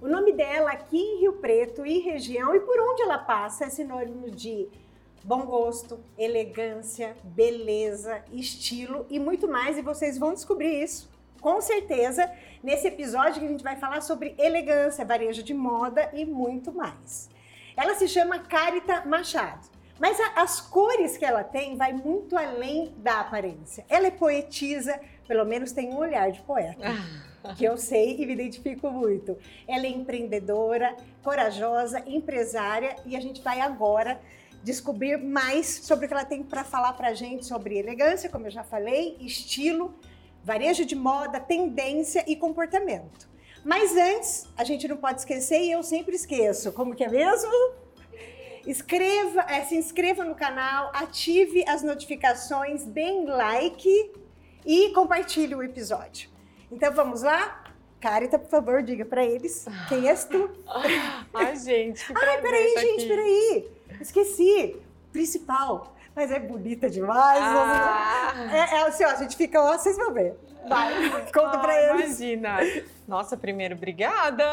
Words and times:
O 0.00 0.08
nome 0.08 0.32
dela 0.32 0.70
aqui 0.70 0.96
em 0.96 1.20
Rio 1.20 1.34
Preto 1.34 1.84
e 1.84 1.98
região 1.98 2.54
e 2.54 2.60
por 2.60 2.80
onde 2.80 3.02
ela 3.02 3.18
passa 3.18 3.66
é 3.66 3.68
sinônimo 3.68 4.30
de 4.30 4.66
bom 5.22 5.42
gosto, 5.42 6.00
elegância, 6.16 7.14
beleza, 7.22 8.24
estilo 8.32 9.04
e 9.10 9.18
muito 9.18 9.46
mais. 9.46 9.76
E 9.76 9.82
vocês 9.82 10.16
vão 10.16 10.32
descobrir 10.32 10.82
isso, 10.82 11.10
com 11.38 11.60
certeza, 11.60 12.32
nesse 12.62 12.86
episódio 12.88 13.40
que 13.40 13.46
a 13.46 13.50
gente 13.50 13.62
vai 13.62 13.76
falar 13.76 14.00
sobre 14.00 14.34
elegância, 14.38 15.04
varejo 15.04 15.42
de 15.42 15.52
moda 15.52 16.08
e 16.14 16.24
muito 16.24 16.72
mais. 16.72 17.28
Ela 17.76 17.94
se 17.94 18.08
chama 18.08 18.38
Carita 18.38 19.04
Machado. 19.04 19.68
Mas 19.98 20.18
a, 20.18 20.40
as 20.40 20.62
cores 20.62 21.18
que 21.18 21.26
ela 21.26 21.44
tem 21.44 21.76
vai 21.76 21.92
muito 21.92 22.38
além 22.38 22.94
da 22.96 23.20
aparência. 23.20 23.84
Ela 23.86 24.06
é 24.06 24.10
poetisa, 24.10 24.98
pelo 25.28 25.44
menos 25.44 25.72
tem 25.72 25.92
um 25.92 25.98
olhar 25.98 26.32
de 26.32 26.40
poeta. 26.40 26.88
Que 27.56 27.64
eu 27.64 27.76
sei 27.76 28.16
e 28.18 28.26
me 28.26 28.32
identifico 28.32 28.90
muito. 28.90 29.36
Ela 29.66 29.86
é 29.86 29.88
empreendedora, 29.88 30.96
corajosa, 31.22 32.02
empresária 32.06 32.96
e 33.06 33.16
a 33.16 33.20
gente 33.20 33.40
vai 33.42 33.60
agora 33.60 34.20
descobrir 34.62 35.16
mais 35.16 35.66
sobre 35.66 36.04
o 36.04 36.08
que 36.08 36.14
ela 36.14 36.24
tem 36.24 36.42
para 36.42 36.64
falar 36.64 36.92
para 36.92 37.08
a 37.08 37.14
gente 37.14 37.46
sobre 37.46 37.78
elegância, 37.78 38.28
como 38.28 38.46
eu 38.46 38.50
já 38.50 38.62
falei, 38.62 39.16
estilo, 39.20 39.94
varejo 40.44 40.84
de 40.84 40.94
moda, 40.94 41.40
tendência 41.40 42.24
e 42.26 42.36
comportamento. 42.36 43.28
Mas 43.64 43.96
antes, 43.96 44.46
a 44.56 44.64
gente 44.64 44.88
não 44.88 44.96
pode 44.96 45.20
esquecer 45.20 45.60
e 45.60 45.70
eu 45.70 45.82
sempre 45.82 46.14
esqueço, 46.14 46.72
como 46.72 46.94
que 46.94 47.04
é 47.04 47.08
mesmo? 47.08 47.50
Escreva, 48.66 49.42
é, 49.48 49.64
se 49.64 49.74
inscreva 49.74 50.24
no 50.24 50.34
canal, 50.34 50.90
ative 50.94 51.64
as 51.66 51.82
notificações, 51.82 52.84
deem 52.84 53.26
like 53.26 54.12
e 54.64 54.90
compartilhe 54.90 55.54
o 55.54 55.62
episódio. 55.62 56.29
Então 56.70 56.92
vamos 56.92 57.22
lá? 57.22 57.64
Carita, 58.00 58.38
por 58.38 58.48
favor, 58.48 58.82
diga 58.82 59.04
para 59.04 59.24
eles 59.24 59.66
quem 59.88 60.08
és 60.08 60.24
tu. 60.24 60.50
Ai, 61.34 61.56
gente, 61.56 62.06
que 62.06 62.12
Ai, 62.16 62.40
peraí, 62.40 62.74
gente, 62.78 63.00
aqui. 63.00 63.08
peraí. 63.08 63.68
Esqueci. 64.00 64.76
Principal. 65.12 65.94
Mas 66.14 66.30
é 66.30 66.38
bonita 66.38 66.88
demais. 66.88 67.40
Ah. 67.42 68.32
É, 68.52 68.76
é 68.76 68.82
assim, 68.82 69.04
ó, 69.04 69.08
a 69.08 69.16
gente 69.16 69.36
fica, 69.36 69.60
ó, 69.60 69.76
vocês 69.76 69.96
vão 69.96 70.12
ver. 70.12 70.34
Vai, 70.68 71.10
conta 71.32 71.56
ah, 71.56 71.58
pra 71.58 71.82
eles. 71.82 72.20
Imagina. 72.20 72.58
Nossa, 73.06 73.36
primeiro, 73.36 73.74
obrigada. 73.74 74.44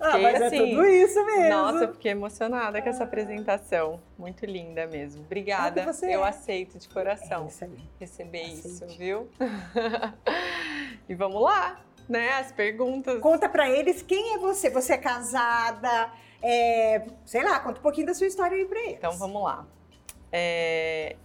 Ah, 0.00 0.18
mas 0.18 0.40
é 0.40 0.46
assim, 0.46 0.56
é 0.56 0.70
tudo 0.70 0.86
isso 0.86 1.24
mesmo. 1.26 1.48
Nossa, 1.50 1.88
fiquei 1.88 2.10
emocionada 2.10 2.82
com 2.82 2.88
essa 2.88 3.04
apresentação. 3.04 4.00
Muito 4.18 4.44
linda 4.44 4.86
mesmo. 4.86 5.22
Obrigada. 5.22 5.80
É 5.80 6.14
eu 6.14 6.24
é. 6.24 6.28
aceito 6.28 6.78
de 6.78 6.88
coração 6.88 7.44
é 7.44 7.48
isso 7.48 7.70
receber 8.00 8.42
Aceite. 8.42 8.68
isso, 8.68 8.86
viu? 8.98 9.28
e 11.08 11.14
vamos 11.14 11.42
lá, 11.42 11.80
né? 12.08 12.34
As 12.34 12.52
perguntas. 12.52 13.20
Conta 13.20 13.48
para 13.48 13.68
eles 13.70 14.02
quem 14.02 14.34
é 14.34 14.38
você. 14.38 14.70
Você 14.70 14.94
é 14.94 14.98
casada? 14.98 16.10
É, 16.42 17.06
sei 17.24 17.42
lá, 17.42 17.60
conta 17.60 17.78
um 17.78 17.82
pouquinho 17.82 18.06
da 18.06 18.14
sua 18.14 18.26
história 18.26 18.56
aí 18.56 18.64
para 18.64 18.80
eles. 18.80 18.94
Então 18.94 19.12
vamos 19.12 19.42
lá. 19.42 19.66
É, 20.30 21.16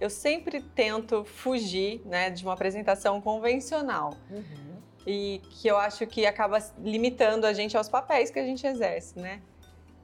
eu 0.00 0.10
sempre 0.10 0.60
tento 0.60 1.24
fugir 1.24 2.02
né, 2.04 2.30
de 2.30 2.44
uma 2.44 2.52
apresentação 2.52 3.20
convencional. 3.20 4.14
Uhum 4.30 4.74
e 5.06 5.40
que 5.50 5.68
eu 5.68 5.76
acho 5.76 6.06
que 6.06 6.26
acaba 6.26 6.58
limitando 6.78 7.46
a 7.46 7.52
gente 7.52 7.76
aos 7.76 7.88
papéis 7.88 8.30
que 8.30 8.38
a 8.38 8.44
gente 8.44 8.66
exerce, 8.66 9.18
né? 9.18 9.42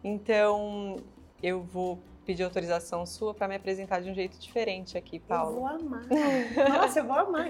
Então, 0.04 0.96
eu 1.42 1.62
vou 1.62 1.98
pedir 2.30 2.44
autorização 2.44 3.04
sua 3.04 3.34
para 3.34 3.48
me 3.48 3.56
apresentar 3.56 4.00
de 4.00 4.08
um 4.08 4.14
jeito 4.14 4.38
diferente 4.38 4.96
aqui, 4.96 5.18
Paulo. 5.18 5.50
Eu 5.50 5.56
vou 5.56 5.66
amar. 5.66 6.06
Nossa, 6.70 7.00
eu 7.00 7.04
vou 7.04 7.16
amar. 7.16 7.48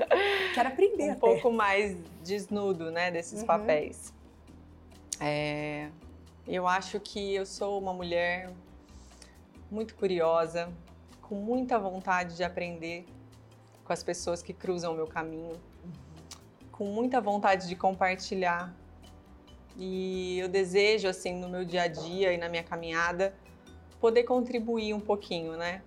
Quero 0.55 0.69
aprender 0.71 1.11
Um 1.11 1.17
pouco 1.17 1.53
mais 1.53 1.95
desnudo, 2.25 2.91
né, 2.91 3.11
desses 3.11 3.41
uhum. 3.41 3.47
papéis. 3.47 4.15
É, 5.21 5.91
eu 6.49 6.67
acho 6.67 6.99
que 6.99 7.35
eu 7.35 7.45
sou 7.45 7.79
uma 7.79 7.93
mulher 7.93 8.51
muito 9.71 9.95
curiosa, 9.95 10.73
com 11.21 11.35
muita 11.35 11.79
vontade 11.79 12.35
de 12.35 12.43
aprender 12.43 13.05
com 13.85 13.93
as 13.93 14.03
pessoas 14.03 14.43
que 14.43 14.55
cruzam 14.55 14.95
o 14.95 14.97
meu 14.97 15.07
caminho 15.07 15.61
com 16.73 16.87
muita 16.87 17.21
vontade 17.21 17.69
de 17.69 17.77
compartilhar. 17.77 18.75
E 19.77 20.39
eu 20.39 20.49
desejo, 20.49 21.07
assim, 21.07 21.35
no 21.35 21.51
meu 21.51 21.67
dia 21.67 21.83
a 21.83 21.87
dia 21.87 22.33
e 22.33 22.39
na 22.39 22.49
minha 22.49 22.63
caminhada, 22.63 23.35
poder 24.01 24.25
contribuir 24.25 24.95
um 24.95 25.01
pouquinho, 25.01 25.57
né? 25.57 25.83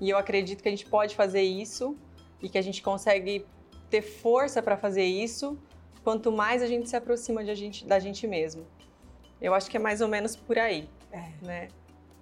E 0.00 0.10
eu 0.10 0.18
acredito 0.18 0.62
que 0.62 0.68
a 0.68 0.70
gente 0.70 0.86
pode 0.86 1.14
fazer 1.14 1.42
isso 1.42 1.96
e 2.42 2.48
que 2.48 2.58
a 2.58 2.62
gente 2.62 2.82
consegue 2.82 3.46
ter 3.90 4.02
força 4.02 4.62
para 4.62 4.76
fazer 4.76 5.04
isso 5.04 5.58
quanto 6.04 6.30
mais 6.30 6.62
a 6.62 6.66
gente 6.66 6.88
se 6.88 6.96
aproxima 6.96 7.42
de 7.42 7.50
a 7.50 7.54
gente, 7.54 7.84
da 7.84 7.98
gente 7.98 8.26
mesmo. 8.26 8.64
Eu 9.40 9.54
acho 9.54 9.70
que 9.70 9.76
é 9.76 9.80
mais 9.80 10.00
ou 10.00 10.08
menos 10.08 10.36
por 10.36 10.58
aí, 10.58 10.88
é. 11.10 11.30
né? 11.42 11.68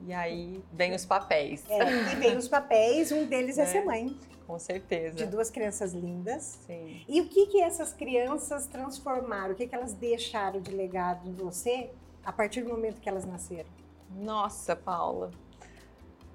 E 0.07 0.13
aí 0.13 0.63
vem 0.73 0.95
os 0.95 1.05
papéis. 1.05 1.65
É, 1.69 2.13
e 2.13 2.17
vem 2.17 2.37
os 2.37 2.49
papéis, 2.49 3.13
um 3.13 3.27
deles 3.27 3.59
é, 3.59 3.63
é 3.63 3.67
ser 3.67 3.85
mãe. 3.85 4.17
Com 4.47 4.59
certeza. 4.59 5.17
De 5.17 5.27
duas 5.27 5.51
crianças 5.51 5.93
lindas. 5.93 6.61
Sim. 6.67 7.03
E 7.09 7.21
o 7.21 7.29
que 7.29 7.47
que 7.47 7.61
essas 7.61 7.93
crianças 7.93 8.67
transformaram? 8.67 9.53
O 9.53 9.55
que 9.55 9.67
que 9.67 9.75
elas 9.75 9.95
deixaram 9.95 10.61
de 10.61 10.71
legado 10.71 11.29
em 11.29 11.33
você 11.33 11.91
a 12.25 12.33
partir 12.33 12.63
do 12.63 12.69
momento 12.69 13.01
que 13.01 13.09
elas 13.09 13.25
nasceram? 13.25 13.69
Nossa, 14.15 14.77
Paula. 14.77 15.31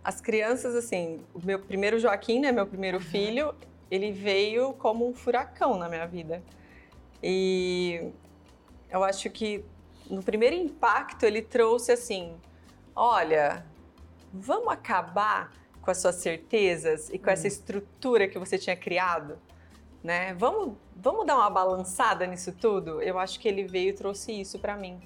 As 0.03 0.19
crianças, 0.21 0.75
assim, 0.75 1.21
o 1.33 1.45
meu 1.45 1.59
primeiro 1.59 1.99
Joaquim, 1.99 2.39
né, 2.39 2.51
meu 2.51 2.65
primeiro 2.65 2.97
uhum. 2.97 3.03
filho, 3.03 3.55
ele 3.89 4.11
veio 4.11 4.73
como 4.73 5.07
um 5.07 5.13
furacão 5.13 5.77
na 5.77 5.87
minha 5.87 6.05
vida. 6.05 6.43
E 7.21 8.11
eu 8.89 9.03
acho 9.03 9.29
que 9.29 9.63
no 10.09 10.23
primeiro 10.23 10.55
impacto 10.55 11.23
ele 11.23 11.41
trouxe 11.41 11.91
assim: 11.91 12.35
olha, 12.95 13.65
vamos 14.33 14.69
acabar 14.69 15.51
com 15.81 15.91
as 15.91 15.97
suas 15.97 16.15
certezas 16.15 17.09
e 17.09 17.17
com 17.17 17.29
essa 17.29 17.45
hum. 17.45 17.47
estrutura 17.47 18.27
que 18.27 18.37
você 18.37 18.57
tinha 18.57 18.75
criado, 18.75 19.37
né? 20.03 20.33
Vamos, 20.35 20.77
vamos 20.95 21.25
dar 21.25 21.35
uma 21.35 21.49
balançada 21.49 22.25
nisso 22.25 22.51
tudo? 22.51 23.01
Eu 23.01 23.19
acho 23.19 23.39
que 23.39 23.47
ele 23.47 23.63
veio 23.63 23.89
e 23.89 23.93
trouxe 23.93 24.31
isso 24.31 24.59
para 24.59 24.75
mim. 24.75 24.99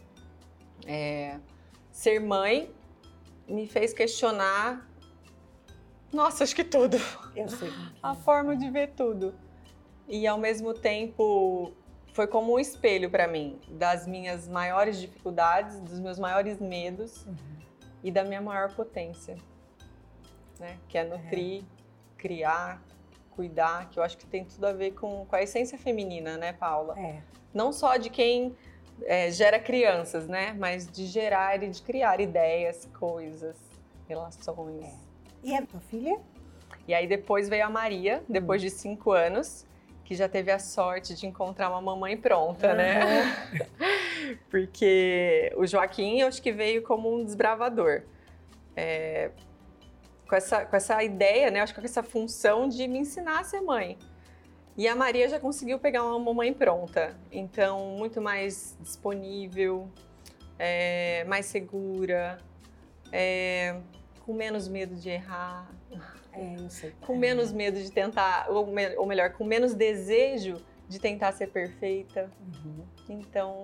É, 0.85 1.39
ser 1.93 2.19
mãe 2.19 2.69
me 3.47 3.65
fez 3.65 3.93
questionar, 3.93 4.85
nossa, 6.11 6.43
acho 6.43 6.53
que 6.53 6.65
tudo. 6.65 6.97
Eu 7.33 7.47
sei. 7.47 7.71
A 8.03 8.13
forma 8.13 8.57
de 8.57 8.69
ver 8.69 8.89
tudo. 8.89 9.33
E 10.09 10.27
ao 10.27 10.37
mesmo 10.37 10.73
tempo 10.73 11.71
foi 12.13 12.27
como 12.27 12.53
um 12.53 12.59
espelho 12.59 13.09
para 13.09 13.29
mim 13.29 13.57
das 13.69 14.05
minhas 14.05 14.49
maiores 14.49 14.99
dificuldades, 14.99 15.79
dos 15.79 16.01
meus 16.01 16.19
maiores 16.19 16.59
medos 16.59 17.25
uhum. 17.25 17.35
e 18.03 18.11
da 18.11 18.25
minha 18.25 18.41
maior 18.41 18.75
potência 18.75 19.37
né? 20.63 20.77
Que 20.87 20.97
é 20.97 21.03
nutrir, 21.03 21.61
é. 21.61 21.65
criar, 22.17 22.81
cuidar, 23.31 23.89
que 23.89 23.99
eu 23.99 24.03
acho 24.03 24.17
que 24.17 24.25
tem 24.25 24.45
tudo 24.45 24.65
a 24.65 24.71
ver 24.71 24.91
com, 24.91 25.25
com 25.25 25.35
a 25.35 25.41
essência 25.41 25.77
feminina, 25.77 26.37
né, 26.37 26.53
Paula? 26.53 26.97
É. 26.97 27.21
Não 27.53 27.71
só 27.71 27.97
de 27.97 28.09
quem 28.09 28.55
é, 29.05 29.29
gera 29.31 29.59
crianças, 29.59 30.27
né? 30.27 30.55
Mas 30.57 30.89
de 30.89 31.05
gerar 31.05 31.61
e 31.61 31.69
de 31.69 31.81
criar 31.81 32.19
ideias, 32.19 32.87
coisas, 32.99 33.55
relações. 34.07 34.83
É. 34.83 34.93
E 35.43 35.55
a 35.55 35.61
tua 35.65 35.79
filha? 35.81 36.19
E 36.87 36.93
aí 36.93 37.07
depois 37.07 37.47
veio 37.47 37.65
a 37.65 37.69
Maria, 37.69 38.23
depois 38.27 38.61
hum. 38.61 38.65
de 38.65 38.71
cinco 38.71 39.11
anos, 39.11 39.65
que 40.03 40.15
já 40.15 40.27
teve 40.27 40.51
a 40.51 40.59
sorte 40.59 41.15
de 41.15 41.25
encontrar 41.25 41.69
uma 41.69 41.81
mamãe 41.81 42.17
pronta, 42.17 42.69
uhum. 42.69 42.75
né? 42.75 43.47
Porque 44.49 45.51
o 45.55 45.65
Joaquim, 45.65 46.19
eu 46.19 46.27
acho 46.27 46.41
que 46.41 46.51
veio 46.51 46.81
como 46.81 47.13
um 47.13 47.23
desbravador. 47.23 48.03
É, 48.75 49.31
com 50.27 50.35
essa, 50.35 50.65
com 50.65 50.75
essa 50.75 51.03
ideia, 51.03 51.51
né? 51.51 51.61
Acho 51.61 51.73
que 51.73 51.79
com 51.79 51.85
essa 51.85 52.03
função 52.03 52.67
de 52.67 52.87
me 52.87 52.99
ensinar 52.99 53.39
a 53.39 53.43
ser 53.43 53.61
mãe. 53.61 53.97
E 54.75 54.87
a 54.87 54.95
Maria 54.95 55.29
já 55.29 55.39
conseguiu 55.39 55.77
pegar 55.77 56.03
uma 56.03 56.17
mamãe 56.17 56.51
pronta, 56.51 57.15
então 57.31 57.95
muito 57.97 58.19
mais 58.19 58.75
disponível, 58.81 59.87
é, 60.57 61.23
mais 61.25 61.45
segura, 61.45 62.39
é, 63.11 63.75
com 64.25 64.33
menos 64.33 64.67
medo 64.67 64.95
de 64.95 65.09
errar, 65.09 65.69
é, 66.33 66.91
com 67.05 67.15
menos 67.15 67.51
medo 67.51 67.79
de 67.79 67.91
tentar, 67.91 68.47
ou, 68.49 68.67
ou, 68.97 69.05
melhor, 69.05 69.31
com 69.33 69.43
menos 69.43 69.75
desejo 69.75 70.59
de 70.89 70.99
tentar 70.99 71.31
ser 71.33 71.47
perfeita. 71.47 72.31
Uhum. 72.41 72.83
Então 73.09 73.61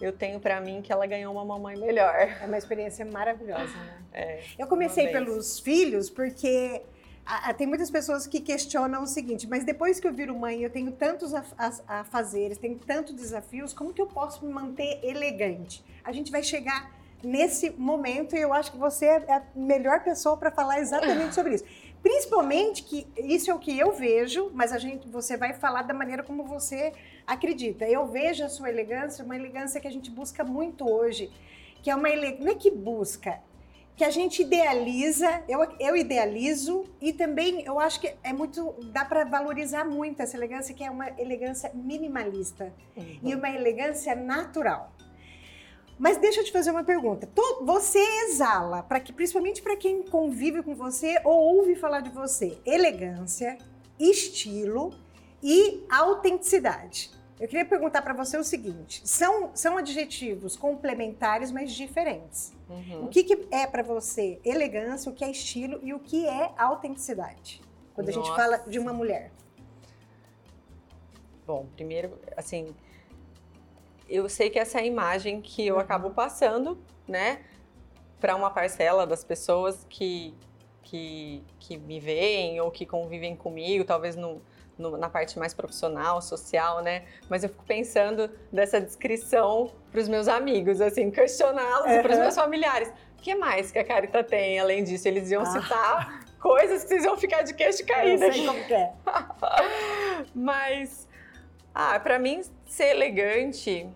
eu 0.00 0.12
tenho 0.12 0.38
para 0.38 0.60
mim 0.60 0.82
que 0.82 0.92
ela 0.92 1.06
ganhou 1.06 1.32
uma 1.32 1.44
mamãe 1.44 1.76
melhor. 1.78 2.14
É 2.14 2.44
uma 2.46 2.58
experiência 2.58 3.04
maravilhosa, 3.04 3.74
né? 3.76 4.02
É, 4.12 4.42
eu 4.58 4.66
comecei 4.66 5.08
pelos 5.08 5.60
filhos 5.60 6.10
porque 6.10 6.82
a, 7.30 7.54
tem 7.54 7.66
muitas 7.66 7.90
pessoas 7.90 8.26
que 8.26 8.40
questionam 8.40 9.04
o 9.04 9.06
seguinte, 9.06 9.48
mas 9.48 9.64
depois 9.64 10.00
que 10.00 10.06
eu 10.08 10.12
viro 10.12 10.36
mãe, 10.36 10.62
eu 10.62 10.70
tenho 10.70 10.90
tantos 10.90 11.32
a, 11.32 11.44
a, 11.56 12.00
a 12.00 12.04
fazeres, 12.04 12.58
tenho 12.58 12.76
tantos 12.78 13.14
desafios, 13.14 13.72
como 13.72 13.92
que 13.92 14.02
eu 14.02 14.06
posso 14.06 14.44
me 14.44 14.52
manter 14.52 14.98
elegante? 15.02 15.84
A 16.02 16.10
gente 16.10 16.32
vai 16.32 16.42
chegar 16.42 16.90
nesse 17.22 17.70
momento 17.70 18.34
e 18.34 18.40
eu 18.40 18.52
acho 18.52 18.72
que 18.72 18.78
você 18.78 19.06
é 19.06 19.32
a 19.32 19.42
melhor 19.54 20.02
pessoa 20.02 20.36
para 20.36 20.50
falar 20.50 20.80
exatamente 20.80 21.34
sobre 21.34 21.54
isso. 21.54 21.64
Principalmente 22.02 22.82
que 22.82 23.06
isso 23.16 23.50
é 23.50 23.54
o 23.54 23.58
que 23.58 23.78
eu 23.78 23.92
vejo, 23.92 24.50
mas 24.54 24.72
a 24.72 24.78
gente, 24.78 25.06
você 25.06 25.36
vai 25.36 25.52
falar 25.52 25.82
da 25.82 25.92
maneira 25.92 26.22
como 26.22 26.44
você 26.44 26.92
acredita. 27.26 27.84
Eu 27.84 28.06
vejo 28.06 28.42
a 28.42 28.48
sua 28.48 28.70
elegância, 28.70 29.24
uma 29.24 29.36
elegância 29.36 29.80
que 29.80 29.86
a 29.86 29.92
gente 29.92 30.10
busca 30.10 30.42
muito 30.42 30.90
hoje, 30.90 31.30
que 31.82 31.90
é 31.90 31.94
uma 31.94 32.08
elegância, 32.08 32.44
não 32.44 32.52
é 32.52 32.54
que 32.54 32.70
busca, 32.70 33.40
que 33.96 34.04
a 34.04 34.10
gente 34.10 34.42
idealiza, 34.42 35.42
eu, 35.48 35.60
eu 35.78 35.96
idealizo 35.96 36.84
e 37.00 37.12
também 37.12 37.62
eu 37.64 37.78
acho 37.78 38.00
que 38.00 38.14
é 38.22 38.32
muito, 38.32 38.74
dá 38.92 39.04
para 39.04 39.24
valorizar 39.24 39.84
muito 39.84 40.22
essa 40.22 40.36
elegância, 40.36 40.74
que 40.74 40.82
é 40.82 40.90
uma 40.90 41.10
elegância 41.20 41.70
minimalista 41.74 42.72
uhum. 42.96 43.18
e 43.22 43.34
uma 43.34 43.50
elegância 43.50 44.14
natural. 44.14 44.92
Mas 45.98 46.16
deixa 46.16 46.40
eu 46.40 46.44
te 46.44 46.50
fazer 46.50 46.70
uma 46.70 46.82
pergunta. 46.82 47.28
Você 47.60 47.98
exala, 48.24 48.82
para 48.82 49.00
que, 49.00 49.12
principalmente 49.12 49.60
para 49.60 49.76
quem 49.76 50.02
convive 50.02 50.62
com 50.62 50.74
você 50.74 51.20
ou 51.22 51.56
ouve 51.56 51.74
falar 51.74 52.00
de 52.00 52.08
você, 52.08 52.58
elegância, 52.64 53.58
estilo 53.98 54.94
e 55.42 55.84
autenticidade. 55.90 57.10
Eu 57.38 57.46
queria 57.46 57.66
perguntar 57.66 58.00
para 58.00 58.14
você 58.14 58.38
o 58.38 58.44
seguinte: 58.44 59.02
são, 59.04 59.50
são 59.54 59.76
adjetivos 59.76 60.56
complementares, 60.56 61.52
mas 61.52 61.72
diferentes. 61.72 62.52
Uhum. 62.70 63.04
O 63.04 63.08
que, 63.08 63.24
que 63.24 63.48
é 63.50 63.66
para 63.66 63.82
você 63.82 64.40
elegância, 64.44 65.10
o 65.10 65.14
que 65.14 65.24
é 65.24 65.30
estilo 65.30 65.80
e 65.82 65.92
o 65.92 65.98
que 65.98 66.24
é 66.26 66.52
autenticidade? 66.56 67.60
Quando 67.92 68.06
Nossa. 68.06 68.20
a 68.20 68.22
gente 68.22 68.36
fala 68.36 68.58
de 68.58 68.78
uma 68.78 68.92
mulher. 68.92 69.32
Bom, 71.44 71.66
primeiro, 71.74 72.16
assim, 72.36 72.68
eu 74.08 74.28
sei 74.28 74.48
que 74.50 74.58
essa 74.58 74.78
é 74.78 74.82
a 74.82 74.86
imagem 74.86 75.40
que 75.40 75.66
eu 75.66 75.80
acabo 75.80 76.08
uhum. 76.08 76.14
passando, 76.14 76.78
né, 77.08 77.44
para 78.20 78.36
uma 78.36 78.50
parcela 78.50 79.04
das 79.04 79.24
pessoas 79.24 79.84
que, 79.88 80.32
que, 80.84 81.42
que 81.58 81.76
me 81.76 81.98
veem 81.98 82.60
ou 82.60 82.70
que 82.70 82.86
convivem 82.86 83.34
comigo, 83.34 83.84
talvez 83.84 84.14
no, 84.14 84.40
no, 84.80 84.96
na 84.96 85.08
parte 85.08 85.38
mais 85.38 85.54
profissional, 85.54 86.20
social, 86.20 86.82
né? 86.82 87.04
Mas 87.28 87.44
eu 87.44 87.48
fico 87.48 87.64
pensando 87.64 88.30
dessa 88.52 88.80
descrição 88.80 89.70
para 89.90 90.00
os 90.00 90.08
meus 90.08 90.26
amigos, 90.26 90.80
assim, 90.80 91.10
questioná-los 91.10 91.90
uhum. 91.90 92.02
para 92.02 92.12
os 92.12 92.18
meus 92.18 92.34
familiares. 92.34 92.88
O 93.18 93.22
que 93.22 93.34
mais 93.34 93.70
que 93.70 93.78
a 93.78 93.84
Carita 93.84 94.24
tem 94.24 94.58
além 94.58 94.82
disso? 94.82 95.06
Eles 95.06 95.30
iam 95.30 95.42
ah. 95.42 95.46
citar 95.46 96.24
coisas 96.40 96.82
que 96.82 96.88
vocês 96.88 97.04
iam 97.04 97.16
ficar 97.16 97.42
de 97.42 97.54
queixo 97.54 97.84
caído. 97.84 98.24
Eu 98.24 98.32
sei 98.32 98.46
como 98.46 98.64
que 98.64 98.74
é. 98.74 98.92
Mas, 100.34 101.08
ah, 101.74 102.00
para 102.00 102.18
mim, 102.18 102.42
ser 102.66 102.90
elegante 102.96 103.88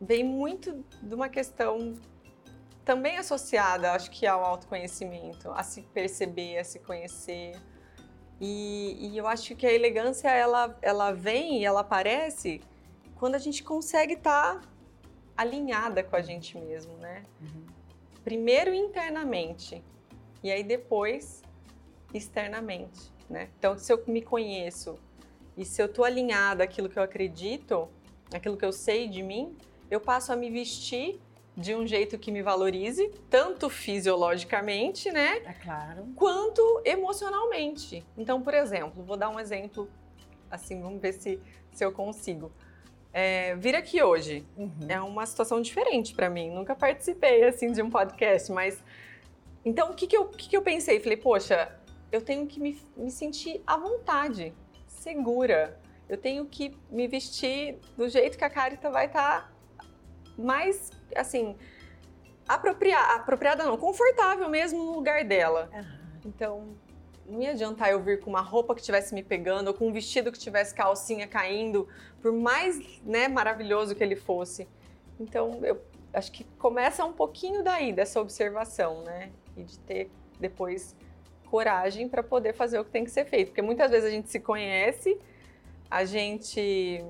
vem 0.00 0.22
muito 0.22 0.84
de 1.02 1.14
uma 1.14 1.28
questão 1.28 1.94
também 2.86 3.18
associada, 3.18 3.92
acho 3.92 4.08
que 4.12 4.24
ao 4.24 4.44
autoconhecimento, 4.44 5.50
a 5.50 5.64
se 5.64 5.82
perceber, 5.82 6.58
a 6.58 6.64
se 6.64 6.78
conhecer. 6.78 7.56
E, 8.40 8.96
e, 9.00 9.16
eu 9.16 9.26
acho 9.26 9.56
que 9.56 9.66
a 9.66 9.72
elegância 9.72 10.28
ela, 10.28 10.76
ela 10.82 11.12
vem 11.12 11.60
e 11.60 11.64
ela 11.64 11.80
aparece 11.80 12.60
quando 13.14 13.34
a 13.34 13.38
gente 13.38 13.62
consegue 13.62 14.12
estar 14.12 14.60
tá 14.60 14.68
alinhada 15.36 16.02
com 16.02 16.16
a 16.16 16.20
gente 16.20 16.58
mesmo, 16.58 16.94
né? 16.98 17.24
Uhum. 17.40 17.64
Primeiro 18.22 18.74
internamente 18.74 19.82
e 20.42 20.50
aí 20.50 20.62
depois 20.62 21.42
externamente, 22.12 23.10
né? 23.28 23.48
Então, 23.58 23.78
se 23.78 23.90
eu 23.92 24.02
me 24.06 24.20
conheço 24.20 24.98
e 25.56 25.64
se 25.64 25.82
eu 25.82 25.90
tô 25.90 26.04
alinhada 26.04 26.62
àquilo 26.64 26.88
que 26.88 26.98
eu 26.98 27.02
acredito, 27.02 27.88
aquilo 28.32 28.56
que 28.56 28.64
eu 28.64 28.72
sei 28.72 29.08
de 29.08 29.22
mim, 29.22 29.56
eu 29.90 30.00
passo 30.00 30.32
a 30.32 30.36
me 30.36 30.50
vestir 30.50 31.20
de 31.56 31.74
um 31.74 31.86
jeito 31.86 32.18
que 32.18 32.30
me 32.30 32.42
valorize, 32.42 33.10
tanto 33.30 33.70
fisiologicamente, 33.70 35.10
né? 35.10 35.38
É 35.44 35.54
claro. 35.54 36.06
Quanto 36.14 36.82
emocionalmente. 36.84 38.04
Então, 38.16 38.42
por 38.42 38.52
exemplo, 38.52 39.02
vou 39.02 39.16
dar 39.16 39.30
um 39.30 39.40
exemplo, 39.40 39.88
assim, 40.50 40.82
vamos 40.82 41.00
ver 41.00 41.14
se, 41.14 41.40
se 41.72 41.84
eu 41.84 41.90
consigo. 41.90 42.52
É, 43.12 43.54
vir 43.56 43.74
aqui 43.74 44.02
hoje 44.02 44.46
uhum. 44.58 44.86
é 44.86 45.00
uma 45.00 45.24
situação 45.24 45.62
diferente 45.62 46.14
para 46.14 46.28
mim. 46.28 46.50
Nunca 46.50 46.74
participei, 46.74 47.44
assim, 47.44 47.72
de 47.72 47.80
um 47.80 47.88
podcast, 47.88 48.52
mas... 48.52 48.84
Então, 49.64 49.90
o 49.90 49.94
que 49.94 50.06
que 50.06 50.16
eu, 50.16 50.26
que 50.26 50.50
que 50.50 50.56
eu 50.56 50.62
pensei? 50.62 51.00
Falei, 51.00 51.16
poxa, 51.16 51.74
eu 52.12 52.20
tenho 52.20 52.46
que 52.46 52.60
me, 52.60 52.78
me 52.96 53.10
sentir 53.10 53.62
à 53.66 53.78
vontade, 53.78 54.52
segura. 54.86 55.80
Eu 56.08 56.18
tenho 56.18 56.44
que 56.46 56.76
me 56.90 57.08
vestir 57.08 57.78
do 57.96 58.08
jeito 58.08 58.38
que 58.38 58.44
a 58.44 58.50
Carita 58.50 58.90
vai 58.90 59.06
estar 59.06 59.50
tá 59.76 59.84
mais, 60.38 60.90
assim, 61.14 61.56
apropriada, 62.48 63.14
apropriada 63.14 63.64
não, 63.64 63.76
confortável 63.76 64.48
mesmo 64.48 64.82
no 64.84 64.92
lugar 64.92 65.24
dela. 65.24 65.70
Uhum. 65.72 66.20
Então, 66.24 66.68
não 67.28 67.42
ia 67.42 67.50
adiantar 67.50 67.90
eu 67.90 68.00
vir 68.00 68.20
com 68.20 68.30
uma 68.30 68.40
roupa 68.40 68.74
que 68.74 68.80
estivesse 68.80 69.14
me 69.14 69.22
pegando 69.22 69.68
ou 69.68 69.74
com 69.74 69.88
um 69.88 69.92
vestido 69.92 70.30
que 70.30 70.38
tivesse 70.38 70.74
calcinha 70.74 71.26
caindo, 71.26 71.88
por 72.20 72.32
mais 72.32 73.00
né, 73.02 73.28
maravilhoso 73.28 73.94
que 73.94 74.02
ele 74.02 74.16
fosse. 74.16 74.68
Então, 75.18 75.60
eu 75.62 75.80
acho 76.12 76.30
que 76.32 76.44
começa 76.58 77.04
um 77.04 77.12
pouquinho 77.12 77.62
daí, 77.62 77.92
dessa 77.92 78.20
observação, 78.20 79.02
né? 79.02 79.30
E 79.56 79.64
de 79.64 79.78
ter 79.80 80.10
depois 80.38 80.94
coragem 81.46 82.08
para 82.08 82.22
poder 82.22 82.52
fazer 82.52 82.78
o 82.78 82.84
que 82.84 82.90
tem 82.90 83.04
que 83.04 83.10
ser 83.10 83.24
feito. 83.24 83.48
Porque 83.48 83.62
muitas 83.62 83.90
vezes 83.90 84.06
a 84.06 84.10
gente 84.10 84.30
se 84.30 84.40
conhece, 84.40 85.18
a 85.90 86.04
gente 86.04 87.02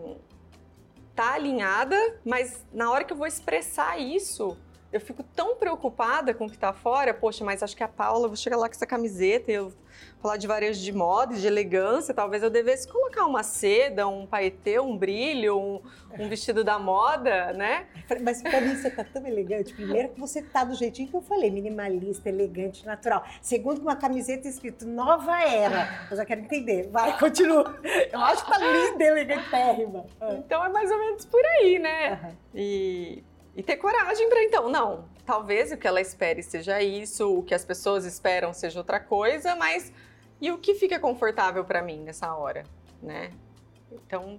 tá 1.17 1.33
alinhada, 1.33 1.97
mas 2.25 2.65
na 2.73 2.91
hora 2.91 3.03
que 3.03 3.13
eu 3.13 3.17
vou 3.17 3.27
expressar 3.27 3.99
isso, 3.99 4.57
eu 4.93 5.01
fico 5.01 5.23
tão 5.23 5.57
preocupada 5.57 6.33
com 6.33 6.47
o 6.47 6.51
que 6.51 6.59
tá 6.59 6.73
fora. 6.73 7.13
Poxa, 7.13 7.45
mas 7.45 7.63
acho 7.63 7.77
que 7.77 7.83
a 7.83 7.89
Paula, 7.89 8.29
vou 8.29 8.37
chegar 8.37 8.57
lá 8.57 8.69
com 8.69 8.75
essa 8.75 8.87
camiseta 8.87 9.51
e 9.51 9.55
eu 9.55 9.73
falar 10.21 10.37
de 10.37 10.47
varejo 10.47 10.83
de 10.83 10.93
moda 10.93 11.35
e 11.35 11.39
de 11.39 11.47
elegância, 11.47 12.13
talvez 12.13 12.43
eu 12.43 12.51
devesse 12.51 12.89
colocar 12.89 13.27
uma 13.27 13.43
seda, 13.43 14.09
um 14.09 14.27
paetê, 14.27 14.81
um 14.81 14.97
brilho, 14.97 15.59
um, 15.59 15.81
um 16.19 16.29
vestido 16.29 16.65
da 16.65 16.79
moda, 16.79 17.53
né? 17.53 17.87
Mas 18.23 18.43
para 18.43 18.61
mim 18.61 18.75
você 18.75 18.91
tá 18.91 19.05
tão 19.05 19.27
elegante. 19.27 19.73
Primeiro 19.75 20.11
que 20.11 20.21
você 20.21 20.43
tá 20.43 20.65
do 20.65 20.75
jeitinho 20.75 21.09
que 21.09 21.15
eu 21.15 21.23
falei, 21.23 21.51
minimalista, 21.51 22.29
elegante, 22.29 22.85
natural. 22.85 23.25
Segundo, 23.41 23.81
com 23.81 23.87
uma 23.87 23.97
camiseta 23.97 24.49
escrito 24.49 24.87
Nova 24.87 25.41
Era. 25.41 26.07
Eu 26.11 26.17
já 26.17 26.25
quero 26.25 26.41
entender. 26.41 26.89
Vai, 26.89 27.17
continua. 27.19 27.79
Eu 28.13 28.21
acho 28.21 28.45
que 28.45 28.51
tá 28.51 28.59
linda, 28.59 29.05
elegante, 29.05 29.51
térrima. 29.51 30.07
Então 30.39 30.65
é 30.65 30.69
mais 30.69 30.91
ou 30.91 30.99
menos 30.99 31.25
por 31.25 31.43
aí, 31.45 31.79
né? 31.79 32.21
Uhum. 32.23 32.37
E 32.55 33.25
e 33.57 33.63
ter 33.63 33.77
coragem 33.79 34.29
para 34.29 34.45
então, 34.45 34.69
não, 34.69 35.07
talvez 35.25 35.73
o 35.73 35.77
que 35.79 35.89
ela 35.89 36.01
espere 36.01 36.43
seja 36.43 36.83
isso, 36.83 37.39
o 37.39 37.43
que 37.43 37.55
as 37.55 37.65
pessoas 37.65 38.05
esperam 38.05 38.53
seja 38.53 38.79
outra 38.79 39.01
coisa, 39.01 39.57
mas 39.57 39.91
e 40.41 40.51
o 40.51 40.59
que 40.59 40.75
fica 40.75 41.01
confortável 41.01 41.65
para 41.65 41.81
mim 41.81 42.03
nessa 42.03 42.35
hora, 42.35 42.65
né? 43.03 43.31
Então, 43.91 44.39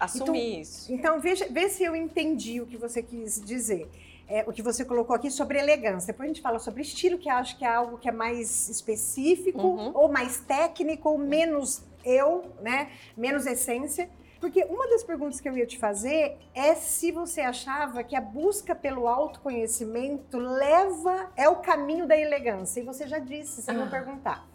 assumir 0.00 0.52
então, 0.52 0.60
isso. 0.62 0.92
Então, 0.92 1.20
veja, 1.20 1.46
vê 1.50 1.68
se 1.68 1.84
eu 1.84 1.94
entendi 1.94 2.60
o 2.60 2.66
que 2.66 2.78
você 2.78 3.02
quis 3.02 3.40
dizer. 3.40 3.88
É, 4.28 4.42
o 4.44 4.52
que 4.52 4.60
você 4.60 4.84
colocou 4.84 5.14
aqui 5.14 5.30
sobre 5.30 5.56
elegância. 5.56 6.08
Depois 6.08 6.28
a 6.28 6.32
gente 6.32 6.42
fala 6.42 6.58
sobre 6.58 6.82
estilo, 6.82 7.16
que 7.16 7.28
acho 7.28 7.56
que 7.56 7.64
é 7.64 7.72
algo 7.72 7.96
que 7.96 8.08
é 8.08 8.12
mais 8.12 8.68
específico, 8.68 9.62
uhum. 9.62 9.92
ou 9.94 10.08
mais 10.08 10.38
técnico, 10.38 11.10
ou 11.10 11.16
menos 11.16 11.84
eu, 12.04 12.44
né? 12.60 12.90
Menos 13.16 13.46
essência. 13.46 14.10
Porque 14.40 14.64
uma 14.64 14.86
das 14.88 15.02
perguntas 15.02 15.40
que 15.40 15.48
eu 15.48 15.56
ia 15.56 15.66
te 15.66 15.78
fazer 15.78 16.36
é 16.54 16.74
se 16.74 17.10
você 17.10 17.40
achava 17.40 18.04
que 18.04 18.14
a 18.14 18.20
busca 18.20 18.74
pelo 18.74 19.08
autoconhecimento 19.08 20.38
leva, 20.38 21.30
é 21.36 21.48
o 21.48 21.56
caminho 21.56 22.06
da 22.06 22.16
elegância. 22.16 22.80
E 22.80 22.84
você 22.84 23.06
já 23.08 23.18
disse, 23.18 23.62
sem 23.62 23.80
ah. 23.80 23.86
perguntar. 23.86 24.46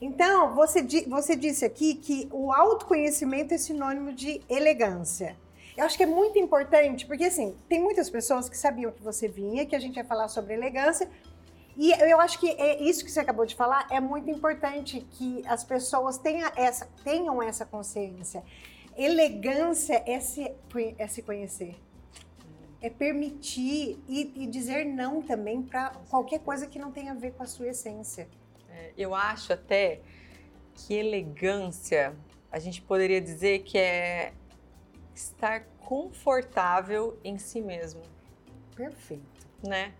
Então, 0.00 0.54
você, 0.54 0.82
você 1.06 1.36
disse 1.36 1.64
aqui 1.64 1.94
que 1.94 2.28
o 2.32 2.52
autoconhecimento 2.52 3.54
é 3.54 3.58
sinônimo 3.58 4.12
de 4.12 4.40
elegância. 4.48 5.36
Eu 5.76 5.84
acho 5.84 5.96
que 5.96 6.02
é 6.02 6.06
muito 6.06 6.38
importante, 6.38 7.06
porque 7.06 7.24
assim, 7.24 7.54
tem 7.68 7.80
muitas 7.80 8.10
pessoas 8.10 8.48
que 8.48 8.58
sabiam 8.58 8.90
que 8.90 9.02
você 9.02 9.28
vinha, 9.28 9.64
que 9.64 9.76
a 9.76 9.78
gente 9.78 9.96
ia 9.96 10.04
falar 10.04 10.28
sobre 10.28 10.54
elegância, 10.54 11.08
e 11.76 11.92
eu 11.92 12.20
acho 12.20 12.38
que 12.38 12.50
é 12.50 12.82
isso 12.82 13.04
que 13.04 13.10
você 13.10 13.20
acabou 13.20 13.46
de 13.46 13.54
falar 13.54 13.86
é 13.90 13.98
muito 13.98 14.28
importante 14.28 15.06
que 15.12 15.42
as 15.46 15.64
pessoas 15.64 16.18
tenham 16.18 16.50
essa, 16.56 16.86
tenham 17.02 17.42
essa 17.42 17.64
consciência. 17.64 18.42
Elegância 18.96 20.02
é 20.06 20.20
se, 20.20 20.54
é 20.98 21.06
se 21.06 21.22
conhecer. 21.22 21.76
É 22.80 22.90
permitir 22.90 23.98
e, 24.08 24.32
e 24.34 24.46
dizer 24.46 24.84
não 24.84 25.22
também 25.22 25.62
para 25.62 25.90
qualquer 26.10 26.40
coisa 26.40 26.66
que 26.66 26.78
não 26.78 26.90
tenha 26.90 27.12
a 27.12 27.14
ver 27.14 27.32
com 27.32 27.42
a 27.42 27.46
sua 27.46 27.68
essência. 27.68 28.28
É, 28.68 28.92
eu 28.96 29.14
acho 29.14 29.52
até 29.52 30.00
que 30.74 30.94
elegância, 30.94 32.16
a 32.50 32.58
gente 32.58 32.82
poderia 32.82 33.20
dizer 33.20 33.60
que 33.60 33.78
é 33.78 34.32
estar 35.14 35.64
confortável 35.78 37.18
em 37.22 37.38
si 37.38 37.60
mesmo. 37.60 38.02
Perfeito. 38.74 39.46
Né? 39.62 39.92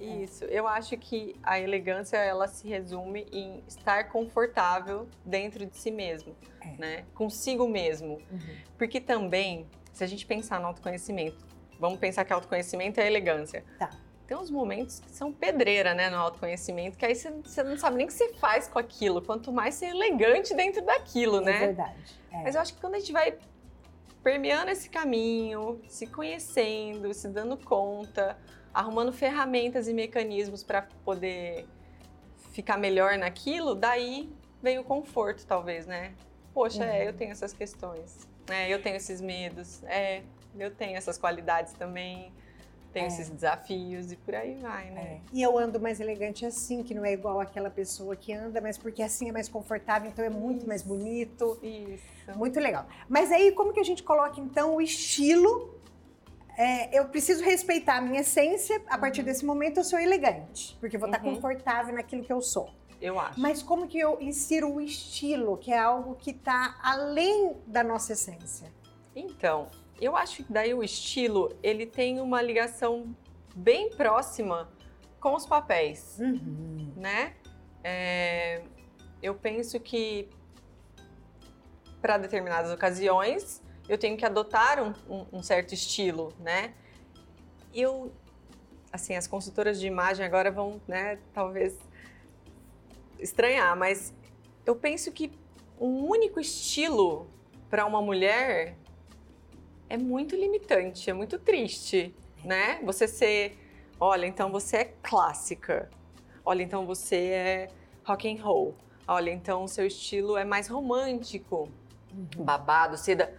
Isso. 0.00 0.44
Eu 0.44 0.66
acho 0.66 0.96
que 0.96 1.34
a 1.42 1.58
elegância 1.58 2.16
ela 2.16 2.46
se 2.48 2.68
resume 2.68 3.26
em 3.32 3.62
estar 3.66 4.08
confortável 4.08 5.08
dentro 5.24 5.64
de 5.66 5.76
si 5.76 5.90
mesmo, 5.90 6.34
é. 6.60 6.76
né? 6.78 7.04
Consigo 7.14 7.68
mesmo. 7.68 8.20
Uhum. 8.30 8.56
Porque 8.76 9.00
também, 9.00 9.66
se 9.92 10.04
a 10.04 10.06
gente 10.06 10.26
pensar 10.26 10.60
no 10.60 10.66
autoconhecimento, 10.66 11.44
vamos 11.78 11.98
pensar 11.98 12.24
que 12.24 12.32
autoconhecimento 12.32 13.00
é 13.00 13.06
elegância. 13.06 13.64
Tá. 13.78 13.90
tem 14.26 14.36
uns 14.36 14.50
momentos 14.50 15.00
que 15.00 15.10
são 15.10 15.32
pedreira, 15.32 15.94
né, 15.94 16.10
no 16.10 16.16
autoconhecimento, 16.16 16.98
que 16.98 17.06
aí 17.06 17.14
você, 17.14 17.30
você 17.30 17.62
não 17.62 17.78
sabe 17.78 17.96
nem 17.96 18.06
o 18.06 18.08
que 18.08 18.14
você 18.14 18.32
faz 18.34 18.66
com 18.66 18.78
aquilo, 18.78 19.22
quanto 19.22 19.52
mais 19.52 19.76
ser 19.76 19.86
elegante 19.86 20.54
dentro 20.54 20.84
daquilo, 20.84 21.38
é 21.38 21.44
né? 21.44 21.58
verdade. 21.58 22.20
É. 22.32 22.42
Mas 22.42 22.54
eu 22.54 22.60
acho 22.60 22.74
que 22.74 22.80
quando 22.80 22.96
a 22.96 22.98
gente 22.98 23.12
vai 23.12 23.38
permeando 24.26 24.72
esse 24.72 24.90
caminho, 24.90 25.80
se 25.88 26.08
conhecendo, 26.08 27.14
se 27.14 27.28
dando 27.28 27.56
conta, 27.56 28.36
arrumando 28.76 29.10
ferramentas 29.10 29.88
e 29.88 29.94
mecanismos 29.94 30.62
para 30.62 30.82
poder 31.02 31.66
ficar 32.52 32.76
melhor 32.76 33.16
naquilo, 33.16 33.74
daí 33.74 34.28
vem 34.62 34.78
o 34.78 34.84
conforto, 34.84 35.46
talvez, 35.46 35.86
né? 35.86 36.12
Poxa, 36.52 36.84
Uhum. 36.84 36.90
é, 36.90 37.08
eu 37.08 37.12
tenho 37.14 37.30
essas 37.32 37.54
questões, 37.54 38.28
né? 38.48 38.68
Eu 38.70 38.82
tenho 38.82 38.96
esses 38.96 39.20
medos, 39.20 39.82
é, 39.84 40.22
eu 40.58 40.70
tenho 40.70 40.94
essas 40.96 41.16
qualidades 41.16 41.72
também, 41.72 42.30
tenho 42.92 43.04
É. 43.04 43.08
esses 43.08 43.30
desafios 43.30 44.12
e 44.12 44.16
por 44.16 44.34
aí 44.34 44.54
vai, 44.56 44.90
né? 44.90 45.02
É. 45.02 45.20
E 45.32 45.42
eu 45.42 45.56
ando 45.58 45.80
mais 45.80 45.98
elegante 46.00 46.44
assim, 46.44 46.82
que 46.82 46.94
não 46.94 47.04
é 47.04 47.12
igual 47.12 47.40
aquela 47.40 47.70
pessoa 47.70 48.14
que 48.14 48.32
anda, 48.32 48.60
mas 48.60 48.76
porque 48.76 49.02
assim 49.02 49.28
é 49.30 49.32
mais 49.32 49.48
confortável, 49.48 50.10
então 50.10 50.22
é 50.24 50.30
muito 50.30 50.66
mais 50.66 50.82
bonito. 50.82 51.58
Isso. 51.62 52.04
Muito 52.38 52.58
legal. 52.60 52.86
Mas 53.08 53.30
aí, 53.32 53.52
como 53.52 53.72
que 53.72 53.80
a 53.80 53.84
gente 53.84 54.02
coloca, 54.02 54.38
então, 54.40 54.76
o 54.76 54.82
estilo? 54.82 55.75
É, 56.56 56.98
eu 56.98 57.06
preciso 57.08 57.44
respeitar 57.44 57.96
a 57.98 58.00
minha 58.00 58.20
essência. 58.20 58.80
A 58.88 58.96
partir 58.96 59.22
desse 59.22 59.44
momento, 59.44 59.78
eu 59.78 59.84
sou 59.84 59.98
elegante. 59.98 60.76
Porque 60.80 60.96
vou 60.96 61.08
estar 61.08 61.22
Uhum. 61.24 61.34
confortável 61.34 61.94
naquilo 61.94 62.24
que 62.24 62.32
eu 62.32 62.40
sou. 62.40 62.70
Eu 63.00 63.20
acho. 63.20 63.38
Mas 63.38 63.62
como 63.62 63.86
que 63.86 63.98
eu 63.98 64.18
insiro 64.22 64.72
o 64.72 64.80
estilo, 64.80 65.58
que 65.58 65.70
é 65.70 65.78
algo 65.78 66.14
que 66.14 66.30
está 66.30 66.78
além 66.82 67.54
da 67.66 67.84
nossa 67.84 68.14
essência? 68.14 68.72
Então, 69.14 69.68
eu 70.00 70.16
acho 70.16 70.42
que 70.44 70.50
daí 70.52 70.72
o 70.72 70.82
estilo, 70.82 71.54
ele 71.62 71.84
tem 71.84 72.20
uma 72.20 72.40
ligação 72.40 73.14
bem 73.54 73.90
próxima 73.90 74.68
com 75.20 75.34
os 75.34 75.44
papéis, 75.44 76.16
Uhum. 76.18 76.92
né? 76.96 77.34
É, 77.84 78.62
eu 79.22 79.34
penso 79.34 79.78
que 79.78 80.28
para 82.00 82.16
determinadas 82.18 82.70
ocasiões 82.72 83.62
eu 83.88 83.96
tenho 83.98 84.16
que 84.16 84.24
adotar 84.24 84.82
um, 84.82 84.94
um- 85.08 85.26
um 85.34 85.42
certo 85.42 85.72
estilo, 85.74 86.32
né? 86.40 86.74
Eu, 87.72 88.12
assim, 88.92 89.14
as 89.14 89.26
consultoras 89.26 89.78
de 89.78 89.86
imagem 89.86 90.24
agora 90.24 90.50
vão, 90.50 90.80
né, 90.88 91.18
talvez 91.32 91.78
estranhar, 93.18 93.76
mas 93.76 94.12
eu 94.64 94.74
penso 94.76 95.10
que 95.12 95.32
um 95.78 96.04
único 96.08 96.40
estilo 96.40 97.26
para 97.68 97.84
uma 97.86 98.00
mulher 98.00 98.76
é 99.88 99.96
muito 99.96 100.34
limitante, 100.34 101.08
é 101.10 101.12
muito 101.12 101.38
triste, 101.38 102.14
né? 102.44 102.80
Você 102.84 103.06
ser, 103.06 103.56
olha, 104.00 104.26
então 104.26 104.50
você 104.50 104.78
é 104.78 104.84
clássica. 105.02 105.88
Olha, 106.44 106.62
então 106.62 106.86
você 106.86 107.16
é 107.16 107.70
rock 108.04 108.28
and 108.28 108.42
roll. 108.42 108.74
Olha, 109.06 109.30
então 109.30 109.64
o 109.64 109.68
seu 109.68 109.86
estilo 109.86 110.36
é 110.36 110.44
mais 110.44 110.68
romântico, 110.68 111.68
babado, 112.36 112.96
seda. 112.96 113.32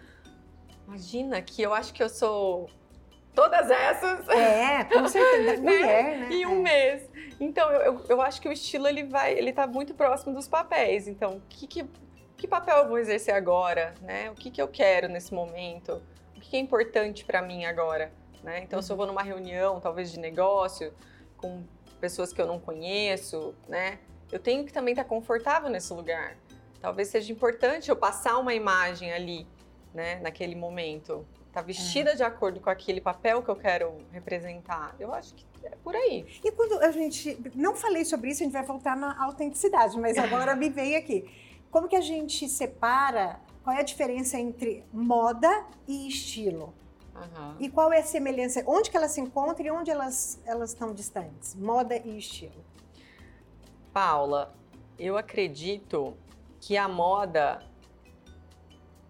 Imagina 0.87 1.41
que 1.41 1.61
eu 1.61 1.73
acho 1.73 1.93
que 1.93 2.01
eu 2.01 2.09
sou 2.09 2.69
todas 3.35 3.69
essas 3.69 4.27
É, 4.29 4.83
com 4.85 5.05
certeza. 5.09 5.61
Mulher, 5.61 6.17
né? 6.17 6.29
em 6.31 6.45
um 6.45 6.59
É. 6.59 6.61
mês. 6.63 7.09
Então, 7.39 7.69
eu, 7.71 7.81
eu, 7.81 8.05
eu 8.09 8.21
acho 8.21 8.41
que 8.41 8.47
o 8.47 8.51
estilo 8.51 8.87
ele 8.87 9.03
vai, 9.03 9.33
ele 9.37 9.53
tá 9.53 9.67
muito 9.67 9.93
próximo 9.93 10.33
dos 10.33 10.47
papéis. 10.47 11.07
Então, 11.07 11.41
que, 11.49 11.67
que, 11.67 11.85
que 12.35 12.47
papel 12.47 12.77
eu 12.77 12.87
vou 12.87 12.97
exercer 12.97 13.33
agora, 13.35 13.93
né? 14.01 14.31
O 14.31 14.33
que, 14.33 14.49
que 14.49 14.61
eu 14.61 14.67
quero 14.67 15.07
nesse 15.07 15.33
momento? 15.33 16.01
O 16.35 16.39
que, 16.39 16.49
que 16.51 16.55
é 16.57 16.59
importante 16.59 17.23
para 17.25 17.41
mim 17.41 17.65
agora, 17.65 18.11
né? 18.43 18.61
Então, 18.63 18.81
se 18.81 18.91
eu 18.91 18.95
vou 18.95 19.05
numa 19.05 19.21
reunião, 19.21 19.79
talvez 19.79 20.11
de 20.11 20.19
negócio, 20.19 20.91
com 21.35 21.63
pessoas 22.01 22.31
que 22.33 22.41
eu 22.41 22.47
não 22.47 22.59
conheço, 22.59 23.53
né? 23.67 23.99
Eu 24.31 24.39
tenho 24.39 24.65
que 24.65 24.73
também 24.73 24.93
estar 24.93 25.03
confortável 25.03 25.69
nesse 25.69 25.93
lugar. 25.93 26.37
Talvez 26.81 27.09
seja 27.09 27.31
importante 27.31 27.89
eu 27.89 27.95
passar 27.95 28.37
uma 28.39 28.53
imagem 28.53 29.11
ali, 29.13 29.47
né? 29.97 30.19
Naquele 30.19 30.55
momento. 30.55 31.25
Tá 31.51 31.59
vestida 31.59 32.15
de 32.15 32.21
acordo 32.21 32.59
com 32.59 32.69
aquele 32.69 33.01
papel 33.01 33.41
que 33.41 33.49
eu 33.49 33.55
quero 33.55 33.97
representar. 34.11 34.95
Eu 34.99 35.11
acho 35.11 35.33
que 35.33 35.43
é 35.63 35.71
por 35.83 35.95
aí. 35.95 36.23
E 36.43 36.51
quando 36.51 36.79
a 36.83 36.91
gente. 36.91 37.35
Não 37.55 37.75
falei 37.75 38.05
sobre 38.05 38.29
isso, 38.29 38.43
a 38.43 38.45
gente 38.45 38.53
vai 38.53 38.63
voltar 38.63 38.95
na 38.95 39.19
autenticidade, 39.23 39.99
mas 39.99 40.15
agora 40.19 40.55
me 40.55 40.69
veio 40.69 40.99
aqui. 40.99 41.27
Como 41.71 41.87
que 41.87 41.95
a 41.95 42.01
gente 42.01 42.47
separa? 42.47 43.39
Qual 43.63 43.75
é 43.75 43.79
a 43.79 43.83
diferença 43.83 44.37
entre 44.39 44.85
moda 44.93 45.65
e 45.87 46.07
estilo? 46.07 46.73
Aham. 47.15 47.55
E 47.59 47.67
qual 47.69 47.91
é 47.91 47.99
a 47.99 48.03
semelhança? 48.03 48.63
Onde 48.67 48.91
que 48.91 48.95
elas 48.95 49.11
se 49.11 49.19
encontram 49.19 49.65
e 49.65 49.71
onde 49.71 49.89
elas, 49.89 50.39
elas 50.45 50.69
estão 50.69 50.93
distantes? 50.93 51.55
Moda 51.55 51.97
e 51.97 52.19
estilo. 52.19 52.63
Paula, 53.91 54.55
eu 54.99 55.17
acredito 55.17 56.15
que 56.61 56.77
a 56.77 56.87
moda 56.87 57.65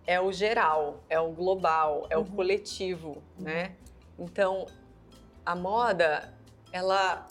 é 0.08 0.20
o 0.22 0.32
geral, 0.32 1.04
é 1.10 1.20
o 1.20 1.32
global, 1.32 2.08
é 2.10 2.18
o 2.18 2.22
Uhum. 2.22 2.28
coletivo, 2.28 3.22
né? 3.38 3.76
Então, 4.18 4.66
a 5.46 5.56
moda, 5.56 6.34
ela 6.72 7.28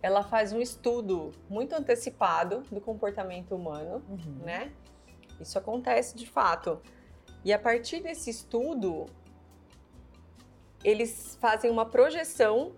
ela 0.00 0.22
faz 0.22 0.52
um 0.52 0.60
estudo 0.60 1.32
muito 1.50 1.74
antecipado 1.74 2.62
do 2.70 2.80
comportamento 2.80 3.52
humano, 3.54 4.00
né? 4.44 4.70
Isso 5.40 5.58
acontece 5.58 6.16
de 6.16 6.24
fato. 6.24 6.80
E 7.44 7.52
a 7.52 7.58
partir 7.58 8.00
desse 8.00 8.30
estudo, 8.30 9.06
eles 10.84 11.36
fazem 11.40 11.68
uma 11.70 11.84
projeção 11.84 12.74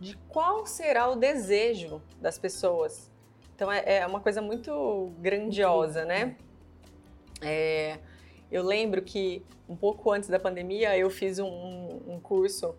de 0.00 0.16
qual 0.28 0.64
será 0.66 1.08
o 1.10 1.16
desejo 1.16 2.00
das 2.18 2.38
pessoas. 2.38 3.10
Então 3.54 3.70
é, 3.70 3.98
é 3.98 4.06
uma 4.06 4.20
coisa 4.20 4.40
muito 4.40 5.12
grandiosa, 5.18 6.04
né? 6.06 6.34
É, 7.42 7.98
eu 8.54 8.62
lembro 8.62 9.02
que 9.02 9.44
um 9.68 9.74
pouco 9.74 10.12
antes 10.12 10.28
da 10.28 10.38
pandemia 10.38 10.96
eu 10.96 11.10
fiz 11.10 11.40
um, 11.40 11.46
um- 11.48 12.20
curso 12.20 12.72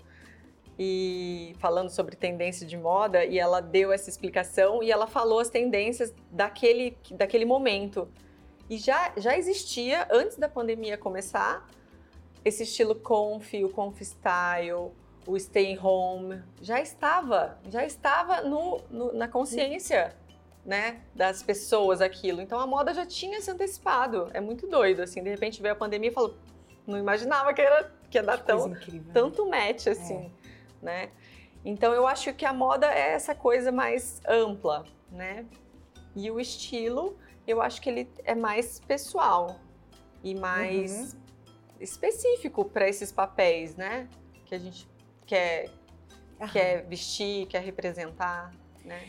e 0.79 1.53
falando 1.60 1.89
sobre 1.89 2.15
tendência 2.15 2.65
de 2.65 2.77
moda 2.77 3.25
e 3.25 3.38
ela 3.38 3.60
deu 3.62 3.91
essa 3.91 4.10
explicação 4.10 4.82
e 4.82 4.89
ela 4.91 5.05
falou 5.05 5.39
as 5.39 5.50
tendências 5.50 6.13
daquele, 6.32 6.98
daquele 7.12 7.44
momento. 7.46 8.08
E 8.70 8.77
já, 8.77 9.12
já 9.17 9.38
existia, 9.38 10.08
antes 10.10 10.38
da 10.38 10.48
pandemia 10.48 10.98
começar, 10.98 11.67
esse 12.44 12.63
estilo 12.63 12.96
conf, 12.96 13.53
o 13.63 13.70
conf 13.70 14.00
style, 14.01 14.91
o 15.27 15.38
stay 15.38 15.77
home, 15.77 16.41
já 16.62 16.79
estava, 16.79 17.60
já 17.70 17.86
estava 17.86 18.41
no, 18.41 18.79
no- 18.89 19.13
na 19.13 19.27
consciência 19.27 20.15
né, 20.65 21.01
das 21.13 21.43
pessoas 21.43 22.01
aquilo. 22.01 22.41
Então 22.41 22.60
a 22.60 22.65
moda 22.65 22.93
já 22.93 23.05
tinha 23.05 23.39
se 23.39 23.51
antecipado. 23.51 24.29
É 24.34 24.41
muito 24.41 24.67
doido, 24.67 25.01
assim, 25.01 25.22
de 25.22 25.29
repente 25.29 25.62
veio 25.62 25.74
a 25.74 25.77
pandemia 25.77 26.10
e 26.10 26.13
falou, 26.13 26.36
não 26.88 26.98
imaginava 26.98 27.53
que, 27.53 27.62
era, 27.62 27.91
que 28.10 28.17
ia 28.17 28.24
dar 28.24 28.38
tão, 28.38 28.69
incrível. 28.69 29.03
né? 29.03 29.13
tanto 29.13 29.48
match 29.48 29.88
assim, 29.88 30.31
né? 30.81 31.12
Então 31.63 31.93
eu 31.93 32.07
acho 32.07 32.34
que 32.34 32.45
a 32.45 32.53
moda 32.53 32.88
é 32.88 33.12
essa 33.12 33.34
coisa 33.36 33.72
mais 33.72 34.22
ampla, 34.27 34.86
né? 35.12 35.45
E 36.15 36.31
o 36.31 36.39
estilo, 36.39 37.17
eu 37.48 37.62
acho 37.62 37.81
que 37.81 37.89
ele 37.89 38.10
é 38.24 38.34
mais 38.34 38.79
pessoal 38.79 39.60
e 40.24 40.34
mais 40.34 41.15
específico 41.79 42.65
para 42.65 42.88
esses 42.88 43.12
papéis, 43.12 43.75
né? 43.75 44.07
Que 44.45 44.55
a 44.55 44.60
gente 44.60 44.88
quer, 45.25 45.69
quer 46.51 46.86
vestir, 46.86 47.48
quer 47.48 47.62
representar, 47.62 48.53
né? 48.84 49.07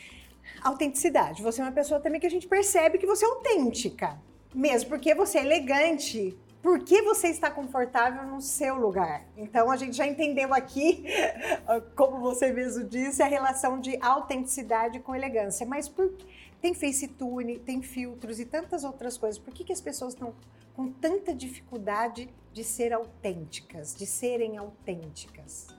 Autenticidade. 0.63 1.43
Você 1.43 1.61
é 1.61 1.65
uma 1.65 1.73
pessoa 1.73 2.01
também 2.01 2.21
que 2.21 2.27
a 2.27 2.31
gente 2.31 2.47
percebe 2.47 2.99
que 2.99 3.07
você 3.07 3.25
é 3.25 3.29
autêntica. 3.29 4.19
Mesmo 4.55 4.89
porque 4.89 5.15
você 5.15 5.39
é 5.39 5.43
elegante. 5.43 6.37
Porque 6.63 7.01
você 7.03 7.29
está 7.29 7.51
confortável 7.51 8.25
no 8.25 8.41
seu 8.41 8.75
lugar. 8.75 9.25
Então 9.37 9.71
a 9.71 9.77
gente 9.77 9.97
já 9.97 10.07
entendeu 10.07 10.53
aqui, 10.53 11.05
como 11.95 12.19
você 12.19 12.53
mesmo 12.53 12.83
disse, 12.85 13.23
a 13.23 13.27
relação 13.27 13.79
de 13.79 13.97
autenticidade 14.03 14.99
com 14.99 15.15
elegância. 15.15 15.65
Mas 15.65 15.89
por... 15.89 16.13
tem 16.61 16.75
facetune, 16.75 17.59
tem 17.59 17.83
filtros 17.83 18.41
e 18.41 18.45
tantas 18.45 18.83
outras 18.83 19.17
coisas. 19.17 19.39
Por 19.39 19.55
que, 19.55 19.63
que 19.63 19.73
as 19.73 19.81
pessoas 19.81 20.15
estão 20.15 20.35
com 20.75 20.91
tanta 20.91 21.33
dificuldade 21.33 22.29
de 22.53 22.65
ser 22.65 22.93
autênticas, 22.93 23.95
de 23.95 24.07
serem 24.07 24.57
autênticas? 24.57 25.76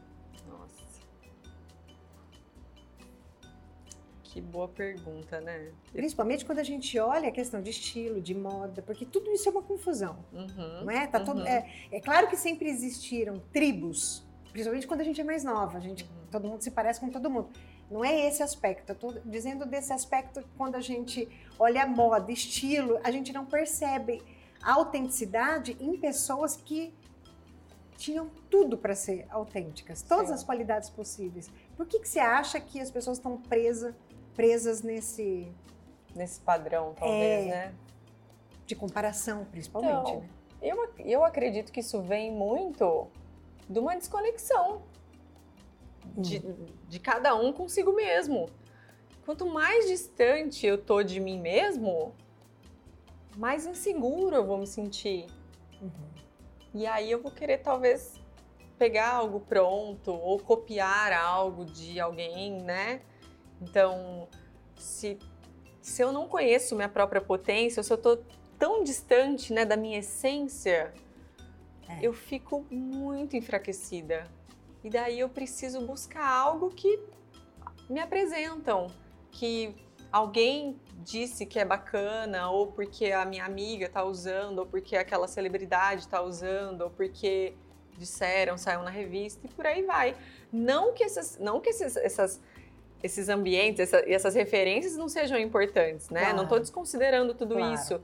Que 4.38 4.42
boa 4.42 4.68
pergunta, 4.68 5.42
né? 5.42 5.72
Principalmente 5.92 6.46
quando 6.46 6.60
a 6.60 6.64
gente 6.64 7.00
olha 7.00 7.30
a 7.30 7.32
questão 7.32 7.60
de 7.60 7.72
estilo, 7.72 8.22
de 8.22 8.36
moda, 8.36 8.84
porque 8.84 9.04
tudo 9.04 9.32
isso 9.32 9.50
é 9.50 9.52
uma 9.52 9.64
confusão, 9.64 10.16
Uhum. 10.32 10.84
não 10.86 10.92
é? 10.92 11.08
Tá 11.08 11.20
todo, 11.20 11.40
Uhum. 11.40 11.48
é, 11.48 11.68
é 11.92 12.00
claro 12.00 12.28
que 12.28 12.38
sempre 12.38 12.70
existiram 12.70 13.42
tribos, 13.52 14.24
principalmente 14.52 14.86
quando 14.86 15.02
a 15.02 15.04
gente 15.04 15.20
é 15.20 15.24
mais 15.24 15.44
nova, 15.44 15.80
a 15.80 15.82
gente, 15.82 16.04
Uhum. 16.04 16.10
todo 16.30 16.48
mundo 16.48 16.62
se 16.62 16.70
parece 16.70 17.00
com 17.00 17.10
todo 17.10 17.32
mundo. 17.32 17.50
Não 17.90 18.06
é 18.06 18.28
esse 18.28 18.44
aspecto, 18.44 18.92
eu 18.92 18.96
tô 18.96 19.12
dizendo 19.26 19.66
desse 19.66 19.92
aspecto 19.92 20.42
que 20.44 20.50
quando 20.56 20.76
a 20.76 20.82
gente 20.82 21.28
olha 21.58 21.88
moda, 21.88 22.32
estilo, 22.32 23.00
a 23.04 23.10
gente 23.10 23.34
não 23.34 23.44
percebe 23.44 24.22
a 24.62 24.74
autenticidade 24.74 25.76
em 25.80 25.98
pessoas 25.98 26.56
que 26.56 26.94
tinham 27.98 28.30
tudo 28.52 28.78
para 28.78 28.94
ser 28.94 29.26
autênticas, 29.32 30.04
todas 30.04 30.28
Sim. 30.28 30.34
as 30.36 30.44
qualidades 30.44 30.88
possíveis. 30.92 31.50
Por 31.76 31.88
que, 31.88 31.98
que 32.00 32.08
você 32.08 32.20
acha 32.20 32.60
que 32.60 32.80
as 32.80 32.92
pessoas 32.92 33.18
estão 33.18 33.38
presas, 33.38 33.96
presas 34.38 34.82
nesse 34.82 35.52
Nesse 36.16 36.40
padrão, 36.40 36.94
talvez, 36.98 37.46
É. 37.46 37.50
né? 37.50 37.74
de 38.66 38.76
comparação, 38.76 39.46
principalmente? 39.46 40.10
Então, 40.10 40.20
né? 40.20 40.30
Eu, 40.62 40.94
eu 41.00 41.24
acredito 41.24 41.72
que 41.72 41.80
isso 41.80 42.02
vem 42.02 42.32
muito 42.32 43.08
de 43.70 43.80
uma 43.80 43.96
desconexão 43.96 44.82
de, 46.18 46.40
de 46.90 47.00
cada 47.00 47.36
um 47.36 47.54
consigo 47.54 47.94
mesmo. 47.94 48.50
Quanto 49.26 49.46
mais 49.46 49.88
distante 49.88 50.66
eu 50.66 50.78
tô 50.78 51.02
de 51.04 51.20
mim 51.20 51.40
mesmo, 51.40 52.14
mais 53.38 53.66
inseguro 53.66 54.36
eu 54.36 54.46
vou 54.46 54.58
me 54.58 54.68
sentir. 54.68 55.28
Uhum. 55.82 55.92
E 56.74 56.86
aí 56.86 57.12
eu 57.12 57.22
vou 57.22 57.32
querer 57.32 57.60
talvez 57.60 58.20
pegar 58.78 59.12
algo 59.14 59.40
pronto 59.40 60.12
ou 60.12 60.40
copiar 60.40 61.14
algo 61.14 61.64
de 61.66 62.00
alguém, 62.00 62.62
né? 62.62 63.02
Então, 63.62 64.28
se, 64.76 65.18
se 65.82 66.02
eu 66.02 66.12
não 66.12 66.28
conheço 66.28 66.76
minha 66.76 66.90
própria 66.90 67.22
potência, 67.22 67.82
se 67.82 67.92
eu 67.92 67.98
tô 67.98 68.20
tão 68.58 68.84
distante, 68.84 69.54
né, 69.54 69.66
da 69.66 69.78
minha 69.78 70.00
essência, 70.00 70.94
É. 71.90 72.00
eu 72.02 72.14
fico 72.14 72.66
muito 72.70 73.36
enfraquecida. 73.36 74.28
E 74.84 74.90
daí 74.90 75.20
eu 75.20 75.30
preciso 75.30 75.82
buscar 75.82 76.28
algo 76.28 76.70
que 76.70 77.00
me 77.90 78.00
apresentam, 78.00 78.88
que 79.32 79.76
alguém 80.12 80.80
disse 81.04 81.46
que 81.46 81.60
é 81.60 81.66
bacana, 81.66 82.50
ou 82.50 82.68
porque 82.68 83.12
a 83.12 83.26
minha 83.26 83.46
amiga 83.46 83.88
tá 83.90 84.04
usando, 84.04 84.60
ou 84.60 84.66
porque 84.66 84.96
aquela 84.96 85.28
celebridade 85.28 86.08
tá 86.08 86.22
usando, 86.22 86.82
ou 86.82 86.90
porque 86.90 87.54
disseram, 87.98 88.58
saiu 88.58 88.84
na 88.84 88.90
revista 88.92 89.46
e 89.46 89.50
por 89.50 89.66
aí 89.66 89.84
vai. 89.84 90.16
Não 90.52 90.94
que, 90.94 91.04
essas, 91.04 91.38
não 91.40 91.60
que 91.60 91.70
esses, 91.70 91.96
essas, 91.98 92.42
esses 93.04 93.30
ambientes 93.30 93.80
essa- 93.80 94.08
e 94.10 94.14
essas 94.14 94.34
referências 94.36 94.96
não 94.98 95.08
sejam 95.10 95.38
importantes, 95.38 96.10
né? 96.10 96.22
Claro. 96.22 96.36
Não 96.38 96.44
estou 96.44 96.60
desconsiderando 96.60 97.34
tudo 97.34 97.56
Claro. 97.56 97.74
isso. 97.74 98.02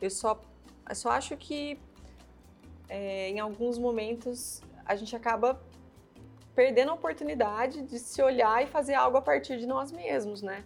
Eu 0.00 0.10
só, 0.10 0.40
eu 0.88 0.94
só 0.94 1.10
acho 1.10 1.36
que 1.36 1.78
é, 2.88 3.30
em 3.30 3.40
alguns 3.40 3.78
momentos 3.78 4.60
a 4.84 4.94
gente 4.94 5.16
acaba 5.16 5.58
perdendo 6.54 6.90
a 6.90 6.94
oportunidade 6.94 7.82
de 7.82 7.98
se 7.98 8.22
olhar 8.22 8.62
e 8.62 8.66
fazer 8.66 8.94
algo 8.94 9.16
a 9.16 9.22
partir 9.22 9.58
de 9.58 9.66
nós 9.66 9.90
mesmos, 9.90 10.40
né? 10.42 10.62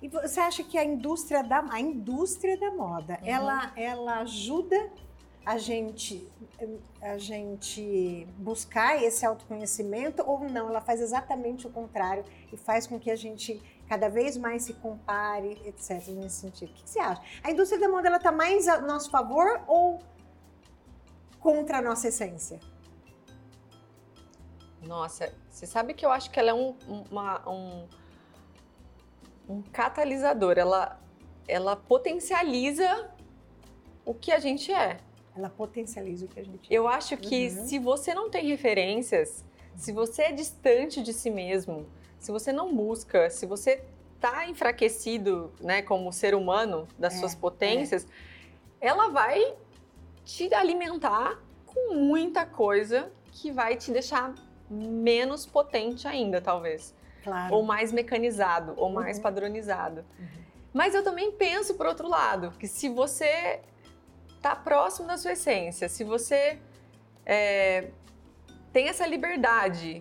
E 0.00 0.06
você 0.08 0.38
acha 0.38 0.62
que 0.62 0.78
a 0.78 0.84
indústria 0.84 1.42
da, 1.42 1.64
a 1.70 1.80
indústria 1.80 2.56
da 2.56 2.70
moda, 2.70 3.18
Uhum. 3.22 3.28
ela, 3.28 3.72
ela 3.74 4.18
ajuda 4.20 4.88
a 5.44 5.58
gente, 5.58 6.28
a 7.00 7.18
gente 7.18 8.26
buscar 8.38 9.02
esse 9.02 9.26
autoconhecimento 9.26 10.22
ou 10.24 10.40
não? 10.48 10.68
Ela 10.68 10.80
faz 10.80 11.00
exatamente 11.00 11.66
o 11.66 11.70
contrário 11.70 12.24
e 12.52 12.56
faz 12.56 12.86
com 12.86 12.98
que 12.98 13.10
a 13.10 13.16
gente 13.16 13.60
cada 13.88 14.08
vez 14.08 14.36
mais 14.36 14.62
se 14.62 14.74
compare, 14.74 15.60
etc. 15.66 16.06
Nesse 16.08 16.36
sentido. 16.42 16.70
O 16.70 16.74
que 16.74 16.88
você 16.88 17.00
acha? 17.00 17.20
A 17.42 17.50
indústria 17.50 17.80
da 17.80 17.88
moda 17.88 18.06
ela 18.08 18.16
está 18.18 18.30
mais 18.32 18.68
a 18.68 18.80
nosso 18.80 19.10
favor 19.10 19.60
ou 19.66 19.98
contra 21.40 21.78
a 21.78 21.82
nossa 21.82 22.08
essência? 22.08 22.60
Nossa, 24.82 25.32
você 25.48 25.66
sabe 25.66 25.94
que 25.94 26.04
eu 26.04 26.10
acho 26.10 26.30
que 26.30 26.38
ela 26.40 26.50
é 26.50 26.54
um, 26.54 26.76
uma- 27.10 27.48
um, 27.48 27.88
um 29.48 29.62
catalisador, 29.62 30.58
ela, 30.58 31.00
ela 31.46 31.76
potencializa 31.76 33.10
o 34.04 34.12
que 34.14 34.32
a 34.32 34.40
gente 34.40 34.72
é. 34.72 34.98
Ela 35.36 35.48
potencializa 35.48 36.26
o 36.26 36.28
que 36.28 36.40
a 36.40 36.44
gente 36.44 36.72
Eu 36.72 36.86
acho 36.86 37.16
que 37.16 37.48
Uhum. 37.48 37.66
se 37.66 37.78
você 37.78 38.14
não 38.14 38.28
tem 38.30 38.46
referências, 38.46 39.44
se 39.76 39.92
você 39.92 40.22
é 40.24 40.32
distante 40.32 41.02
de 41.02 41.12
si 41.12 41.30
mesmo, 41.30 41.86
se 42.18 42.30
você 42.30 42.52
não 42.52 42.74
busca, 42.74 43.30
se 43.30 43.46
você 43.46 43.82
tá 44.20 44.46
enfraquecido, 44.48 45.52
né, 45.60 45.82
como 45.82 46.12
ser 46.12 46.34
humano 46.34 46.86
das 46.98 47.14
É, 47.14 47.18
suas 47.18 47.34
potências, 47.34 48.06
ela 48.80 49.08
vai 49.08 49.54
te 50.24 50.52
alimentar 50.54 51.40
com 51.66 51.94
muita 51.94 52.46
coisa 52.46 53.10
que 53.32 53.50
vai 53.50 53.76
te 53.76 53.90
deixar 53.90 54.34
menos 54.70 55.44
potente 55.46 56.06
ainda, 56.06 56.40
talvez, 56.40 56.94
Claro. 57.24 57.54
ou 57.56 57.62
mais 57.62 57.90
mecanizado, 57.90 58.74
ou 58.76 58.90
mais 58.90 59.16
Uhum. 59.16 59.22
padronizado. 59.22 60.04
Uhum. 60.18 60.26
Mas 60.72 60.94
eu 60.94 61.02
também 61.02 61.32
penso 61.32 61.74
por 61.74 61.86
outro 61.86 62.08
lado, 62.08 62.52
que 62.58 62.68
se 62.68 62.88
você 62.88 63.60
tá 64.42 64.56
próximo 64.56 65.06
da 65.06 65.16
sua 65.16 65.32
essência, 65.32 65.88
se 65.88 66.02
você 66.02 66.58
é, 67.24 67.88
tem 68.72 68.88
essa 68.88 69.06
liberdade, 69.06 70.00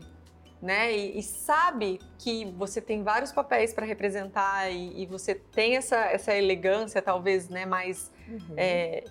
né, 0.61 0.95
e, 0.95 1.19
e 1.19 1.23
sabe 1.23 1.99
que 2.19 2.45
você 2.57 2.81
tem 2.81 3.03
vários 3.03 3.31
papéis 3.31 3.73
para 3.73 3.85
representar 3.85 4.69
e, 4.71 5.03
e 5.03 5.05
você 5.05 5.35
tem 5.35 5.77
essa, 5.77 5.97
essa 5.97 6.35
elegância, 6.35 7.01
talvez, 7.01 7.47
né, 7.49 7.65
mais 7.65 8.11
Uhum. 8.27 8.53
é, 8.55 9.03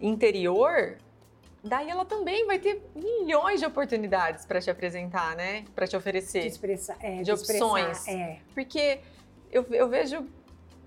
interior, 0.00 0.98
daí 1.62 1.88
ela 1.88 2.04
também 2.04 2.44
vai 2.44 2.58
ter 2.58 2.82
milhões 2.94 3.60
de 3.60 3.66
oportunidades 3.66 4.44
para 4.44 4.60
te 4.60 4.70
apresentar, 4.70 5.36
né, 5.36 5.64
para 5.74 5.86
te 5.86 5.90
de 5.90 5.96
oferecer. 5.96 6.44
expressar, 6.44 6.96
é, 7.00 7.22
de 7.22 7.30
expressar, 7.30 7.64
opções. 7.64 8.08
é. 8.08 8.40
Porque 8.52 9.00
eu, 9.50 9.64
eu 9.70 9.88
vejo 9.88 10.26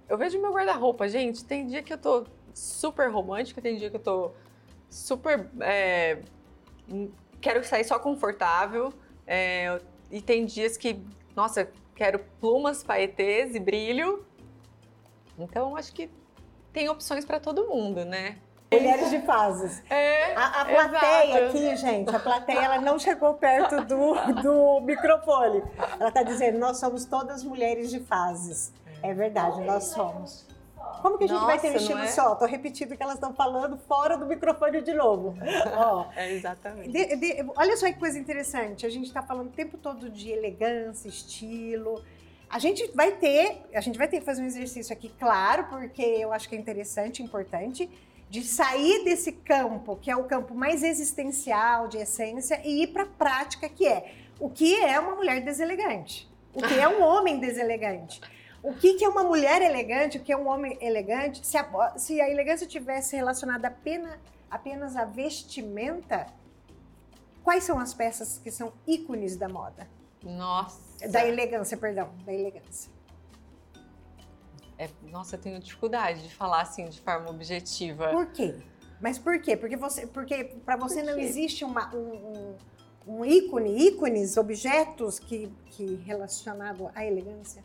eu 0.10 0.18
vejo 0.18 0.42
meu 0.42 0.52
guarda-roupa, 0.52 1.08
gente. 1.08 1.46
Tem 1.46 1.68
dia 1.68 1.84
que 1.84 1.94
eu 1.94 1.98
tô 1.98 2.26
super 2.54 3.10
romântica, 3.12 3.62
tem 3.62 3.78
dia 3.78 3.90
que 3.90 3.96
eu 3.96 4.02
tô 4.02 4.32
super. 4.90 5.50
é, 5.62 6.20
quero 7.42 7.64
sair 7.64 7.84
só 7.84 8.00
confortável. 8.00 8.94
é, 9.28 9.80
e 10.12 10.22
tem 10.22 10.46
dias 10.46 10.76
que, 10.76 11.00
nossa, 11.36 11.70
quero 11.96 12.20
plumas, 12.40 12.84
paetês 12.84 13.54
e 13.54 13.60
brilho. 13.60 14.26
Então, 15.38 15.76
acho 15.76 15.94
que 15.94 16.10
tem 16.74 16.90
opções 16.90 17.26
para 17.26 17.40
todo 17.40 17.68
mundo, 17.68 18.04
né? 18.04 18.38
Mulheres 18.72 19.10
de 19.10 19.20
fases. 19.22 19.82
É. 19.90 20.36
A, 20.36 20.62
a 20.62 20.66
plateia 20.66 21.40
Exato. 21.40 21.58
aqui, 21.58 21.76
gente, 21.76 22.16
a 22.16 22.20
plateia 22.20 22.60
ela 22.60 22.80
não 22.80 23.00
chegou 23.00 23.34
perto 23.34 23.84
do, 23.84 24.14
do 24.42 24.82
microfone. 24.82 25.64
Ela 26.00 26.10
está 26.10 26.24
dizendo, 26.24 26.60
nós 26.60 26.78
somos 26.78 27.06
todas 27.06 27.44
mulheres 27.44 27.90
de 27.90 28.00
fases. 28.00 28.72
É 29.02 29.14
verdade, 29.14 29.62
nós 29.62 29.86
somos. 29.86 30.46
Como 31.02 31.17
que 31.17 31.23
a 31.23 31.28
gente 31.28 31.45
vai 31.45 31.60
ter 31.60 31.67
Nossa, 31.67 31.80
vestido 31.80 31.97
não 31.97 32.04
é? 32.06 32.08
só? 32.08 32.36
Tô 32.36 32.45
repetindo 32.45 32.91
o 32.91 32.97
que 32.97 33.04
elas 33.04 33.15
estão 33.15 33.34
falando 33.34 33.78
fora 33.78 34.17
do 34.17 34.25
microfone 34.25 34.82
de 34.82 34.93
novo. 34.93 35.36
Ó, 35.78 36.06
É, 36.15 36.32
exatamente. 36.34 36.89
de- 36.91 37.15
de- 37.15 37.45
olha 37.56 37.75
só 37.78 37.86
que 37.88 37.93
coisa 37.99 38.17
interessante. 38.19 38.86
A 38.86 38.89
gente 38.89 39.06
está 39.08 39.21
falando 39.21 39.47
o 39.47 39.52
tempo 39.52 39.78
todo 39.78 40.10
de 40.10 40.30
elegância, 40.32 41.08
estilo. 41.08 42.04
A 42.49 42.58
gente 42.60 42.89
vai 42.95 43.12
ter, 43.12 43.62
a 43.73 43.82
gente 43.82 43.97
vai 43.97 44.08
ter 44.08 44.19
que 44.19 44.25
fazer 44.25 44.41
um 44.41 44.45
exercício 44.45 44.91
aqui, 44.91 45.10
claro, 45.19 45.65
porque 45.69 46.02
eu 46.02 46.34
acho 46.34 46.49
que 46.49 46.56
é 46.56 46.60
interessante, 46.60 47.21
importante, 47.21 47.88
de 48.30 48.43
sair 48.43 49.04
desse 49.04 49.32
campo, 49.32 49.95
que 49.95 50.10
é 50.10 50.15
o 50.15 50.23
campo 50.23 50.54
mais 50.56 50.82
existencial, 50.84 51.88
de 51.88 51.97
essência, 51.97 52.60
e 52.63 52.84
ir 52.84 52.88
para 52.88 53.04
a 53.04 53.06
prática, 53.08 53.67
que 53.69 53.88
é 53.88 54.12
o 54.39 54.49
que 54.49 54.75
é 54.84 54.99
uma 54.99 55.15
mulher 55.15 55.41
deselegante, 55.41 56.28
o 56.54 56.62
que 56.62 56.73
é 56.80 56.88
um 56.88 57.02
homem 57.06 57.39
deselegante. 57.39 58.19
O 58.62 58.74
que, 58.74 58.95
que 58.95 59.06
é 59.06 59.10
uma 59.10 59.24
mulher 59.24 59.62
elegante, 59.62 60.17
o 60.17 60.24
que 60.24 60.32
é 60.32 60.38
um 60.38 60.48
homem 60.48 60.78
elegante? 60.82 61.45
Se 61.45 61.58
a, 61.58 61.98
se 61.98 62.19
a 62.19 62.30
elegância 62.30 62.67
tivesse 62.67 63.15
relacionada 63.15 63.67
apenas, 63.67 64.19
apenas 64.52 64.95
à 64.95 65.06
vestimenta, 65.06 66.28
quais 67.43 67.63
são 67.63 67.80
as 67.80 67.93
peças 67.93 68.38
que 68.38 68.52
são 68.52 68.74
ícones 68.86 69.38
da 69.38 69.48
moda? 69.48 69.88
Nossa. 70.24 71.08
Da 71.08 71.26
elegância, 71.26 71.78
perdão, 71.78 72.10
da 72.26 72.34
elegância. 72.34 72.91
É, 74.78 74.89
nossa, 75.04 75.36
eu 75.36 75.41
tenho 75.41 75.60
dificuldade 75.60 76.24
de 76.24 76.34
falar 76.34 76.62
assim 76.62 76.86
de 76.86 77.00
forma 77.02 77.30
objetiva. 77.30 78.10
Por 78.10 78.28
quê? 78.28 78.56
Mas 79.00 79.17
por 79.17 79.39
quê? 79.41 79.56
Porque 79.56 79.78
você, 79.78 80.06
porque 80.08 80.56
para 80.65 80.76
você 80.76 81.02
Por 81.02 81.12
não 81.12 81.19
existe 81.19 81.63
uma, 81.63 81.93
um, 81.95 82.56
um, 83.08 83.17
um 83.19 83.26
ícone, 83.26 83.88
ícones, 83.88 84.36
objetos 84.36 85.19
que, 85.19 85.50
que 85.72 85.95
relacionado 86.06 86.89
à 86.93 87.06
elegância. 87.06 87.63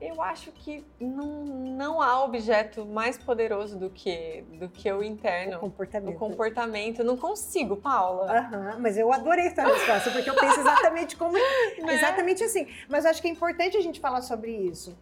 Eu 0.00 0.22
acho 0.22 0.50
que 0.52 0.82
não, 0.98 1.44
não 1.44 2.00
há 2.00 2.24
objeto 2.24 2.86
mais 2.86 3.18
poderoso 3.18 3.78
do 3.78 3.90
que, 3.90 4.42
do 4.54 4.66
que 4.68 4.90
o 4.90 5.02
interno, 5.02 5.58
o 5.58 5.60
Comportamento. 5.60 6.18
comportamento. 6.18 6.98
Eu 7.00 7.04
não 7.04 7.18
consigo, 7.18 7.76
Paula. 7.76 8.32
Aham, 8.32 8.78
mas 8.80 8.96
eu 8.96 9.12
adorei 9.12 9.46
essa 9.48 9.62
resposta, 9.62 10.10
porque 10.10 10.30
eu 10.30 10.34
penso 10.34 10.58
exatamente 10.60 11.16
como. 11.16 11.34
Né? 11.34 11.94
Exatamente 11.94 12.42
assim. 12.42 12.66
Mas 12.88 13.04
eu 13.04 13.10
acho 13.10 13.20
que 13.20 13.28
é 13.28 13.30
importante 13.30 13.76
a 13.76 13.80
gente 13.82 14.00
falar 14.00 14.22
sobre 14.22 14.50
isso. 14.50 14.96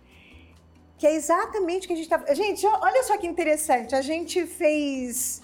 Que 0.99 1.07
é 1.07 1.15
exatamente 1.15 1.85
o 1.85 1.87
que 1.87 1.93
a 1.95 1.97
gente 1.97 2.09
tá. 2.09 2.35
Gente, 2.35 2.67
olha 2.67 3.05
só 3.05 3.17
que 3.17 3.27
interessante. 3.27 3.95
A 3.95 4.03
gente 4.03 4.47
fez. 4.47 5.43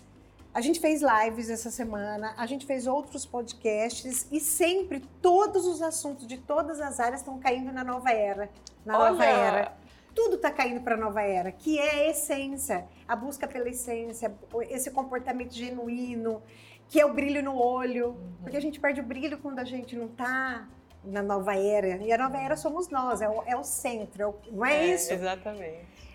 A 0.54 0.60
gente 0.60 0.78
fez 0.78 1.02
lives 1.02 1.50
essa 1.50 1.68
semana, 1.68 2.32
a 2.36 2.46
gente 2.46 2.64
fez 2.64 2.86
outros 2.86 3.26
podcasts 3.26 4.28
e 4.30 4.38
sempre 4.38 5.00
todos 5.20 5.66
os 5.66 5.82
assuntos 5.82 6.28
de 6.28 6.38
todas 6.38 6.80
as 6.80 7.00
áreas 7.00 7.22
estão 7.22 7.40
caindo 7.40 7.72
na 7.72 7.82
nova 7.82 8.12
era. 8.12 8.48
Na 8.86 8.92
nova 8.92 9.24
Olha, 9.24 9.24
era. 9.24 9.76
Tudo 10.14 10.36
está 10.36 10.52
caindo 10.52 10.80
para 10.80 10.94
a 10.94 10.96
nova 10.96 11.22
era, 11.22 11.50
que 11.50 11.76
é 11.76 12.06
a 12.06 12.10
essência, 12.10 12.86
a 13.08 13.16
busca 13.16 13.48
pela 13.48 13.68
essência, 13.68 14.32
esse 14.70 14.92
comportamento 14.92 15.52
genuíno. 15.52 16.40
que 16.88 17.00
é 17.00 17.04
o 17.04 17.12
brilho 17.12 17.42
no 17.42 17.58
olho, 17.58 18.10
uhum. 18.10 18.36
porque 18.42 18.56
a 18.56 18.60
gente 18.60 18.78
perde 18.78 19.00
o 19.00 19.04
brilho 19.04 19.38
quando 19.38 19.58
a 19.58 19.64
gente 19.64 19.96
não 19.96 20.06
tá 20.06 20.68
na 21.02 21.20
nova 21.20 21.56
era. 21.56 21.96
E 21.96 22.12
a 22.12 22.18
nova 22.18 22.38
era 22.38 22.56
somos 22.56 22.88
nós, 22.88 23.20
é 23.20 23.28
o, 23.28 23.42
é 23.44 23.56
o 23.56 23.64
centro, 23.64 24.22
é 24.22 24.26
o, 24.28 24.34
não 24.52 24.64
é, 24.64 24.76
é, 24.76 24.94
isso? 24.94 25.12
Exatamente. 25.12 26.13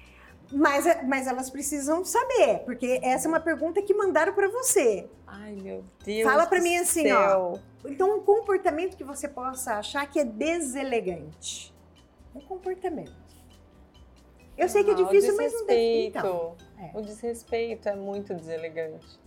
Mas, 0.51 0.87
é, 0.87 1.03
mas 1.03 1.27
elas 1.27 1.49
precisam 1.49 2.03
saber, 2.03 2.59
porque 2.65 2.99
essa 3.03 3.27
é 3.27 3.29
uma 3.29 3.39
pergunta 3.39 3.81
que 3.81 3.93
mandaram 3.93 4.33
para 4.33 4.47
você. 4.47 5.07
Ai, 5.27 5.55
meu 5.61 5.83
Deus. 6.03 6.27
Fala 6.27 6.47
para 6.47 6.59
mim 6.59 6.77
assim, 6.77 7.03
céu. 7.03 7.53
ó. 7.53 7.87
Então, 7.87 8.17
um 8.17 8.21
comportamento 8.21 8.97
que 8.97 9.03
você 9.03 9.27
possa 9.27 9.75
achar 9.75 10.09
que 10.09 10.19
é 10.19 10.25
deselegante. 10.25 11.73
Um 12.35 12.41
comportamento. 12.41 13.15
Eu 14.57 14.67
sei 14.67 14.83
que 14.83 14.89
é 14.89 14.93
ah, 14.93 14.97
difícil, 14.97 15.35
mas 15.37 15.53
não 15.53 15.65
deve. 15.65 16.07
Então, 16.07 16.55
é. 16.77 16.97
O 16.97 17.01
desrespeito 17.01 17.87
é 17.87 17.95
muito 17.95 18.33
deselegante. 18.33 19.19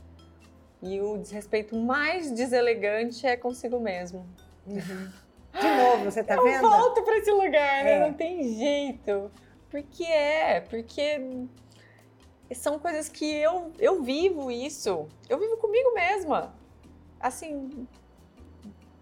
E 0.82 1.00
o 1.00 1.16
desrespeito 1.16 1.76
mais 1.76 2.30
deselegante 2.32 3.26
é 3.26 3.36
consigo 3.36 3.78
mesmo. 3.78 4.26
Uhum. 4.66 5.12
De 5.58 5.68
novo, 5.68 6.04
você 6.04 6.24
tá 6.24 6.34
eu 6.34 6.42
vendo? 6.42 6.64
Eu 6.64 6.70
volto 6.70 7.02
para 7.02 7.18
esse 7.18 7.30
lugar, 7.30 7.84
né? 7.84 7.92
É. 7.92 8.00
Não 8.00 8.12
tem 8.12 8.42
jeito. 8.54 9.30
Porque 9.72 10.04
é, 10.04 10.60
porque 10.60 11.18
são 12.54 12.78
coisas 12.78 13.08
que 13.08 13.24
eu, 13.24 13.72
eu 13.78 14.02
vivo 14.02 14.50
isso. 14.50 15.08
Eu 15.30 15.38
vivo 15.38 15.56
comigo 15.56 15.94
mesma. 15.94 16.54
Assim, 17.18 17.88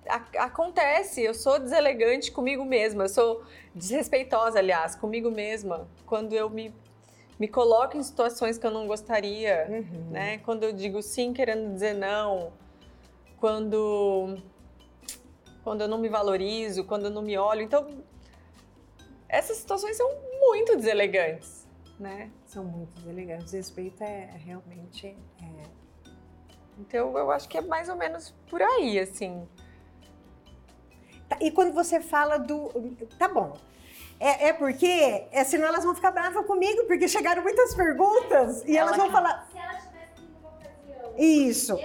a, 0.09 0.45
acontece, 0.45 1.23
eu 1.23 1.35
sou 1.35 1.59
deselegante 1.59 2.31
comigo 2.31 2.65
mesma, 2.65 3.03
eu 3.03 3.09
sou 3.09 3.43
desrespeitosa, 3.75 4.61
aliás, 4.61 4.95
comigo 4.95 5.29
mesma, 5.29 5.89
quando 6.07 6.35
eu 6.35 6.49
me, 6.49 6.73
me 7.37 7.49
coloco 7.49 7.97
em 7.97 8.03
situações 8.05 8.57
que 8.57 8.65
eu 8.65 8.71
não 8.71 8.87
gostaria, 8.87 9.67
uhum. 9.69 10.11
né? 10.13 10.39
Quando 10.39 10.63
eu 10.63 10.73
digo 10.73 11.03
sim 11.03 11.33
querendo 11.33 11.75
dizer 11.75 11.95
não, 11.95 12.53
quando 13.41 14.39
quando 15.65 15.81
eu 15.81 15.89
não 15.89 15.99
me 15.99 16.09
valorizo, 16.09 16.85
quando 16.85 17.07
eu 17.07 17.11
não 17.11 17.23
me 17.23 17.37
olho. 17.37 17.63
Então, 17.63 17.89
essas 19.29 19.57
situações 19.57 19.97
são 19.97 20.30
muito 20.41 20.77
deselegantes, 20.77 21.69
né? 21.99 22.31
São 22.47 22.65
muito 22.65 22.93
deselegantes. 23.01 23.53
Respeito 23.53 24.03
é 24.03 24.31
realmente. 24.37 25.17
É... 25.43 25.81
Então, 26.79 27.17
eu 27.17 27.31
acho 27.31 27.49
que 27.49 27.59
é 27.59 27.61
mais 27.61 27.89
ou 27.89 27.97
menos 27.97 28.35
por 28.49 28.63
aí, 28.63 28.99
assim. 28.99 29.47
Tá, 31.29 31.37
e 31.41 31.51
quando 31.51 31.73
você 31.73 32.01
fala 32.01 32.39
do. 32.39 32.71
Tá 33.19 33.29
bom. 33.29 33.57
É, 34.19 34.49
é 34.49 34.53
porque, 34.53 35.27
é, 35.31 35.45
senão 35.45 35.69
elas 35.69 35.85
vão 35.85 35.95
ficar 35.95 36.11
bravas 36.11 36.45
comigo, 36.45 36.85
porque 36.87 37.09
chegaram 37.09 37.43
muitas 37.43 37.75
perguntas 37.75 38.63
e 38.65 38.77
Ela 38.77 38.89
elas 38.89 38.97
vão 38.97 39.11
falar. 39.11 39.49
Se 39.51 39.59
ela 39.59 39.75
tivesse 39.75 40.23
numa 40.23 40.51
ocasião. 40.51 41.15
Isso. 41.17 41.79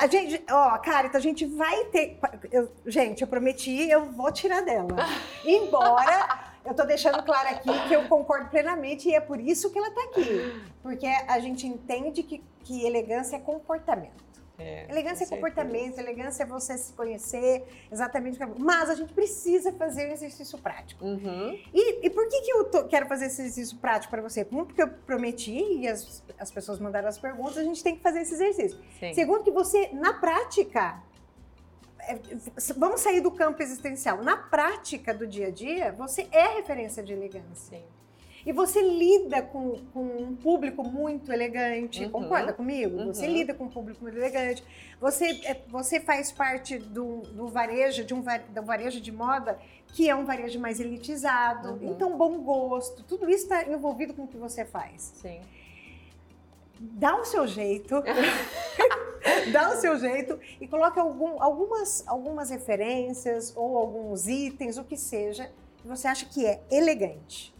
A 0.00 0.06
gente, 0.06 0.44
ó, 0.50 0.76
Carita, 0.78 1.18
a 1.18 1.20
gente 1.20 1.46
vai 1.46 1.84
ter. 1.86 2.18
Eu, 2.50 2.72
gente, 2.86 3.22
eu 3.22 3.28
prometi, 3.28 3.88
eu 3.88 4.06
vou 4.06 4.32
tirar 4.32 4.62
dela. 4.62 4.96
Embora 5.44 6.47
eu 6.68 6.74
tô 6.74 6.84
deixando 6.84 7.22
claro 7.22 7.48
aqui 7.48 7.70
que 7.88 7.94
eu 7.94 8.06
concordo 8.08 8.50
plenamente 8.50 9.08
e 9.08 9.14
é 9.14 9.20
por 9.20 9.40
isso 9.40 9.70
que 9.70 9.78
ela 9.78 9.90
tá 9.90 10.02
aqui. 10.02 10.62
Porque 10.82 11.06
a 11.06 11.38
gente 11.40 11.66
entende 11.66 12.22
que, 12.22 12.44
que 12.62 12.84
elegância 12.84 13.36
é 13.36 13.38
comportamento. 13.38 14.28
É, 14.58 14.90
elegância 14.90 15.24
é 15.24 15.26
comportamento, 15.28 15.98
elegância 15.98 16.42
é 16.42 16.46
você 16.46 16.76
se 16.76 16.92
conhecer 16.92 17.64
exatamente. 17.90 18.38
Mas 18.58 18.90
a 18.90 18.94
gente 18.96 19.14
precisa 19.14 19.72
fazer 19.72 20.08
um 20.08 20.12
exercício 20.12 20.58
prático. 20.58 21.04
Uhum. 21.04 21.58
E, 21.72 22.06
e, 22.06 22.10
por 22.10 22.28
que, 22.28 22.42
que 22.42 22.52
eu 22.52 22.64
tô, 22.64 22.84
quero 22.84 23.06
fazer 23.06 23.26
esse 23.26 23.40
exercício 23.40 23.78
prático 23.78 24.10
para 24.10 24.20
você? 24.20 24.46
Um, 24.50 24.64
porque 24.64 24.82
eu 24.82 24.88
prometi 24.88 25.58
e 25.58 25.88
as, 25.88 26.22
as 26.38 26.50
pessoas 26.50 26.80
mandaram 26.80 27.08
as 27.08 27.18
perguntas, 27.18 27.56
a 27.56 27.62
gente 27.62 27.82
tem 27.82 27.96
que 27.96 28.02
fazer 28.02 28.22
esse 28.22 28.34
exercício. 28.34 28.78
Sim. 28.98 29.14
Segundo, 29.14 29.44
que 29.44 29.50
você, 29.52 29.90
na 29.92 30.14
prática, 30.14 31.00
vamos 32.76 33.00
sair 33.00 33.20
do 33.20 33.30
campo 33.30 33.62
existencial. 33.62 34.22
Na 34.22 34.36
prática 34.36 35.12
do 35.12 35.26
dia 35.26 35.48
a 35.48 35.50
dia, 35.50 35.92
você 35.92 36.26
é 36.30 36.56
referência 36.56 37.02
de 37.02 37.12
elegância. 37.12 37.78
Sim. 37.78 37.84
E 38.46 38.52
você 38.52 38.80
lida 38.80 39.42
com, 39.42 39.78
com 39.92 40.00
um 40.00 40.34
público 40.34 40.82
muito 40.82 41.32
elegante, 41.32 42.04
uhum. 42.04 42.10
concorda 42.10 42.52
comigo? 42.52 42.96
Uhum. 42.96 43.06
Você 43.08 43.26
lida 43.26 43.52
com 43.52 43.64
um 43.64 43.68
público 43.68 44.02
muito 44.02 44.16
elegante. 44.16 44.64
Você, 45.00 45.40
é, 45.44 45.60
você 45.68 46.00
faz 46.00 46.32
parte 46.32 46.78
do, 46.78 47.22
do 47.22 47.48
varejo, 47.48 48.04
de 48.04 48.14
um 48.14 48.22
do 48.22 48.62
varejo 48.62 49.00
de 49.00 49.12
moda, 49.12 49.58
que 49.88 50.08
é 50.08 50.14
um 50.14 50.24
varejo 50.24 50.58
mais 50.60 50.80
elitizado. 50.80 51.72
Uhum. 51.72 51.90
Então, 51.90 52.16
bom 52.16 52.38
gosto, 52.40 53.02
tudo 53.02 53.28
isso 53.28 53.42
está 53.44 53.64
envolvido 53.70 54.14
com 54.14 54.22
o 54.22 54.28
que 54.28 54.36
você 54.36 54.64
faz. 54.64 55.12
Sim. 55.16 55.40
Dá 56.80 57.16
o 57.16 57.24
seu 57.24 57.46
jeito, 57.46 57.96
dá 59.52 59.70
o 59.70 59.76
seu 59.76 59.98
jeito 59.98 60.38
e 60.60 60.66
coloque 60.66 60.98
algum, 60.98 61.42
algumas, 61.42 62.06
algumas 62.06 62.50
referências 62.50 63.52
ou 63.56 63.76
alguns 63.76 64.26
itens, 64.26 64.78
o 64.78 64.84
que 64.84 64.96
seja, 64.96 65.50
que 65.76 65.86
você 65.86 66.08
acha 66.08 66.26
que 66.26 66.46
é 66.46 66.62
elegante. 66.70 67.54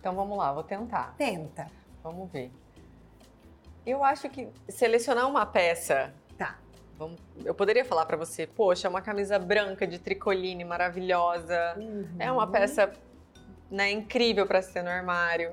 Então 0.00 0.14
vamos 0.14 0.38
lá, 0.38 0.52
vou 0.52 0.62
tentar. 0.62 1.14
Tenta. 1.16 1.66
Vamos 2.02 2.30
ver. 2.30 2.50
Eu 3.84 4.04
acho 4.04 4.28
que 4.28 4.48
selecionar 4.68 5.28
uma 5.28 5.44
peça. 5.44 6.12
Tá. 6.36 6.58
Vamos, 6.96 7.20
eu 7.44 7.54
poderia 7.54 7.84
falar 7.84 8.06
para 8.06 8.16
você, 8.16 8.46
poxa, 8.46 8.86
é 8.86 8.90
uma 8.90 9.00
camisa 9.00 9.38
branca 9.38 9.86
de 9.86 9.98
tricoline 9.98 10.64
maravilhosa. 10.64 11.74
Uhum. 11.76 12.16
É 12.18 12.30
uma 12.30 12.46
peça 12.46 12.92
né, 13.70 13.90
incrível 13.90 14.46
para 14.46 14.62
ser 14.62 14.82
no 14.82 14.90
armário. 14.90 15.52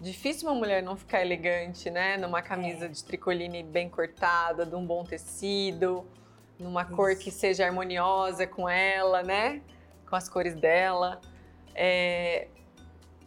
Difícil 0.00 0.48
uma 0.48 0.54
mulher 0.54 0.82
não 0.82 0.96
ficar 0.96 1.22
elegante, 1.22 1.90
né? 1.90 2.16
Numa 2.16 2.42
camisa 2.42 2.86
é. 2.86 2.88
de 2.88 3.02
tricoline 3.02 3.62
bem 3.62 3.88
cortada, 3.88 4.66
de 4.66 4.74
um 4.74 4.84
bom 4.84 5.04
tecido, 5.04 6.04
numa 6.58 6.82
Isso. 6.82 6.92
cor 6.92 7.16
que 7.16 7.30
seja 7.30 7.66
harmoniosa 7.66 8.46
com 8.46 8.68
ela, 8.68 9.22
né? 9.22 9.62
Com 10.08 10.16
as 10.16 10.28
cores 10.28 10.54
dela. 10.54 11.20
É, 11.74 12.48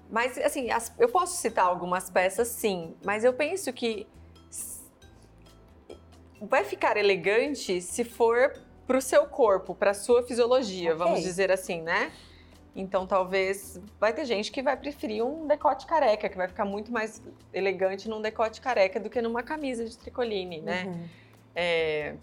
mas, 0.09 0.37
assim, 0.37 0.71
as, 0.71 0.93
eu 0.97 1.09
posso 1.09 1.37
citar 1.37 1.65
algumas 1.65 2.09
peças, 2.09 2.47
sim, 2.47 2.95
mas 3.03 3.23
eu 3.23 3.33
penso 3.33 3.73
que 3.73 4.07
vai 6.41 6.63
ficar 6.63 6.95
elegante 6.97 7.81
se 7.81 8.03
for 8.03 8.53
para 8.85 8.97
o 8.97 9.01
seu 9.01 9.25
corpo, 9.25 9.75
para 9.75 9.91
a 9.91 9.93
sua 9.93 10.23
fisiologia, 10.23 10.93
okay. 10.93 10.97
vamos 10.97 11.23
dizer 11.23 11.51
assim, 11.51 11.81
né? 11.81 12.11
Então, 12.79 13.07
talvez 13.07 13.81
vai 13.99 14.13
ter 14.13 14.23
gente 14.23 14.51
que 14.51 14.61
vai 14.61 14.77
preferir 14.77 15.25
um 15.25 15.47
decote 15.47 15.87
careca, 15.87 16.29
que 16.29 16.37
vai 16.37 16.47
ficar 16.47 16.63
muito 16.63 16.91
mais 16.91 17.19
elegante 17.51 18.07
num 18.07 18.21
decote 18.21 18.61
careca 18.61 18.99
do 18.99 19.09
que 19.09 19.19
numa 19.19 19.41
camisa 19.41 19.83
de 19.83 19.97
tricoline, 19.97 20.61
né? 20.61 20.85
Uhum. 20.85 21.09
É, 21.55 22.15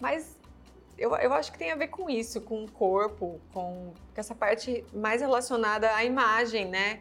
mas 0.00 0.38
eu, 0.96 1.16
eu 1.16 1.32
acho 1.32 1.50
que 1.50 1.58
tem 1.58 1.72
a 1.72 1.74
ver 1.74 1.88
com 1.88 2.08
isso, 2.08 2.40
com 2.40 2.62
o 2.62 2.70
corpo, 2.70 3.40
com, 3.52 3.92
essa 4.14 4.36
parte 4.36 4.84
mais 4.94 5.20
relacionada 5.20 5.92
à 5.96 6.04
imagem, 6.04 6.66
né? 6.66 7.00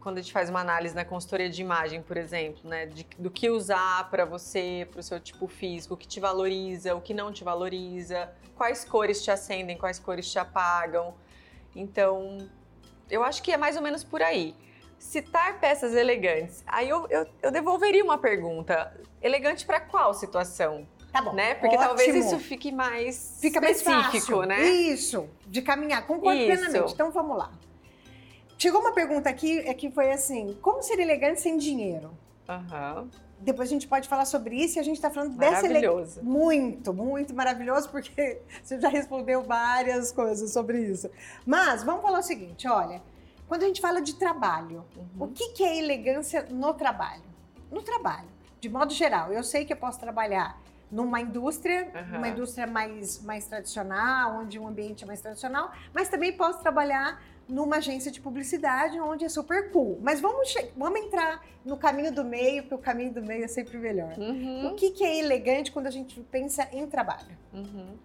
Quando 0.00 0.18
a 0.18 0.20
gente 0.20 0.34
faz 0.34 0.50
uma 0.50 0.60
análise 0.60 0.94
na 0.94 1.04
consultoria 1.04 1.48
de 1.48 1.62
imagem, 1.62 2.02
por 2.02 2.18
exemplo, 2.18 2.68
né? 2.68 2.84
De, 2.84 3.04
do 3.18 3.30
que 3.30 3.48
usar 3.48 4.10
para 4.10 4.26
você, 4.26 4.86
para 4.90 5.00
o 5.00 5.02
seu 5.02 5.18
tipo 5.18 5.48
físico, 5.48 5.94
o 5.94 5.96
que 5.96 6.06
te 6.06 6.20
valoriza, 6.20 6.94
o 6.94 7.00
que 7.00 7.14
não 7.14 7.32
te 7.32 7.42
valoriza, 7.42 8.30
quais 8.54 8.84
cores 8.84 9.24
te 9.24 9.30
acendem, 9.30 9.78
quais 9.78 9.98
cores 9.98 10.30
te 10.30 10.38
apagam. 10.38 11.14
Então, 11.74 12.38
eu 13.10 13.22
acho 13.22 13.42
que 13.42 13.52
é 13.52 13.56
mais 13.56 13.76
ou 13.76 13.82
menos 13.82 14.04
por 14.04 14.22
aí. 14.22 14.54
Citar 14.98 15.58
peças 15.58 15.94
elegantes. 15.94 16.62
Aí 16.66 16.88
eu, 16.88 17.06
eu, 17.08 17.26
eu 17.42 17.50
devolveria 17.50 18.04
uma 18.04 18.18
pergunta. 18.18 18.94
Elegante 19.20 19.66
para 19.66 19.80
qual 19.80 20.14
situação? 20.14 20.86
Tá 21.12 21.20
bom. 21.20 21.32
Né? 21.34 21.54
Porque 21.54 21.76
Ótimo. 21.76 21.88
talvez 21.88 22.14
isso 22.14 22.38
fique 22.38 22.72
mais 22.72 23.36
Fica 23.40 23.58
específico, 23.58 23.90
mais 23.90 24.12
fácil. 24.12 24.42
né? 24.42 24.62
Isso, 24.64 25.28
de 25.46 25.60
caminhar. 25.60 26.06
Concordo 26.06 26.40
isso. 26.40 26.46
plenamente. 26.46 26.94
Então 26.94 27.10
vamos 27.10 27.36
lá. 27.36 27.52
Chegou 28.56 28.80
uma 28.80 28.92
pergunta 28.92 29.28
aqui 29.28 29.58
é 29.60 29.74
que 29.74 29.90
foi 29.90 30.10
assim: 30.12 30.56
como 30.62 30.82
ser 30.82 30.98
elegante 31.00 31.40
sem 31.40 31.58
dinheiro? 31.58 32.16
Aham. 32.48 33.02
Uhum. 33.02 33.10
Depois 33.42 33.68
a 33.68 33.72
gente 33.72 33.88
pode 33.88 34.08
falar 34.08 34.24
sobre 34.24 34.54
isso 34.56 34.78
e 34.78 34.80
a 34.80 34.82
gente 34.82 34.96
está 34.96 35.10
falando 35.10 35.36
dessa 35.36 35.66
elegância. 35.66 36.22
Muito, 36.22 36.94
muito 36.94 37.34
maravilhoso, 37.34 37.88
porque 37.90 38.40
você 38.62 38.80
já 38.80 38.88
respondeu 38.88 39.42
várias 39.42 40.12
coisas 40.12 40.52
sobre 40.52 40.80
isso. 40.80 41.10
Mas 41.44 41.82
vamos 41.82 42.02
falar 42.02 42.20
o 42.20 42.22
seguinte: 42.22 42.68
olha, 42.68 43.02
quando 43.48 43.64
a 43.64 43.66
gente 43.66 43.80
fala 43.80 44.00
de 44.00 44.14
trabalho, 44.14 44.84
uhum. 44.96 45.26
o 45.26 45.28
que, 45.28 45.50
que 45.50 45.64
é 45.64 45.78
elegância 45.78 46.46
no 46.50 46.72
trabalho? 46.72 47.24
No 47.70 47.82
trabalho, 47.82 48.28
de 48.60 48.68
modo 48.68 48.92
geral, 48.92 49.32
eu 49.32 49.42
sei 49.42 49.64
que 49.64 49.72
eu 49.72 49.76
posso 49.76 49.98
trabalhar 49.98 50.60
numa 50.90 51.20
indústria, 51.20 51.90
uhum. 51.94 52.18
uma 52.18 52.28
indústria 52.28 52.66
mais, 52.66 53.22
mais 53.22 53.46
tradicional, 53.46 54.40
onde 54.40 54.58
o 54.58 54.66
ambiente 54.66 55.04
é 55.04 55.06
mais 55.06 55.22
tradicional, 55.22 55.72
mas 55.92 56.08
também 56.08 56.32
posso 56.36 56.60
trabalhar 56.60 57.20
numa 57.48 57.76
agência 57.76 58.10
de 58.10 58.20
publicidade 58.20 58.98
onde 59.00 59.24
é 59.24 59.28
super 59.28 59.70
cool. 59.70 59.98
Mas 60.02 60.20
vamos, 60.20 60.54
vamos 60.76 61.00
entrar 61.00 61.44
no 61.64 61.76
caminho 61.76 62.12
do 62.12 62.24
meio, 62.24 62.62
porque 62.62 62.74
o 62.74 62.78
caminho 62.78 63.12
do 63.12 63.22
meio 63.22 63.44
é 63.44 63.48
sempre 63.48 63.76
melhor. 63.78 64.16
Uhum. 64.18 64.68
O 64.68 64.74
que, 64.74 64.90
que, 64.90 65.04
é 65.04 65.18
elegante 65.18 65.70
quando 65.70 65.86
a 65.86 65.90
gente 65.90 66.20
pensa 66.22 66.68
em 66.72 66.86
trabalho? 66.86 67.36
Uhum. 67.52 67.96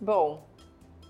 Bom, 0.00 0.46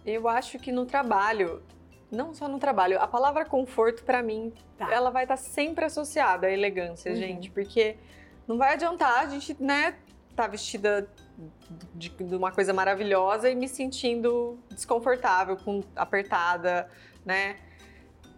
eu 0.05 0.29
acho 0.29 0.59
que 0.59 0.73
no 0.73 0.87
trabalho, 0.87 1.63
não 2.11 2.35
só 2.35 2.49
no 2.49 2.59
trabalho, 2.59 3.01
a 3.01 3.07
palavra 3.07 3.45
conforto 3.45 4.05
para 4.05 4.23
mim, 4.23 4.53
tá. 4.77 4.93
ela 4.93 5.11
vai 5.11 5.25
estar 5.25 5.37
sempre 5.37 5.85
associada 5.85 6.47
à 6.47 6.51
elegância, 6.51 7.11
uhum. 7.11 7.17
gente, 7.17 7.51
porque 7.51 7.97
não 8.47 8.57
vai 8.57 8.73
adiantar 8.73 9.27
a 9.27 9.29
gente, 9.29 9.57
né, 9.63 9.95
tá 10.35 10.47
vestida 10.47 11.09
de, 11.95 12.09
de, 12.09 12.35
uma 12.35 12.51
coisa 12.51 12.73
maravilhosa 12.73 13.51
e 13.51 13.55
me 13.55 13.69
sentindo 13.69 14.59
desconfortável, 14.71 15.57
com 15.57 15.83
apertada, 15.95 16.89
né, 17.29 17.57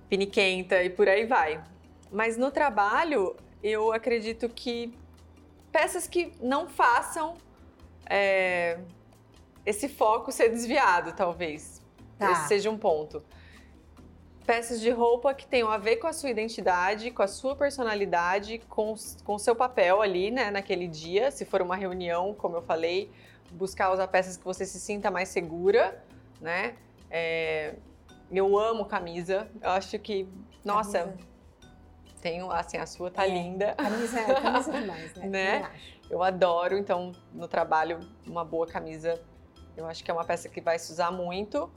piniquenta 0.09 0.83
e 0.83 0.91
por 0.91 1.09
aí 1.09 1.25
vai. 1.25 1.63
Mas 2.11 2.37
no 2.37 2.51
trabalho, 2.51 3.37
eu 3.63 3.93
acredito 3.93 4.49
que 4.49 4.93
peças 5.71 6.09
que 6.09 6.33
não 6.41 6.69
façam 6.69 7.37
é, 8.05 8.81
esse 9.65 9.89
foco 9.89 10.33
ser 10.33 10.49
desviado, 10.49 11.13
talvez. 11.13 11.81
Tá. 12.19 12.33
Esse 12.33 12.49
seja 12.49 12.69
um 12.69 12.77
ponto. 12.77 13.23
Peças 14.45 14.81
de 14.81 14.91
roupa 14.91 15.33
que 15.33 15.47
tenham 15.47 15.71
a 15.71 15.79
ver 15.79 15.97
com 15.97 16.09
a 16.09 16.13
sua 16.13 16.29
identidade, 16.29 17.13
com 17.13 17.23
a 17.23 17.29
sua 17.29 17.55
personalidade, 17.55 18.61
com 18.69 18.97
o 19.29 19.39
seu 19.39 19.55
papel 19.55 20.03
ali, 20.03 20.33
né, 20.33 20.51
naquele 20.51 20.89
dia. 20.89 21.31
Se 21.31 21.45
for 21.45 21.63
uma 21.63 21.77
reunião, 21.77 22.35
como 22.35 22.57
eu 22.57 22.63
falei, 22.63 23.09
buscar 23.53 23.93
usar 23.93 24.09
peças 24.09 24.37
que 24.37 24.45
você 24.45 24.67
se 24.67 24.81
sinta 24.81 25.13
mais 25.13 25.29
segura, 25.29 26.03
né? 26.41 26.75
É, 27.09 27.75
eu 28.39 28.59
amo 28.59 28.85
camisa. 28.85 29.51
Eu 29.61 29.71
acho 29.71 29.99
que, 29.99 30.29
nossa, 30.65 31.01
camisa. 31.01 31.19
tenho 32.21 32.51
assim, 32.51 32.77
a 32.77 32.87
sua 32.87 33.11
tá 33.11 33.27
é, 33.27 33.31
linda. 33.31 33.75
Camisa, 33.75 34.21
é, 34.21 34.41
camisa 34.41 34.77
é 34.77 34.81
demais, 34.81 35.15
né? 35.15 35.27
né? 35.29 35.71
Eu 36.09 36.23
adoro, 36.23 36.77
então 36.77 37.13
no 37.33 37.47
trabalho 37.47 38.01
uma 38.27 38.45
boa 38.45 38.67
camisa, 38.67 39.21
eu 39.77 39.87
acho 39.87 40.03
que 40.03 40.11
é 40.11 40.15
uma 40.15 40.25
peça 40.25 40.49
que 40.49 40.61
vai 40.61 40.79
se 40.79 40.93
usar 40.93 41.11
muito. 41.11 41.71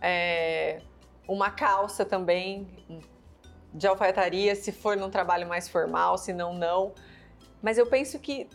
É, 0.00 0.80
uma 1.28 1.50
calça 1.50 2.04
também 2.04 2.68
de 3.72 3.86
alfaiataria, 3.86 4.54
se 4.54 4.72
for 4.72 4.96
num 4.96 5.10
trabalho 5.10 5.46
mais 5.46 5.68
formal, 5.68 6.18
se 6.18 6.32
não, 6.32 6.52
não. 6.52 6.92
Mas 7.62 7.78
eu 7.78 7.86
penso 7.86 8.18
que 8.18 8.48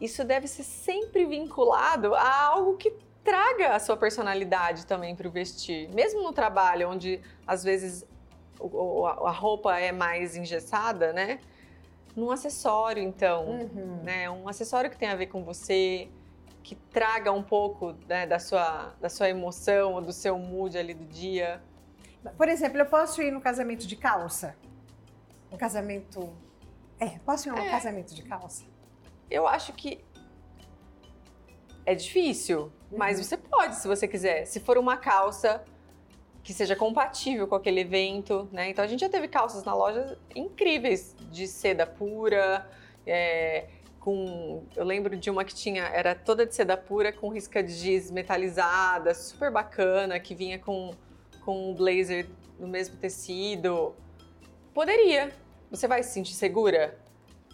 isso 0.00 0.24
deve 0.24 0.46
ser 0.46 0.62
sempre 0.62 1.24
vinculado 1.24 2.14
a 2.14 2.44
algo 2.46 2.76
que 2.76 2.92
traga 3.24 3.74
a 3.74 3.78
sua 3.78 3.96
personalidade 3.96 4.86
também 4.86 5.14
para 5.14 5.28
o 5.28 5.30
vestir. 5.30 5.88
Mesmo 5.94 6.22
no 6.22 6.32
trabalho, 6.32 6.88
onde 6.88 7.20
às 7.46 7.62
vezes 7.62 8.06
a 8.60 9.30
roupa 9.30 9.78
é 9.78 9.92
mais 9.92 10.36
engessada, 10.36 11.12
né? 11.12 11.40
Num 12.14 12.30
acessório, 12.30 13.02
então, 13.02 13.46
uhum. 13.46 14.02
né? 14.02 14.30
Um 14.30 14.48
acessório 14.48 14.90
que 14.90 14.96
tem 14.96 15.08
a 15.08 15.16
ver 15.16 15.26
com 15.26 15.42
você, 15.42 16.08
que 16.62 16.74
traga 16.74 17.32
um 17.32 17.42
pouco 17.42 17.94
né, 18.06 18.26
da, 18.26 18.38
sua, 18.38 18.94
da 19.00 19.08
sua 19.08 19.28
emoção 19.28 19.94
ou 19.94 20.00
do 20.00 20.12
seu 20.12 20.38
mood 20.38 20.76
ali 20.76 20.94
do 20.94 21.04
dia. 21.04 21.62
Por 22.36 22.48
exemplo, 22.48 22.78
eu 22.78 22.86
posso 22.86 23.20
ir 23.20 23.32
no 23.32 23.40
casamento 23.40 23.86
de 23.86 23.96
calça? 23.96 24.54
Um 25.50 25.56
casamento. 25.56 26.32
É, 27.00 27.18
posso 27.20 27.48
ir 27.48 27.52
no 27.52 27.58
é. 27.58 27.70
casamento 27.70 28.14
de 28.14 28.22
calça? 28.22 28.64
Eu 29.30 29.46
acho 29.46 29.72
que 29.72 30.04
é 31.84 31.94
difícil. 31.94 32.70
Mas 32.96 33.18
você 33.18 33.36
pode 33.36 33.76
se 33.76 33.88
você 33.88 34.06
quiser. 34.06 34.44
Se 34.44 34.60
for 34.60 34.78
uma 34.78 34.96
calça 34.96 35.64
que 36.42 36.52
seja 36.52 36.74
compatível 36.74 37.46
com 37.46 37.54
aquele 37.54 37.80
evento, 37.80 38.48
né? 38.52 38.70
Então 38.70 38.84
a 38.84 38.88
gente 38.88 39.00
já 39.00 39.08
teve 39.08 39.28
calças 39.28 39.64
na 39.64 39.74
loja 39.74 40.18
incríveis 40.34 41.14
de 41.30 41.46
seda 41.46 41.86
pura, 41.86 42.68
é, 43.06 43.66
com, 44.00 44.64
eu 44.74 44.84
lembro 44.84 45.16
de 45.16 45.30
uma 45.30 45.44
que 45.44 45.54
tinha, 45.54 45.84
era 45.84 46.14
toda 46.14 46.44
de 46.44 46.54
seda 46.54 46.76
pura 46.76 47.12
com 47.12 47.28
risca 47.28 47.62
de 47.62 47.72
giz 47.72 48.10
metalizada, 48.10 49.14
super 49.14 49.50
bacana, 49.50 50.18
que 50.18 50.34
vinha 50.34 50.58
com, 50.58 50.92
com 51.44 51.70
um 51.70 51.74
blazer 51.74 52.26
no 52.58 52.66
mesmo 52.66 52.96
tecido. 52.96 53.94
Poderia. 54.74 55.30
Você 55.70 55.86
vai 55.86 56.02
se 56.02 56.12
sentir 56.12 56.34
segura? 56.34 56.98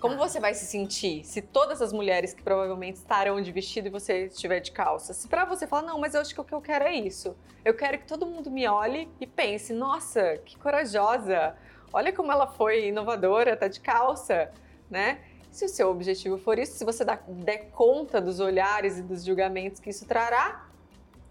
Como 0.00 0.16
tá. 0.16 0.28
você 0.28 0.38
vai 0.38 0.54
se 0.54 0.64
sentir 0.66 1.24
se 1.24 1.42
todas 1.42 1.82
as 1.82 1.92
mulheres 1.92 2.32
que 2.32 2.42
provavelmente 2.42 2.96
estarão 2.96 3.40
de 3.40 3.50
vestido 3.50 3.88
e 3.88 3.90
você 3.90 4.26
estiver 4.26 4.60
de 4.60 4.70
calça? 4.70 5.12
Se 5.12 5.26
para 5.26 5.44
você 5.44 5.66
falar, 5.66 5.82
não, 5.82 5.98
mas 5.98 6.14
eu 6.14 6.20
acho 6.20 6.34
que 6.34 6.40
o 6.40 6.44
que 6.44 6.54
eu 6.54 6.60
quero 6.60 6.84
é 6.84 6.94
isso. 6.94 7.36
Eu 7.64 7.74
quero 7.74 7.98
que 7.98 8.06
todo 8.06 8.26
mundo 8.26 8.50
me 8.50 8.66
olhe 8.68 9.08
e 9.20 9.26
pense, 9.26 9.72
nossa, 9.72 10.38
que 10.44 10.56
corajosa. 10.58 11.56
Olha 11.92 12.12
como 12.12 12.30
ela 12.30 12.46
foi 12.46 12.88
inovadora, 12.88 13.56
tá 13.56 13.66
de 13.66 13.80
calça, 13.80 14.52
né? 14.90 15.20
Se 15.50 15.64
o 15.64 15.68
seu 15.68 15.90
objetivo 15.90 16.38
for 16.38 16.58
isso, 16.58 16.74
se 16.74 16.84
você 16.84 17.04
der 17.04 17.70
conta 17.70 18.20
dos 18.20 18.38
olhares 18.38 18.98
e 18.98 19.02
dos 19.02 19.24
julgamentos 19.24 19.80
que 19.80 19.90
isso 19.90 20.06
trará, 20.06 20.68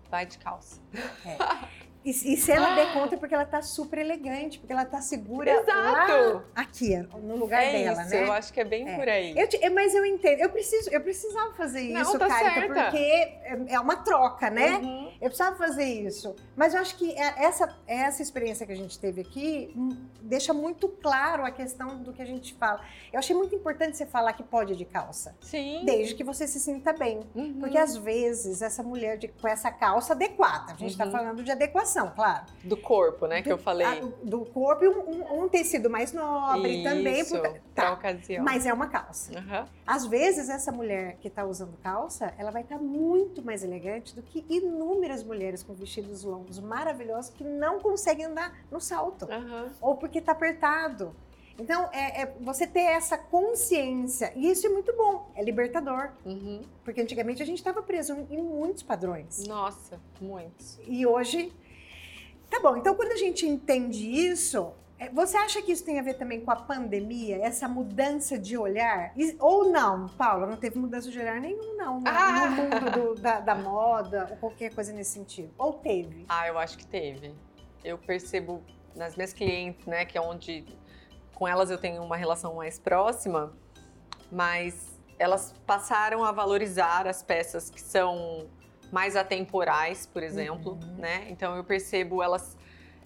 vai 0.09 0.25
de 0.25 0.37
calça. 0.37 0.81
É. 1.25 1.77
E, 2.07 2.11
e, 2.11 2.37
se 2.37 2.53
ela 2.53 2.73
der 2.73 2.93
conta, 2.93 3.15
é 3.15 3.17
porque 3.17 3.35
ela 3.35 3.43
tá 3.43 3.61
super 3.61 3.99
elegante, 3.99 4.59
porque 4.59 4.71
ela 4.71 4.85
tá 4.85 5.01
segura 5.01 5.51
Exato. 5.51 5.73
lá, 5.75 6.43
aqui, 6.55 6.95
no 7.21 7.35
lugar 7.35 7.61
é 7.61 7.83
dela, 7.83 8.01
isso, 8.01 8.11
né? 8.11 8.23
Eu 8.23 8.31
acho 8.31 8.53
que 8.53 8.61
é 8.61 8.63
bem 8.63 8.87
é. 8.87 8.95
por 8.95 9.09
aí. 9.09 9.35
Eu, 9.37 9.73
mas 9.73 9.93
eu 9.93 10.05
entendo, 10.05 10.39
eu 10.39 10.49
preciso, 10.49 10.89
eu 10.89 11.01
precisava 11.01 11.53
fazer 11.55 11.89
Não, 11.89 12.01
isso, 12.01 12.17
tá 12.17 12.27
porque 12.65 12.97
é, 12.97 13.59
é 13.67 13.79
uma 13.81 13.97
troca, 13.97 14.49
né? 14.49 14.77
Uhum. 14.77 15.06
Eu 15.21 15.29
precisava 15.29 15.55
fazer 15.55 15.85
isso. 15.85 16.35
Mas 16.55 16.73
eu 16.73 16.81
acho 16.81 16.95
que 16.97 17.11
é, 17.11 17.45
essa, 17.45 17.75
essa 17.87 18.21
experiência 18.21 18.65
que 18.65 18.71
a 18.71 18.75
gente 18.75 18.97
teve 18.99 19.21
aqui 19.21 19.73
hum, 19.75 19.89
deixa 20.21 20.53
muito 20.53 20.87
claro 20.87 21.45
a 21.45 21.51
questão 21.51 22.01
do 22.03 22.13
que 22.13 22.21
a 22.21 22.25
gente 22.25 22.53
fala. 22.53 22.81
Eu 23.11 23.19
achei 23.19 23.35
muito 23.35 23.55
importante 23.55 23.97
você 23.97 24.05
falar 24.05 24.33
que 24.33 24.43
pode 24.43 24.75
de 24.75 24.85
calça. 24.85 25.35
Sim. 25.41 25.83
Desde 25.85 26.15
que 26.15 26.23
você 26.23 26.47
se 26.47 26.59
sinta 26.59 26.93
bem. 26.93 27.21
Uhum. 27.35 27.59
Porque 27.59 27.77
às 27.77 27.95
vezes 27.95 28.61
essa 28.61 28.83
mulher 28.83 29.17
de, 29.17 29.27
com 29.27 29.47
essa 29.47 29.71
calça 29.71 30.13
adequada, 30.13 30.73
a 30.73 30.75
gente 30.75 30.91
está 30.91 31.05
uhum. 31.05 31.11
falando 31.11 31.43
de 31.43 31.51
adequação, 31.51 32.11
claro. 32.15 32.45
Do 32.63 32.77
corpo, 32.77 33.27
né, 33.27 33.37
do, 33.37 33.43
que 33.43 33.51
eu 33.51 33.57
falei. 33.57 33.87
A, 33.87 33.99
do 34.23 34.45
corpo 34.45 34.83
e 34.83 34.87
um, 34.87 35.09
um, 35.09 35.43
um, 35.43 35.49
tecido 35.49 35.89
mais 35.89 36.13
nobre 36.13 36.81
Isso, 36.81 36.83
também. 36.83 37.25
Por, 37.25 37.61
tá, 37.73 37.93
ocasião. 37.93 38.43
Mas 38.43 38.65
é 38.65 38.73
uma 38.73 38.87
calça. 38.87 39.31
Uhum. 39.37 39.65
Às 39.85 40.05
vezes 40.05 40.49
essa 40.49 40.71
mulher 40.71 41.17
que 41.21 41.27
está 41.27 41.45
usando 41.45 41.77
calça, 41.81 42.33
ela 42.37 42.51
vai 42.51 42.61
estar 42.61 42.77
tá 42.77 42.81
muito 42.81 43.43
mais 43.43 43.63
elegante 43.63 44.15
do 44.15 44.21
que 44.21 44.45
inúmeras 44.49 45.06
mulheres 45.23 45.63
com 45.63 45.73
vestidos 45.73 46.23
longos 46.23 46.59
maravilhosos 46.59 47.31
que 47.31 47.43
não 47.43 47.79
conseguem 47.79 48.25
andar 48.25 48.65
no 48.71 48.79
salto. 48.79 49.25
Uhum. 49.25 49.69
Ou 49.81 49.95
porque 49.95 50.19
está 50.19 50.31
apertado. 50.31 51.15
Então, 51.59 51.89
é, 51.91 52.21
é, 52.21 52.35
você 52.39 52.67
ter 52.67 52.81
essa 52.81 53.17
consciência, 53.17 54.31
e 54.35 54.49
isso 54.51 54.67
é 54.67 54.69
muito 54.69 54.95
bom, 54.95 55.31
é 55.35 55.43
libertador. 55.43 56.11
Uhum. 56.23 56.61
Porque 56.83 57.01
antigamente 57.01 57.41
a 57.41 57.45
gente 57.45 57.57
estava 57.57 57.81
preso 57.81 58.13
em 58.29 58.41
muitos 58.41 58.83
padrões. 58.83 59.43
Nossa, 59.47 59.99
muitos. 60.21 60.79
E 60.85 61.05
hoje. 61.05 61.51
Tá 62.49 62.61
bom, 62.61 62.77
então 62.77 62.95
quando 62.95 63.11
a 63.11 63.17
gente 63.17 63.45
entende 63.45 64.09
isso, 64.09 64.71
você 65.13 65.37
acha 65.37 65.61
que 65.61 65.71
isso 65.71 65.85
tem 65.85 65.99
a 65.99 66.01
ver 66.01 66.15
também 66.15 66.41
com 66.41 66.49
a 66.49 66.55
pandemia, 66.55 67.37
essa 67.37 67.67
mudança 67.67 68.37
de 68.37 68.57
olhar? 68.57 69.13
Ou 69.39 69.69
não, 69.69 70.07
Paula, 70.09 70.47
não 70.47 70.57
teve 70.57 70.79
mudança 70.79 71.11
de 71.11 71.19
olhar 71.19 71.39
nenhum, 71.39 71.77
não, 71.77 71.99
no, 71.99 72.07
ah! 72.07 72.49
no 72.49 72.55
mundo 72.55 72.91
do, 72.91 73.21
da, 73.21 73.39
da, 73.39 73.55
moda 73.55 74.27
ou 74.31 74.37
qualquer 74.37 74.73
coisa 74.73 74.91
nesse 74.91 75.11
sentido? 75.11 75.53
Ou 75.57 75.73
teve? 75.73 76.25
Ah, 76.27 76.47
eu 76.47 76.57
acho 76.57 76.77
que 76.77 76.85
teve. 76.85 77.33
Eu 77.83 77.97
percebo 77.97 78.63
nas 78.95 79.15
minhas 79.15 79.33
clientes, 79.33 79.85
né, 79.85 80.03
que 80.03 80.17
é 80.17 80.21
onde 80.21 80.65
com 81.35 81.47
elas 81.47 81.69
eu 81.69 81.77
tenho 81.77 82.01
uma 82.01 82.17
relação 82.17 82.55
mais 82.55 82.79
próxima, 82.79 83.53
mas 84.31 84.99
elas 85.19 85.53
passaram 85.67 86.23
a 86.25 86.31
valorizar 86.31 87.05
as 87.05 87.21
peças 87.21 87.69
que 87.69 87.79
são 87.79 88.47
mais 88.91 89.15
atemporais, 89.15 90.07
por 90.07 90.23
exemplo, 90.23 90.79
uhum. 90.81 90.95
né? 90.97 91.27
Então 91.29 91.55
eu 91.55 91.63
percebo 91.63 92.23
elas 92.23 92.56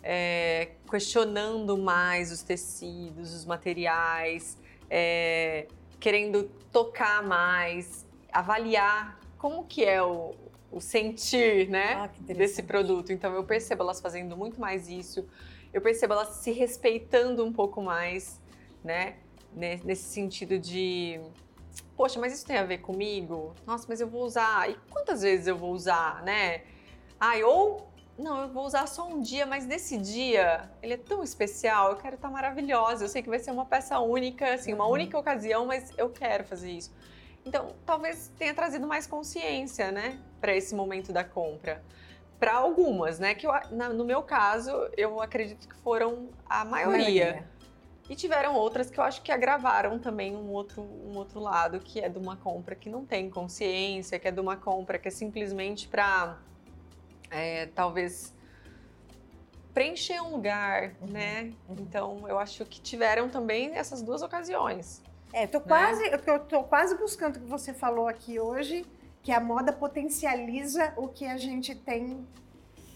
é, 0.03 0.71
questionando 0.89 1.77
mais 1.77 2.31
os 2.31 2.41
tecidos, 2.41 3.33
os 3.33 3.45
materiais, 3.45 4.57
é, 4.89 5.67
querendo 5.99 6.43
tocar 6.71 7.23
mais, 7.23 8.05
avaliar 8.31 9.19
como 9.37 9.65
que 9.65 9.83
é 9.83 10.01
o, 10.01 10.33
o 10.71 10.79
sentir, 10.79 11.69
né, 11.69 11.93
ah, 11.93 12.09
desse 12.33 12.63
produto. 12.63 13.11
Então 13.11 13.33
eu 13.33 13.43
percebo 13.43 13.83
elas 13.83 13.99
fazendo 14.01 14.35
muito 14.35 14.59
mais 14.59 14.87
isso 14.89 15.27
eu 15.73 15.81
percebo 15.81 16.13
ela 16.13 16.25
se 16.25 16.51
respeitando 16.51 17.45
um 17.45 17.51
pouco 17.51 17.81
mais, 17.81 18.39
né? 18.83 19.15
Nesse 19.53 20.03
sentido 20.03 20.57
de, 20.57 21.19
poxa, 21.95 22.19
mas 22.19 22.33
isso 22.33 22.45
tem 22.45 22.57
a 22.57 22.63
ver 22.63 22.79
comigo? 22.79 23.53
Nossa, 23.65 23.85
mas 23.87 23.99
eu 23.99 24.07
vou 24.07 24.23
usar. 24.23 24.69
E 24.69 24.77
quantas 24.89 25.21
vezes 25.21 25.47
eu 25.47 25.57
vou 25.57 25.71
usar, 25.71 26.23
né? 26.23 26.63
Ai, 27.19 27.43
ou 27.43 27.90
não, 28.21 28.41
eu 28.41 28.49
vou 28.49 28.65
usar 28.65 28.87
só 28.87 29.07
um 29.07 29.21
dia, 29.21 29.45
mas 29.45 29.65
nesse 29.65 29.97
dia 29.97 30.69
ele 30.81 30.93
é 30.93 30.97
tão 30.97 31.23
especial, 31.23 31.91
eu 31.91 31.97
quero 31.97 32.15
estar 32.15 32.29
maravilhosa. 32.29 33.05
Eu 33.05 33.09
sei 33.09 33.21
que 33.21 33.29
vai 33.29 33.39
ser 33.39 33.51
uma 33.51 33.65
peça 33.65 33.99
única, 33.99 34.53
assim, 34.53 34.73
uma 34.73 34.85
uhum. 34.85 34.91
única 34.91 35.17
ocasião, 35.17 35.65
mas 35.65 35.91
eu 35.97 36.09
quero 36.09 36.43
fazer 36.43 36.71
isso. 36.71 36.91
Então, 37.45 37.75
talvez 37.85 38.31
tenha 38.37 38.53
trazido 38.53 38.87
mais 38.87 39.07
consciência, 39.07 39.91
né, 39.91 40.19
para 40.39 40.55
esse 40.55 40.75
momento 40.75 41.11
da 41.11 41.23
compra 41.23 41.83
para 42.41 42.55
algumas, 42.55 43.19
né? 43.19 43.35
Que 43.35 43.45
eu, 43.45 43.51
na, 43.69 43.89
no 43.89 44.03
meu 44.03 44.23
caso, 44.23 44.71
eu 44.97 45.21
acredito 45.21 45.67
que 45.67 45.75
foram 45.75 46.29
a 46.49 46.65
maioria. 46.65 47.25
maioria. 47.25 47.51
E 48.09 48.15
tiveram 48.15 48.55
outras 48.55 48.89
que 48.89 48.99
eu 48.99 49.03
acho 49.03 49.21
que 49.21 49.31
agravaram 49.31 49.99
também 49.99 50.35
um 50.35 50.49
outro, 50.49 50.81
um 50.81 51.15
outro 51.15 51.39
lado, 51.39 51.79
que 51.79 51.99
é 51.99 52.09
de 52.09 52.17
uma 52.17 52.35
compra 52.35 52.75
que 52.75 52.89
não 52.89 53.05
tem 53.05 53.29
consciência, 53.29 54.17
que 54.17 54.27
é 54.27 54.31
de 54.31 54.39
uma 54.39 54.57
compra 54.57 54.97
que 54.97 55.07
é 55.07 55.11
simplesmente 55.11 55.87
para 55.87 56.39
é, 57.31 57.65
talvez 57.67 58.33
preencher 59.73 60.21
um 60.21 60.31
lugar, 60.31 60.93
uhum, 61.01 61.07
né? 61.07 61.53
Então 61.69 62.27
eu 62.27 62.37
acho 62.37 62.65
que 62.65 62.81
tiveram 62.81 63.29
também 63.29 63.75
essas 63.75 64.01
duas 64.01 64.21
ocasiões. 64.21 65.01
É, 65.33 65.47
tô 65.47 65.61
quase, 65.61 66.03
eu 66.05 66.39
tô 66.39 66.63
quase 66.63 66.95
buscando 66.97 67.37
o 67.37 67.39
que 67.39 67.47
você 67.47 67.73
falou 67.73 68.07
aqui 68.07 68.37
hoje, 68.37 68.85
que 69.23 69.31
a 69.31 69.39
moda 69.39 69.71
potencializa 69.71 70.93
o 70.97 71.07
que 71.07 71.25
a 71.25 71.37
gente 71.37 71.73
tem 71.73 72.27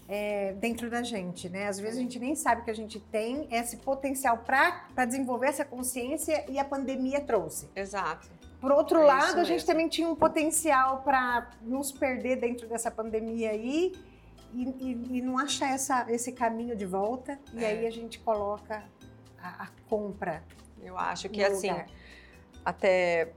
é, 0.08 0.52
dentro 0.52 0.90
da 0.90 1.02
gente, 1.02 1.48
né? 1.48 1.66
Às 1.66 1.80
vezes 1.80 1.98
a 1.98 2.02
gente 2.02 2.18
nem 2.18 2.34
sabe 2.34 2.62
que 2.62 2.70
a 2.70 2.74
gente 2.74 3.00
tem 3.00 3.48
esse 3.50 3.78
potencial 3.78 4.38
para 4.38 5.04
desenvolver 5.06 5.48
essa 5.48 5.64
consciência 5.64 6.44
e 6.48 6.58
a 6.58 6.64
pandemia 6.64 7.20
trouxe. 7.20 7.68
Exato. 7.74 8.28
Por 8.60 8.70
outro 8.70 9.00
é 9.00 9.04
lado, 9.04 9.40
a 9.40 9.44
gente 9.44 9.64
também 9.64 9.88
tinha 9.88 10.08
um 10.08 10.14
potencial 10.14 11.02
para 11.02 11.50
nos 11.62 11.90
perder 11.90 12.36
dentro 12.36 12.68
dessa 12.68 12.90
pandemia 12.90 13.50
aí 13.50 13.92
e, 14.56 14.74
e, 14.80 15.18
e 15.18 15.22
não 15.22 15.38
achar 15.38 15.74
essa, 15.74 16.06
esse 16.08 16.32
caminho 16.32 16.74
de 16.74 16.86
volta. 16.86 17.38
E 17.52 17.62
é. 17.62 17.68
aí 17.68 17.86
a 17.86 17.90
gente 17.90 18.18
coloca 18.18 18.82
a, 19.38 19.64
a 19.64 19.68
compra. 19.88 20.42
Eu 20.82 20.96
acho 20.96 21.28
que 21.28 21.42
assim, 21.42 21.70
até 22.64 23.32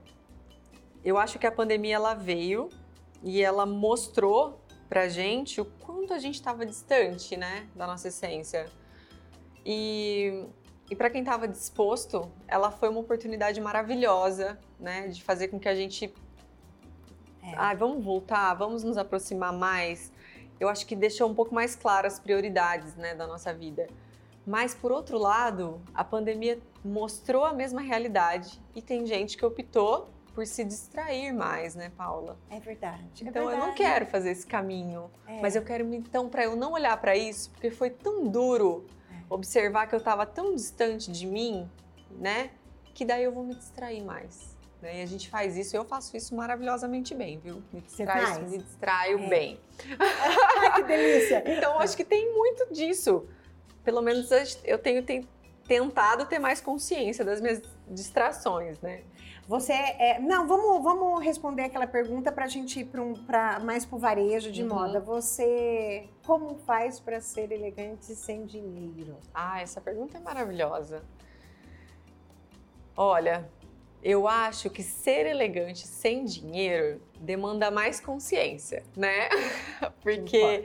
eu 1.04 1.18
acho 1.18 1.38
que 1.38 1.46
a 1.46 1.52
pandemia 1.52 1.96
ela 1.96 2.14
veio 2.14 2.68
e 3.22 3.42
ela 3.42 3.66
mostrou 3.66 4.60
pra 4.88 5.08
gente 5.08 5.60
o 5.60 5.64
quanto 5.64 6.12
a 6.12 6.18
gente 6.18 6.34
estava 6.34 6.64
distante, 6.66 7.36
né, 7.36 7.68
da 7.76 7.86
nossa 7.86 8.08
essência. 8.08 8.66
E, 9.64 10.46
e 10.90 10.96
para 10.96 11.10
quem 11.10 11.20
estava 11.20 11.46
disposto, 11.46 12.30
ela 12.48 12.70
foi 12.70 12.88
uma 12.88 13.00
oportunidade 13.00 13.60
maravilhosa, 13.60 14.58
né, 14.78 15.08
de 15.08 15.22
fazer 15.22 15.48
com 15.48 15.60
que 15.60 15.68
a 15.68 15.74
gente 15.74 16.12
é. 17.42 17.54
ah, 17.56 17.74
vamos 17.74 18.04
voltar, 18.04 18.52
vamos 18.54 18.82
nos 18.82 18.96
aproximar 18.98 19.52
mais. 19.52 20.12
Eu 20.60 20.68
acho 20.68 20.86
que 20.86 20.94
deixou 20.94 21.28
um 21.28 21.34
pouco 21.34 21.54
mais 21.54 21.74
claras 21.74 22.14
as 22.14 22.20
prioridades, 22.20 22.94
né, 22.94 23.14
da 23.14 23.26
nossa 23.26 23.52
vida. 23.52 23.88
Mas 24.46 24.74
por 24.74 24.92
outro 24.92 25.18
lado, 25.18 25.80
a 25.94 26.04
pandemia 26.04 26.58
mostrou 26.84 27.44
a 27.44 27.52
mesma 27.52 27.80
realidade 27.80 28.60
e 28.74 28.82
tem 28.82 29.06
gente 29.06 29.36
que 29.36 29.44
optou 29.44 30.08
por 30.34 30.46
se 30.46 30.64
distrair 30.64 31.32
mais, 31.32 31.74
né, 31.74 31.90
Paula? 31.96 32.38
É 32.50 32.60
verdade. 32.60 33.24
É 33.24 33.28
então 33.28 33.42
é 33.42 33.46
verdade. 33.46 33.60
eu 33.60 33.66
não 33.66 33.74
quero 33.74 34.06
fazer 34.06 34.30
esse 34.30 34.46
caminho, 34.46 35.10
é. 35.26 35.40
mas 35.40 35.56
eu 35.56 35.62
quero 35.62 35.92
então 35.94 36.28
para 36.28 36.44
eu 36.44 36.56
não 36.56 36.72
olhar 36.72 36.96
para 37.00 37.16
isso, 37.16 37.50
porque 37.50 37.70
foi 37.70 37.90
tão 37.90 38.28
duro 38.28 38.86
é. 39.10 39.14
observar 39.28 39.86
que 39.86 39.94
eu 39.94 39.98
estava 39.98 40.24
tão 40.24 40.54
distante 40.54 41.10
de 41.10 41.26
mim, 41.26 41.68
né, 42.10 42.50
que 42.94 43.04
daí 43.04 43.24
eu 43.24 43.32
vou 43.32 43.44
me 43.44 43.54
distrair 43.54 44.02
mais. 44.02 44.56
Né? 44.80 45.00
E 45.00 45.02
a 45.02 45.06
gente 45.06 45.28
faz 45.28 45.56
isso, 45.56 45.76
eu 45.76 45.84
faço 45.84 46.16
isso 46.16 46.34
maravilhosamente 46.34 47.14
bem, 47.14 47.38
viu? 47.38 47.62
Me 47.72 47.80
distraio, 47.80 48.48
me 48.48 48.58
distraio 48.58 49.18
é. 49.18 49.28
bem. 49.28 49.60
que 50.76 50.82
delícia! 50.84 51.42
então 51.46 51.78
acho 51.78 51.96
que 51.96 52.04
tem 52.04 52.32
muito 52.32 52.72
disso. 52.72 53.26
Pelo 53.84 54.02
menos 54.02 54.28
eu 54.64 54.78
tenho 54.78 55.04
tentado 55.66 56.26
ter 56.26 56.38
mais 56.38 56.60
consciência 56.60 57.24
das 57.24 57.40
minhas 57.40 57.62
distrações, 57.88 58.80
né? 58.80 59.02
Você 59.50 59.72
é, 59.72 60.20
não, 60.20 60.46
vamos, 60.46 60.80
vamos 60.80 61.24
responder 61.24 61.62
aquela 61.62 61.86
pergunta 61.86 62.30
para 62.30 62.44
a 62.44 62.48
gente 62.48 62.80
ir 62.80 62.84
para 62.84 63.02
um, 63.02 63.14
mais 63.64 63.84
para 63.84 63.96
o 63.96 63.98
varejo 63.98 64.52
de 64.52 64.62
uhum. 64.62 64.68
moda. 64.68 65.00
Você 65.00 66.08
como 66.24 66.54
faz 66.54 67.00
para 67.00 67.20
ser 67.20 67.50
elegante 67.50 68.14
sem 68.14 68.46
dinheiro? 68.46 69.16
Ah, 69.34 69.60
essa 69.60 69.80
pergunta 69.80 70.18
é 70.18 70.20
maravilhosa. 70.20 71.02
Olha, 72.96 73.50
eu 74.02 74.26
acho 74.26 74.70
que 74.70 74.82
ser 74.82 75.26
elegante 75.26 75.86
sem 75.86 76.24
dinheiro 76.24 77.00
demanda 77.18 77.70
mais 77.70 78.00
consciência, 78.00 78.82
né? 78.96 79.28
Porque 80.02 80.64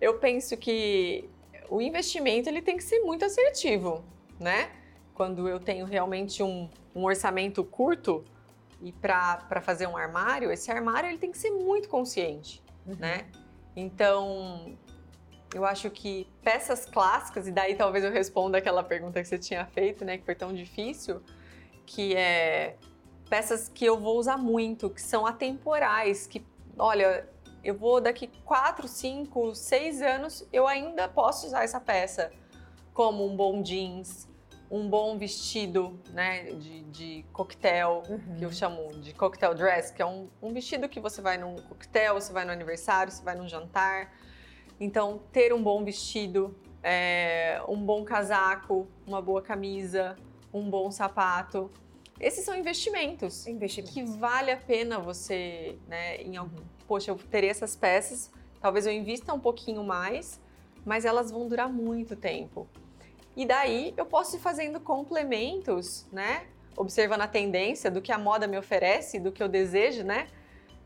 eu 0.00 0.18
penso 0.18 0.56
que 0.56 1.28
o 1.68 1.80
investimento 1.80 2.48
ele 2.48 2.62
tem 2.62 2.76
que 2.76 2.84
ser 2.84 3.00
muito 3.00 3.24
assertivo, 3.24 4.04
né? 4.38 4.70
quando 5.14 5.48
eu 5.48 5.60
tenho 5.60 5.86
realmente 5.86 6.42
um, 6.42 6.68
um 6.94 7.04
orçamento 7.04 7.62
curto 7.64 8.24
e 8.82 8.92
para 8.92 9.62
fazer 9.62 9.86
um 9.86 9.96
armário, 9.96 10.50
esse 10.50 10.70
armário 10.70 11.08
ele 11.08 11.18
tem 11.18 11.30
que 11.30 11.38
ser 11.38 11.50
muito 11.50 11.88
consciente, 11.88 12.62
uhum. 12.84 12.96
né? 12.98 13.24
Então, 13.74 14.76
eu 15.54 15.64
acho 15.64 15.90
que 15.90 16.28
peças 16.42 16.84
clássicas, 16.84 17.48
e 17.48 17.52
daí 17.52 17.74
talvez 17.76 18.04
eu 18.04 18.10
responda 18.10 18.58
aquela 18.58 18.82
pergunta 18.82 19.22
que 19.22 19.28
você 19.28 19.38
tinha 19.38 19.64
feito, 19.66 20.04
né, 20.04 20.18
que 20.18 20.24
foi 20.24 20.34
tão 20.34 20.52
difícil, 20.52 21.22
que 21.86 22.14
é 22.14 22.76
peças 23.28 23.68
que 23.68 23.84
eu 23.84 23.98
vou 23.98 24.18
usar 24.18 24.36
muito, 24.36 24.90
que 24.90 25.02
são 25.02 25.26
atemporais, 25.26 26.26
que, 26.26 26.44
olha, 26.78 27.28
eu 27.62 27.74
vou 27.74 28.00
daqui 28.00 28.28
4, 28.44 28.86
5, 28.86 29.54
6 29.54 30.02
anos, 30.02 30.46
eu 30.52 30.68
ainda 30.68 31.08
posso 31.08 31.46
usar 31.46 31.64
essa 31.64 31.80
peça, 31.80 32.30
como 32.92 33.26
um 33.26 33.34
bom 33.34 33.62
jeans, 33.62 34.28
um 34.70 34.88
bom 34.88 35.16
vestido, 35.18 35.98
né, 36.12 36.52
de, 36.52 36.82
de 36.84 37.24
coquetel, 37.32 38.02
uhum. 38.08 38.36
que 38.36 38.44
eu 38.44 38.52
chamo 38.52 38.92
de 38.98 39.12
cocktail 39.14 39.54
dress, 39.54 39.92
que 39.92 40.02
é 40.02 40.06
um, 40.06 40.28
um 40.42 40.52
vestido 40.52 40.88
que 40.88 41.00
você 41.00 41.20
vai 41.22 41.38
num 41.38 41.56
coquetel, 41.56 42.14
você 42.14 42.32
vai 42.32 42.44
no 42.44 42.52
aniversário, 42.52 43.12
você 43.12 43.22
vai 43.22 43.34
num 43.34 43.48
jantar. 43.48 44.12
Então, 44.78 45.20
ter 45.32 45.52
um 45.52 45.62
bom 45.62 45.84
vestido, 45.84 46.56
é, 46.82 47.62
um 47.68 47.76
bom 47.76 48.04
casaco, 48.04 48.86
uma 49.06 49.22
boa 49.22 49.40
camisa, 49.40 50.16
um 50.58 50.70
bom 50.70 50.90
sapato. 50.90 51.70
Esses 52.20 52.44
são 52.44 52.56
investimentos, 52.56 53.46
investimentos. 53.46 53.92
que 53.92 54.04
vale 54.04 54.52
a 54.52 54.56
pena 54.56 54.98
você, 55.00 55.76
né, 55.88 56.22
em 56.22 56.36
algum, 56.36 56.62
poxa, 56.86 57.10
eu 57.10 57.16
terei 57.16 57.50
essas 57.50 57.74
peças, 57.74 58.30
talvez 58.60 58.86
eu 58.86 58.92
invista 58.92 59.34
um 59.34 59.40
pouquinho 59.40 59.82
mais, 59.82 60.40
mas 60.84 61.04
elas 61.04 61.30
vão 61.30 61.48
durar 61.48 61.68
muito 61.68 62.14
tempo. 62.14 62.68
E 63.36 63.44
daí 63.44 63.92
eu 63.96 64.06
posso 64.06 64.36
ir 64.36 64.38
fazendo 64.38 64.78
complementos, 64.78 66.06
né? 66.12 66.46
Observando 66.76 67.22
a 67.22 67.26
tendência 67.26 67.90
do 67.90 68.00
que 68.00 68.12
a 68.12 68.18
moda 68.18 68.46
me 68.46 68.56
oferece, 68.56 69.18
do 69.18 69.32
que 69.32 69.42
eu 69.42 69.48
desejo, 69.48 70.04
né? 70.04 70.28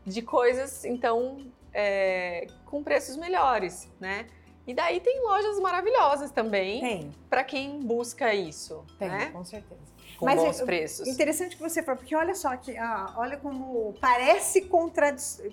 De 0.03 0.23
coisas, 0.23 0.83
então, 0.83 1.45
é, 1.71 2.47
com 2.65 2.81
preços 2.83 3.17
melhores, 3.17 3.91
né? 3.99 4.25
E 4.69 4.73
daí 4.75 4.99
tem 4.99 5.19
lojas 5.23 5.59
maravilhosas 5.59 6.29
também. 6.29 6.79
Tem. 6.79 7.11
Para 7.27 7.43
quem 7.43 7.79
busca 7.79 8.35
isso. 8.35 8.85
Tem, 8.99 9.09
né? 9.09 9.31
com 9.31 9.43
certeza. 9.43 9.81
Com 10.15 10.25
Mas 10.25 10.39
bons 10.39 10.61
preços. 10.61 11.07
Interessante 11.07 11.55
que 11.55 11.61
você 11.61 11.81
falou, 11.81 11.97
porque 11.97 12.15
olha 12.15 12.35
só 12.35 12.55
que, 12.55 12.77
ah, 12.77 13.15
olha 13.17 13.35
como 13.37 13.95
parece 13.99 14.69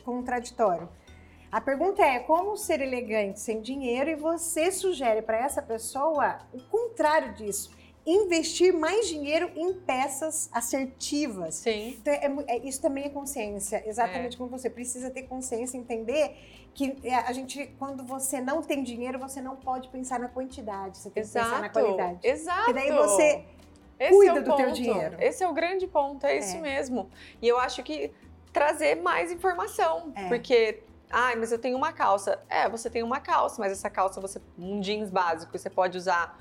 contraditório. 0.04 0.86
A 1.50 1.62
pergunta 1.62 2.02
é 2.02 2.18
como 2.18 2.58
ser 2.58 2.82
elegante 2.82 3.40
sem 3.40 3.62
dinheiro 3.62 4.10
e 4.10 4.16
você 4.16 4.70
sugere 4.70 5.22
para 5.22 5.38
essa 5.38 5.62
pessoa 5.62 6.36
o 6.52 6.60
contrário 6.64 7.32
disso. 7.32 7.74
Investir 8.04 8.74
mais 8.74 9.08
dinheiro 9.08 9.50
em 9.56 9.72
peças 9.72 10.50
assertivas. 10.52 11.54
Sim. 11.54 11.96
Então, 11.98 12.12
é, 12.12 12.56
é, 12.56 12.58
isso 12.58 12.82
também 12.82 13.04
é 13.04 13.08
consciência, 13.08 13.82
exatamente 13.86 14.34
é. 14.34 14.38
como 14.38 14.50
você 14.50 14.68
precisa 14.68 15.08
ter 15.08 15.22
consciência, 15.22 15.78
entender 15.78 16.36
que 16.76 16.94
é, 17.02 17.14
a 17.14 17.32
gente, 17.32 17.74
quando 17.78 18.04
você 18.04 18.38
não 18.38 18.60
tem 18.60 18.82
dinheiro, 18.82 19.18
você 19.18 19.40
não 19.40 19.56
pode 19.56 19.88
pensar 19.88 20.20
na 20.20 20.28
quantidade, 20.28 20.98
você 20.98 21.08
tem 21.08 21.22
que 21.22 21.30
pensar 21.30 21.62
na 21.62 21.70
qualidade. 21.70 22.18
Exato. 22.22 22.70
E 22.70 22.74
daí 22.74 22.92
você 22.92 23.44
Esse 23.98 24.12
cuida 24.12 24.40
é 24.40 24.42
do 24.42 24.50
ponto. 24.50 24.62
teu 24.62 24.72
dinheiro. 24.72 25.16
Esse 25.18 25.42
é 25.42 25.48
o 25.48 25.54
grande 25.54 25.86
ponto, 25.86 26.26
é 26.26 26.36
isso 26.36 26.58
é. 26.58 26.60
mesmo. 26.60 27.08
E 27.40 27.48
eu 27.48 27.58
acho 27.58 27.82
que 27.82 28.12
trazer 28.52 28.96
mais 28.96 29.32
informação, 29.32 30.12
é. 30.14 30.28
porque 30.28 30.82
Ai, 31.10 31.36
mas 31.36 31.52
eu 31.52 31.58
tenho 31.58 31.76
uma 31.76 31.92
calça. 31.92 32.38
É, 32.48 32.68
você 32.68 32.90
tem 32.90 33.02
uma 33.02 33.20
calça, 33.20 33.60
mas 33.60 33.72
essa 33.72 33.88
calça 33.88 34.20
você 34.20 34.40
um 34.58 34.80
jeans 34.80 35.08
básico, 35.08 35.56
você 35.56 35.70
pode 35.70 35.96
usar, 35.96 36.38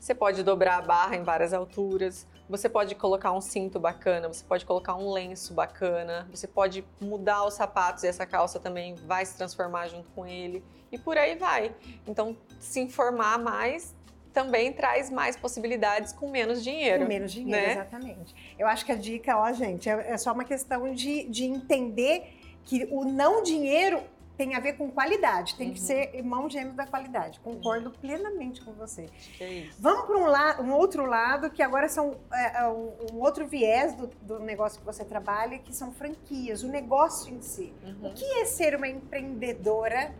você 0.00 0.14
pode 0.14 0.42
dobrar 0.42 0.78
a 0.78 0.82
barra 0.82 1.16
em 1.16 1.22
várias 1.22 1.52
alturas, 1.52 2.26
você 2.48 2.68
pode 2.68 2.94
colocar 2.94 3.32
um 3.32 3.40
cinto 3.40 3.78
bacana, 3.78 4.28
você 4.28 4.44
pode 4.44 4.64
colocar 4.64 4.94
um 4.94 5.10
lenço 5.12 5.52
bacana, 5.52 6.28
você 6.30 6.46
pode 6.46 6.84
mudar 7.00 7.44
os 7.44 7.54
sapatos 7.54 8.04
e 8.04 8.06
essa 8.06 8.24
calça 8.24 8.60
também 8.60 8.94
vai 8.94 9.24
se 9.26 9.36
transformar 9.36 9.88
junto 9.88 10.10
com 10.10 10.26
ele 10.26 10.64
e 10.90 10.98
por 10.98 11.18
aí 11.18 11.36
vai. 11.36 11.74
Então, 12.06 12.36
se 12.60 12.80
informar 12.80 13.38
mais 13.38 13.94
também 14.32 14.70
traz 14.70 15.08
mais 15.10 15.34
possibilidades 15.34 16.12
com 16.12 16.30
menos 16.30 16.62
dinheiro. 16.62 17.04
Com 17.04 17.08
menos 17.08 17.32
dinheiro, 17.32 17.66
né? 17.66 17.72
exatamente. 17.72 18.34
Eu 18.58 18.66
acho 18.66 18.84
que 18.84 18.92
a 18.92 18.94
dica, 18.94 19.34
ó, 19.34 19.50
gente, 19.52 19.88
é, 19.88 20.10
é 20.10 20.18
só 20.18 20.30
uma 20.32 20.44
questão 20.44 20.92
de, 20.92 21.24
de 21.24 21.44
entender 21.44 22.38
que 22.62 22.86
o 22.90 23.04
não 23.04 23.42
dinheiro 23.42 24.02
tem 24.36 24.54
a 24.54 24.60
ver 24.60 24.74
com 24.74 24.90
qualidade, 24.90 25.54
tem 25.56 25.68
uhum. 25.68 25.74
que 25.74 25.80
ser 25.80 26.14
irmão 26.14 26.48
gêmeo 26.48 26.74
da 26.74 26.86
qualidade. 26.86 27.40
Concordo 27.40 27.88
uhum. 27.88 27.94
plenamente 27.94 28.60
com 28.60 28.72
você. 28.72 29.08
É 29.40 29.66
Vamos 29.78 30.06
para 30.06 30.16
um, 30.16 30.26
la 30.26 30.60
um 30.60 30.72
outro 30.72 31.06
lado, 31.06 31.50
que 31.50 31.62
agora 31.62 31.88
são 31.88 32.16
é, 32.32 32.58
é, 32.58 32.68
um 32.68 33.18
outro 33.20 33.46
viés 33.46 33.94
do, 33.94 34.06
do, 34.22 34.38
negócio 34.40 34.78
que 34.78 34.84
você 34.84 35.04
trabalha, 35.04 35.58
que 35.58 35.74
são 35.74 35.92
franquias, 35.92 36.62
o 36.62 36.68
negócio 36.68 37.34
em 37.34 37.40
si. 37.40 37.72
Uhum. 37.82 38.10
O 38.10 38.14
que 38.14 38.24
é 38.24 38.44
ser 38.44 38.76
uma 38.76 38.88
empreendedora 38.88 40.14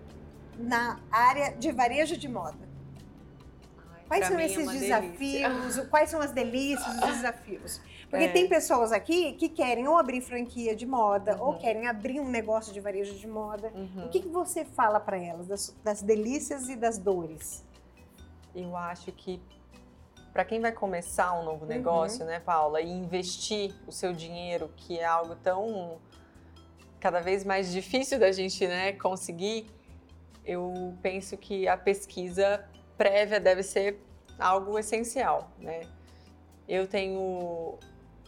na 0.59 0.99
área 1.11 1.53
de 1.53 1.71
varejo 1.71 2.17
de 2.17 2.29
moda? 2.29 2.67
Quais 4.09 4.27
são 4.27 4.39
é 4.39 4.47
esses 4.47 4.69
é 4.69 4.73
desafios? 4.73 5.89
Quais 5.89 6.11
são 6.11 6.21
as 6.21 6.31
delícias, 6.31 6.95
os 6.97 7.11
desafios? 7.17 7.81
Porque 8.09 8.27
é. 8.27 8.29
tem 8.29 8.49
pessoas 8.49 8.93
aqui 8.93 9.33
que 9.33 9.49
querem 9.49 9.89
ou 9.89 9.97
abrir 9.97 10.21
franquia 10.21 10.77
de 10.77 10.87
moda 10.87 11.37
uhum. 11.37 11.49
ou 11.49 11.59
querem 11.59 11.89
abrir 11.89 12.21
um 12.21 12.29
negócio 12.29 12.73
de 12.73 12.81
varejo 12.81 13.15
de 13.15 13.27
moda. 13.27 13.73
Uhum. 13.75 14.07
O 14.07 14.09
que, 14.09 14.21
que 14.21 14.29
você 14.29 14.65
fala 14.65 15.01
para 15.01 15.19
elas 15.19 15.47
das, 15.47 15.77
das 15.83 16.03
delícias 16.03 16.69
e 16.69 16.77
das 16.77 16.99
dores? 16.99 17.65
Eu 18.55 18.77
acho 18.77 19.11
que 19.13 19.41
para 20.33 20.45
quem 20.45 20.61
vai 20.61 20.71
começar 20.71 21.39
um 21.41 21.45
novo 21.45 21.63
Uhum. 21.63 21.69
negócio, 21.69 22.25
né, 22.25 22.39
Paula, 22.39 22.81
e 22.81 22.91
investir 22.91 23.75
o 23.87 23.93
seu 23.93 24.13
dinheiro, 24.13 24.71
que 24.77 24.99
é 24.99 25.05
algo 25.05 25.35
tão 25.37 25.99
cada 27.01 27.21
vez 27.21 27.45
mais 27.45 27.73
difícil 27.73 28.19
da 28.19 28.31
gente, 28.33 28.67
né, 28.67 28.93
conseguir, 28.93 29.67
eu 30.45 30.95
penso 31.03 31.37
que 31.37 31.67
a 31.67 31.77
pesquisa 31.77 32.65
prévia 32.97 33.41
deve 33.41 33.63
ser 33.63 34.01
algo 34.39 34.79
essencial, 34.79 35.51
né? 35.59 35.83
Eu 36.69 36.87
tenho 36.87 37.79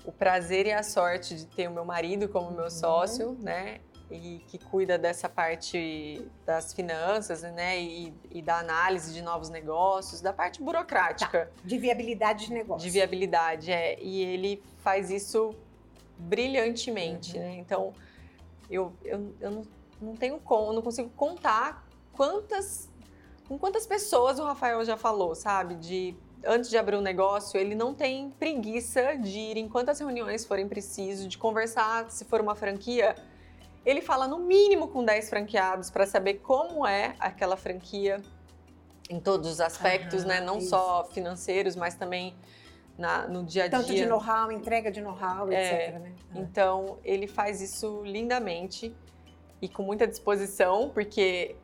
o 0.09 0.13
prazer 0.13 0.65
e 0.67 0.73
a 0.73 0.83
sorte 0.83 1.35
de 1.37 1.47
ter 1.47 1.69
o 1.69 1.71
meu 1.71 1.85
marido 1.85 2.31
como 2.31 2.51
meu 2.51 2.65
Uhum. 2.65 2.71
sócio, 2.71 3.37
né? 3.41 3.79
E 4.11 4.39
que 4.49 4.57
cuida 4.57 4.97
dessa 4.97 5.29
parte 5.29 6.27
das 6.47 6.73
finanças, 6.73 7.43
né? 7.43 7.79
E, 7.79 8.15
e 8.31 8.41
da 8.41 8.59
análise 8.59 9.13
de 9.13 9.21
novos 9.21 9.51
negócios, 9.51 10.23
da 10.23 10.33
parte 10.33 10.63
burocrática 10.63 11.53
De 11.63 11.77
viabilidade 11.77 12.47
de 12.47 12.55
negócio. 12.55 12.87
de 12.87 12.91
viabilidade, 12.91 13.71
é. 13.71 14.01
E 14.01 14.23
ele 14.23 14.63
faz 14.79 15.11
isso 15.11 15.55
brilhantemente, 16.17 17.37
Uhum. 17.37 17.43
né? 17.43 17.57
Então, 17.59 17.93
eu, 18.71 18.95
eu, 19.05 19.35
eu 19.41 19.51
não, 19.51 19.63
não 20.01 20.17
tenho 20.17 20.39
como, 20.41 20.73
não 20.73 20.81
consigo 20.81 21.11
contar 21.11 21.87
quantas, 22.15 22.89
com 23.47 23.59
quantas 23.59 23.87
pessoas 23.87 24.39
o 24.39 24.45
Rafael 24.45 24.83
já 24.87 24.97
falou, 24.97 25.35
sabe? 25.35 25.75
De 25.75 26.17
antes 26.49 26.71
de 26.71 26.79
abrir 26.79 26.97
um 26.97 27.01
negócio, 27.03 27.61
ele 27.61 27.75
não 27.75 27.95
tem 27.95 28.31
preguiça 28.31 29.17
de 29.17 29.39
ir 29.39 29.57
em 29.59 29.69
quantas 29.69 30.01
reuniões 30.01 30.47
forem 30.47 30.67
preciso, 30.67 31.29
de 31.29 31.37
conversar 31.37 32.11
se 32.11 32.25
for 32.25 32.41
uma 32.41 32.55
franquia. 32.55 33.15
Ele 33.85 34.01
fala 34.01 34.27
no 34.27 34.39
mínimo 34.39 34.89
com 34.89 35.05
10 35.05 35.29
franqueados 35.29 35.91
para 35.91 36.07
saber 36.07 36.35
como 36.35 36.87
é 36.87 37.15
aquela 37.21 37.57
franquia 37.57 38.21
em 39.11 39.21
todos 39.21 39.49
os 39.51 39.61
aspectos, 39.61 40.21
Aham, 40.25 40.29
né? 40.29 40.41
Não 40.41 40.59
isso. 40.59 40.71
só 40.71 41.05
financeiros, 41.13 41.77
mas 41.77 41.95
também 41.95 42.35
na- 42.97 43.27
no 43.29 43.45
dia 43.45 43.65
a 43.65 43.69
dia. 43.69 43.79
Tanto 43.79 43.95
de 43.95 44.05
know-how, 44.07 44.51
entrega 44.51 44.91
de 44.91 45.01
know-how, 45.01 45.51
É, 45.53 45.89
etc. 45.89 45.99
Né? 46.01 46.13
Então, 46.35 46.99
ele 47.05 47.27
faz 47.27 47.61
isso 47.61 48.03
lindamente 48.05 48.95
e 49.63 49.69
com 49.69 49.83
muita 49.83 50.07
disposição, 50.07 50.91
porque 50.91 51.57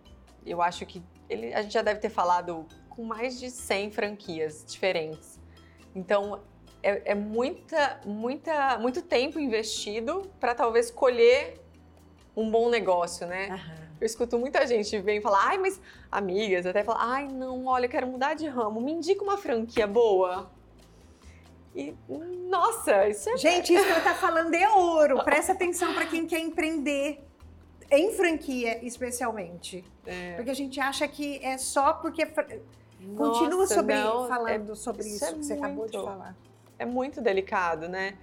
eu 0.46 0.62
acho 0.62 0.86
que 0.86 1.02
ele, 1.28 1.52
a 1.54 1.62
gente 1.62 1.72
já 1.72 1.82
deve 1.82 2.00
ter 2.00 2.08
falado 2.10 2.66
com 2.94 3.04
mais 3.04 3.38
de 3.38 3.50
100 3.50 3.90
franquias 3.90 4.64
diferentes. 4.66 5.38
Então, 5.94 6.40
é, 6.82 7.12
é 7.12 7.14
muita, 7.14 8.00
muita, 8.04 8.78
muito 8.78 9.02
tempo 9.02 9.38
investido 9.38 10.30
para 10.38 10.54
talvez 10.54 10.90
colher 10.90 11.60
um 12.36 12.50
bom 12.50 12.68
negócio, 12.68 13.26
né? 13.26 13.48
Aham. 13.50 13.84
Eu 14.00 14.06
escuto 14.06 14.38
muita 14.38 14.66
gente 14.66 14.98
vem 14.98 15.20
falar, 15.20 15.48
ai, 15.48 15.58
mas 15.58 15.80
amigas 16.10 16.66
até 16.66 16.82
falar, 16.82 17.00
ai, 17.00 17.28
não, 17.28 17.66
olha, 17.66 17.86
eu 17.86 17.90
quero 17.90 18.06
mudar 18.06 18.34
de 18.34 18.46
ramo, 18.46 18.80
me 18.80 18.92
indica 18.92 19.22
uma 19.22 19.38
franquia 19.38 19.86
boa. 19.86 20.50
E, 21.74 21.94
nossa, 22.48 23.08
isso 23.08 23.30
é 23.30 23.36
Gente, 23.36 23.72
isso 23.72 23.84
que 23.84 23.90
ela 23.90 24.00
tá 24.00 24.14
falando 24.14 24.54
é 24.54 24.68
ouro. 24.68 25.22
Presta 25.24 25.52
atenção 25.52 25.94
para 25.94 26.06
quem 26.06 26.26
quer 26.26 26.38
empreender 26.38 27.24
em 27.90 28.12
franquia, 28.12 28.84
especialmente. 28.84 29.84
É. 30.06 30.34
Porque 30.34 30.50
a 30.50 30.54
gente 30.54 30.78
acha 30.80 31.06
que 31.08 31.44
é 31.44 31.58
só 31.58 31.94
porque. 31.94 32.26
Fra- 33.04 33.16
Continua 33.16 33.60
Nossa, 33.60 33.74
sobre, 33.74 33.94
não, 33.94 34.28
falando 34.28 34.76
sobre 34.76 35.02
isso 35.02 35.16
isso, 35.16 35.24
é 35.24 35.32
que 35.32 35.44
você 35.44 35.52
acabou 35.54 35.86
de 35.86 35.92
muito. 35.96 36.04
falar. 36.04 36.36
é 36.78 36.84
muito 36.84 37.20
delicado, 37.20 37.88
né? 37.88 38.16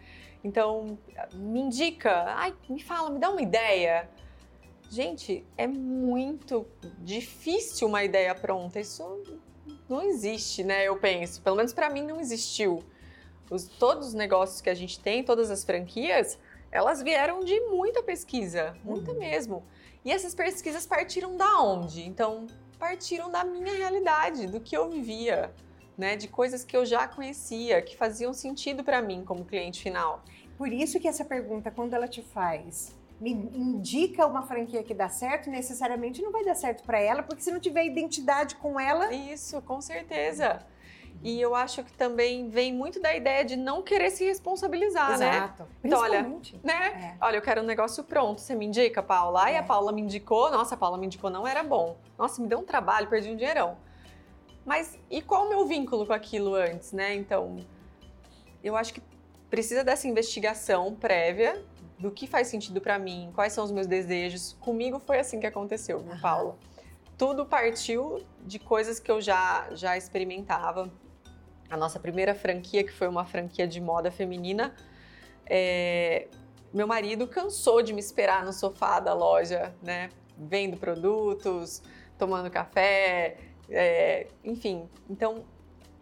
Então, 0.43 0.97
me 1.33 1.59
indica, 1.61 2.23
ai, 2.35 2.53
me 2.69 2.81
fala, 2.81 3.09
me 3.09 3.19
dá 3.19 3.29
uma 3.29 3.41
ideia. 3.41 4.09
Gente, 4.89 5.45
é 5.57 5.67
muito 5.67 6.65
difícil 6.99 7.87
uma 7.87 8.03
ideia 8.03 8.33
pronta. 8.35 8.79
Isso 8.79 9.23
não 9.87 10.01
existe, 10.01 10.63
né? 10.63 10.83
Eu 10.87 10.97
penso. 10.97 11.41
Pelo 11.41 11.55
menos 11.55 11.73
para 11.73 11.89
mim 11.89 12.01
não 12.05 12.19
existiu. 12.19 12.83
Os, 13.49 13.65
todos 13.67 14.07
os 14.09 14.13
negócios 14.13 14.61
que 14.61 14.69
a 14.69 14.73
gente 14.73 14.99
tem, 14.99 15.23
todas 15.23 15.49
as 15.51 15.63
franquias, 15.63 16.37
elas 16.71 17.01
vieram 17.01 17.41
de 17.41 17.59
muita 17.69 18.01
pesquisa, 18.01 18.75
muita 18.83 19.11
Uhum. 19.11 19.19
mesmo. 19.19 19.63
E 20.03 20.11
essas 20.11 20.33
pesquisas 20.33 20.85
partiram 20.85 21.37
da 21.37 21.61
onde? 21.61 22.01
Então, 22.07 22.47
partiram 22.81 23.29
da 23.29 23.43
minha 23.43 23.77
realidade, 23.77 24.47
do 24.47 24.59
que 24.59 24.75
eu 24.75 24.89
vivia, 24.89 25.53
né? 25.95 26.15
De 26.15 26.27
coisas 26.27 26.63
que 26.65 26.75
eu 26.75 26.83
já 26.83 27.07
conhecia, 27.07 27.79
que 27.79 27.95
faziam 27.95 28.33
sentido 28.33 28.83
para 28.83 29.03
mim 29.03 29.23
como 29.23 29.45
cliente 29.45 29.83
final. 29.83 30.23
Por 30.57 30.73
isso 30.73 30.99
que 30.99 31.07
essa 31.07 31.23
pergunta, 31.23 31.69
quando 31.69 31.93
ela 31.93 32.07
te 32.07 32.23
faz, 32.23 32.99
me 33.19 33.31
indica 33.31 34.25
uma 34.25 34.41
franquia 34.41 34.81
que 34.81 34.95
dá 34.95 35.07
certo, 35.09 35.47
necessariamente 35.47 36.23
não 36.23 36.31
vai 36.31 36.43
dar 36.43 36.55
certo 36.55 36.83
para 36.83 36.99
ela, 36.99 37.21
porque 37.21 37.43
se 37.43 37.51
não 37.51 37.59
tiver 37.59 37.85
identidade 37.85 38.55
com 38.55 38.79
ela, 38.79 39.13
Isso, 39.13 39.61
com 39.61 39.79
certeza. 39.79 40.65
E 41.23 41.39
eu 41.39 41.53
acho 41.53 41.83
que 41.83 41.93
também 41.93 42.49
vem 42.49 42.73
muito 42.73 42.99
da 42.99 43.15
ideia 43.15 43.45
de 43.45 43.55
não 43.55 43.81
querer 43.83 44.09
se 44.09 44.25
responsabilizar, 44.25 45.19
né? 45.19 45.35
Exato. 45.37 45.67
Então, 45.83 45.99
olha, 45.99 46.23
né? 46.63 47.15
É. 47.19 47.25
Olha, 47.25 47.37
eu 47.37 47.41
quero 47.41 47.61
um 47.61 47.65
negócio 47.65 48.03
pronto. 48.03 48.41
Você 48.41 48.55
me 48.55 48.65
indica, 48.65 49.03
Paula? 49.03 49.43
Aí 49.45 49.53
É. 49.53 49.59
a 49.59 49.63
Paula 49.63 49.91
me 49.91 50.01
indicou. 50.01 50.49
Nossa, 50.49 50.73
a 50.73 50.77
Paula 50.77 50.97
me 50.97 51.05
indicou, 51.05 51.29
não 51.29 51.47
era 51.47 51.63
bom. 51.63 51.97
Nossa, 52.17 52.41
me 52.41 52.47
deu 52.47 52.59
um 52.59 52.63
trabalho, 52.63 53.07
perdi 53.07 53.29
um 53.29 53.35
dinheirão. 53.35 53.77
Mas 54.65 54.97
e 55.09 55.21
qual 55.21 55.45
o 55.45 55.49
meu 55.49 55.65
vínculo 55.65 56.05
com 56.07 56.13
aquilo 56.13 56.55
antes, 56.55 56.91
né? 56.91 57.13
Então, 57.15 57.59
eu 58.63 58.75
acho 58.75 58.93
que 58.93 59.01
precisa 59.49 59.83
dessa 59.83 60.07
investigação 60.07 60.95
prévia 60.95 61.63
do 61.99 62.09
que 62.09 62.25
faz 62.25 62.47
sentido 62.47 62.81
pra 62.81 62.97
mim, 62.97 63.31
quais 63.35 63.53
são 63.53 63.63
os 63.63 63.71
meus 63.71 63.85
desejos. 63.85 64.57
Comigo 64.59 64.99
foi 64.99 65.19
assim 65.19 65.39
que 65.39 65.45
aconteceu, 65.45 65.99
viu. 65.99 66.19
Paula? 66.19 66.57
Tudo 67.15 67.45
partiu 67.45 68.23
de 68.41 68.57
coisas 68.57 68.99
que 68.99 69.11
eu 69.11 69.21
já, 69.21 69.67
já 69.73 69.95
experimentava. 69.95 70.91
A 71.71 71.77
nossa 71.77 71.97
primeira 72.01 72.35
franquia, 72.35 72.83
que 72.83 72.91
foi 72.91 73.07
uma 73.07 73.23
franquia 73.23 73.65
de 73.65 73.79
moda 73.79 74.11
feminina, 74.11 74.75
é, 75.45 76.27
meu 76.73 76.85
marido 76.85 77.25
cansou 77.25 77.81
de 77.81 77.93
me 77.93 77.99
esperar 78.01 78.43
no 78.43 78.51
sofá 78.51 78.99
da 78.99 79.13
loja, 79.13 79.73
né? 79.81 80.09
Vendo 80.37 80.75
produtos, 80.75 81.81
tomando 82.17 82.51
café, 82.51 83.37
é, 83.69 84.27
enfim. 84.43 84.89
Então, 85.09 85.45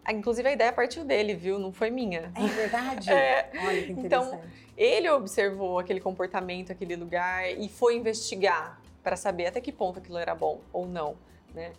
a- 0.04 0.12
inclusive 0.12 0.48
a 0.48 0.52
ideia 0.52 0.72
partiu 0.72 1.04
dele, 1.04 1.34
viu? 1.34 1.56
Não 1.56 1.72
foi 1.72 1.88
minha. 1.88 2.32
É 2.34 2.46
verdade? 2.48 3.08
É, 3.14 3.50
Olha 3.62 3.82
que 3.84 3.92
Então, 3.92 4.22
interessante. 4.24 4.52
ele 4.76 5.08
observou 5.08 5.78
aquele 5.78 6.00
comportamento, 6.00 6.72
aquele 6.72 6.96
lugar 6.96 7.48
e 7.48 7.68
foi 7.68 7.94
investigar 7.96 8.80
para 9.04 9.14
saber 9.14 9.46
até 9.46 9.60
que 9.60 9.70
ponto 9.70 10.00
aquilo 10.00 10.18
era 10.18 10.34
bom 10.34 10.60
ou 10.72 10.84
não, 10.86 11.16
né? 11.54 11.72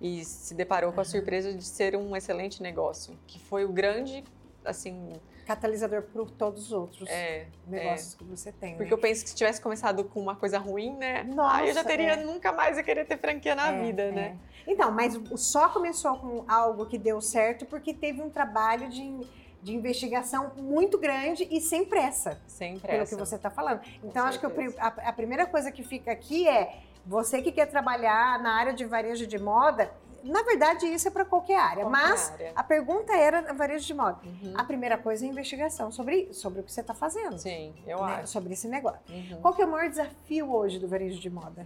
E 0.00 0.24
se 0.24 0.54
deparou 0.54 0.92
com 0.92 1.00
a 1.00 1.02
Aham. 1.02 1.10
surpresa 1.10 1.52
de 1.52 1.64
ser 1.64 1.96
um 1.96 2.14
excelente 2.14 2.62
negócio, 2.62 3.18
que 3.26 3.38
foi 3.38 3.64
o 3.64 3.72
grande, 3.72 4.22
assim, 4.64 5.12
Catalisador 5.46 6.02
para 6.02 6.24
todos 6.36 6.64
os 6.66 6.72
outros 6.72 7.08
é, 7.08 7.46
negócios 7.68 8.14
que 8.16 8.24
você 8.24 8.50
tem. 8.50 8.72
Porque 8.74 8.90
né? 8.90 8.92
eu 8.94 8.98
penso 8.98 9.22
que 9.22 9.30
se 9.30 9.36
tivesse 9.36 9.60
começado 9.60 10.02
com 10.02 10.20
uma 10.20 10.34
coisa 10.34 10.58
ruim, 10.58 10.92
né? 10.96 11.22
Nossa, 11.22 11.58
aí 11.58 11.68
eu 11.68 11.74
já 11.74 11.84
teria 11.84 12.14
é. 12.14 12.24
nunca 12.24 12.50
mais 12.50 12.76
ia 12.76 12.82
querer 12.82 13.04
ter 13.06 13.16
franquia 13.16 13.54
na 13.54 13.72
É, 13.72 13.80
vida, 13.80 14.02
é. 14.02 14.10
né? 14.10 14.36
Então, 14.66 14.90
mas 14.90 15.14
só 15.36 15.68
começou 15.68 16.18
com 16.18 16.44
algo 16.48 16.84
que 16.86 16.98
deu 16.98 17.20
certo 17.20 17.64
porque 17.64 17.94
teve 17.94 18.20
um 18.20 18.28
trabalho 18.28 18.88
de, 18.88 19.20
de 19.62 19.72
investigação 19.72 20.50
muito 20.56 20.98
grande 20.98 21.46
e 21.48 21.60
sem 21.60 21.84
pressa, 21.84 22.40
Sem 22.48 22.72
pelo 22.80 22.82
pressa. 22.94 23.14
que 23.14 23.20
você 23.20 23.36
está 23.36 23.48
falando. 23.48 23.80
Então, 24.02 24.26
acho 24.26 24.40
que 24.40 24.48
certeza. 24.48 24.76
a, 24.80 24.88
a 24.88 25.12
primeira 25.12 25.46
coisa 25.46 25.70
que 25.70 25.84
fica 25.84 26.10
aqui 26.10 26.48
é 26.48 26.80
você 27.06 27.40
que 27.40 27.52
quer 27.52 27.66
trabalhar 27.66 28.38
na 28.42 28.54
área 28.54 28.72
de 28.74 28.84
varejo 28.84 29.26
de 29.26 29.38
moda. 29.38 29.90
Na 30.24 30.42
verdade, 30.42 30.86
isso 30.86 31.06
é 31.06 31.10
para 31.10 31.24
qualquer 31.24 31.56
área, 31.56 31.84
Qualquer 31.84 31.90
mas 32.08 32.32
área. 32.32 32.52
a 32.56 32.64
pergunta 32.64 33.12
era 33.16 33.52
varejo 33.54 33.86
de 33.86 33.94
moda. 33.94 34.18
Uhum. 34.24 34.54
A 34.56 34.64
primeira 34.64 34.98
coisa 34.98 35.24
é 35.24 35.28
a 35.28 35.30
investigação 35.30 35.92
sobre, 35.92 36.32
sobre 36.34 36.60
o 36.60 36.64
que 36.64 36.72
você 36.72 36.80
está 36.80 36.92
fazendo, 36.92 37.38
Sim, 37.38 37.72
eu 37.86 38.04
né? 38.04 38.14
acho. 38.16 38.32
sobre 38.32 38.52
esse 38.52 38.66
negócio. 38.66 38.98
Uhum. 39.08 39.40
Qual 39.40 39.54
que 39.54 39.62
é 39.62 39.64
o 39.64 39.68
maior 39.68 39.88
desafio 39.88 40.52
hoje 40.52 40.80
do 40.80 40.88
varejo 40.88 41.20
de 41.20 41.30
moda? 41.30 41.64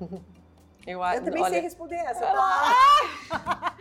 Eu, 0.86 1.04
Eu 1.04 1.22
também 1.22 1.42
olha, 1.42 1.52
sei 1.52 1.60
responder 1.60 1.96
essa. 1.96 2.24
Ah! 2.24 3.20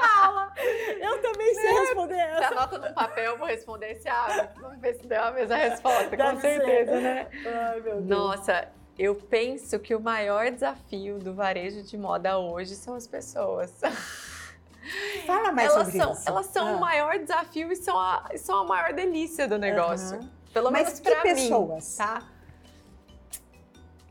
Paula. 0.00 0.52
Eu 0.98 1.20
também 1.20 1.54
sei 1.54 1.70
responder 1.72 2.14
Você 2.14 2.22
essa. 2.44 2.46
anota 2.54 2.78
num 2.78 2.94
papel, 2.94 3.24
eu 3.32 3.38
vou 3.38 3.46
responder 3.46 3.92
esse 3.92 4.08
ah, 4.08 4.48
Vamos 4.58 4.78
ver 4.80 4.94
se 4.94 5.06
deu 5.06 5.22
a 5.22 5.30
mesma 5.32 5.56
resposta, 5.56 6.08
Deve 6.08 6.22
com 6.22 6.40
ser. 6.40 6.56
certeza, 6.56 6.98
né? 7.00 7.28
Ai, 7.46 7.80
meu 7.82 7.96
Deus. 8.00 8.06
Nossa, 8.06 8.68
eu 9.02 9.14
penso 9.14 9.78
que 9.78 9.94
o 9.94 10.00
maior 10.00 10.50
desafio 10.50 11.18
do 11.18 11.32
varejo 11.34 11.82
de 11.82 11.96
moda 11.96 12.38
hoje 12.38 12.74
são 12.76 12.94
as 12.94 13.06
pessoas. 13.06 13.72
Fala 15.26 15.52
mais 15.52 15.70
elas 15.72 15.86
sobre 15.86 16.00
são, 16.02 16.12
isso. 16.12 16.28
elas 16.28 16.46
são 16.46 16.68
Ah. 16.68 16.72
o 16.76 16.80
maior 16.80 17.18
desafio 17.18 17.72
e 17.72 17.76
são 17.76 17.98
a, 17.98 18.28
são 18.36 18.60
a 18.60 18.64
maior 18.64 18.92
delícia 18.92 19.48
do 19.48 19.56
negócio. 19.58 20.18
Aham. 20.18 20.30
Pelo 20.52 20.70
Mas 20.70 20.84
menos 20.84 21.00
que 21.00 21.10
pra 21.10 21.22
pessoas? 21.22 21.90
mim, 21.92 21.96
tá? 21.96 22.28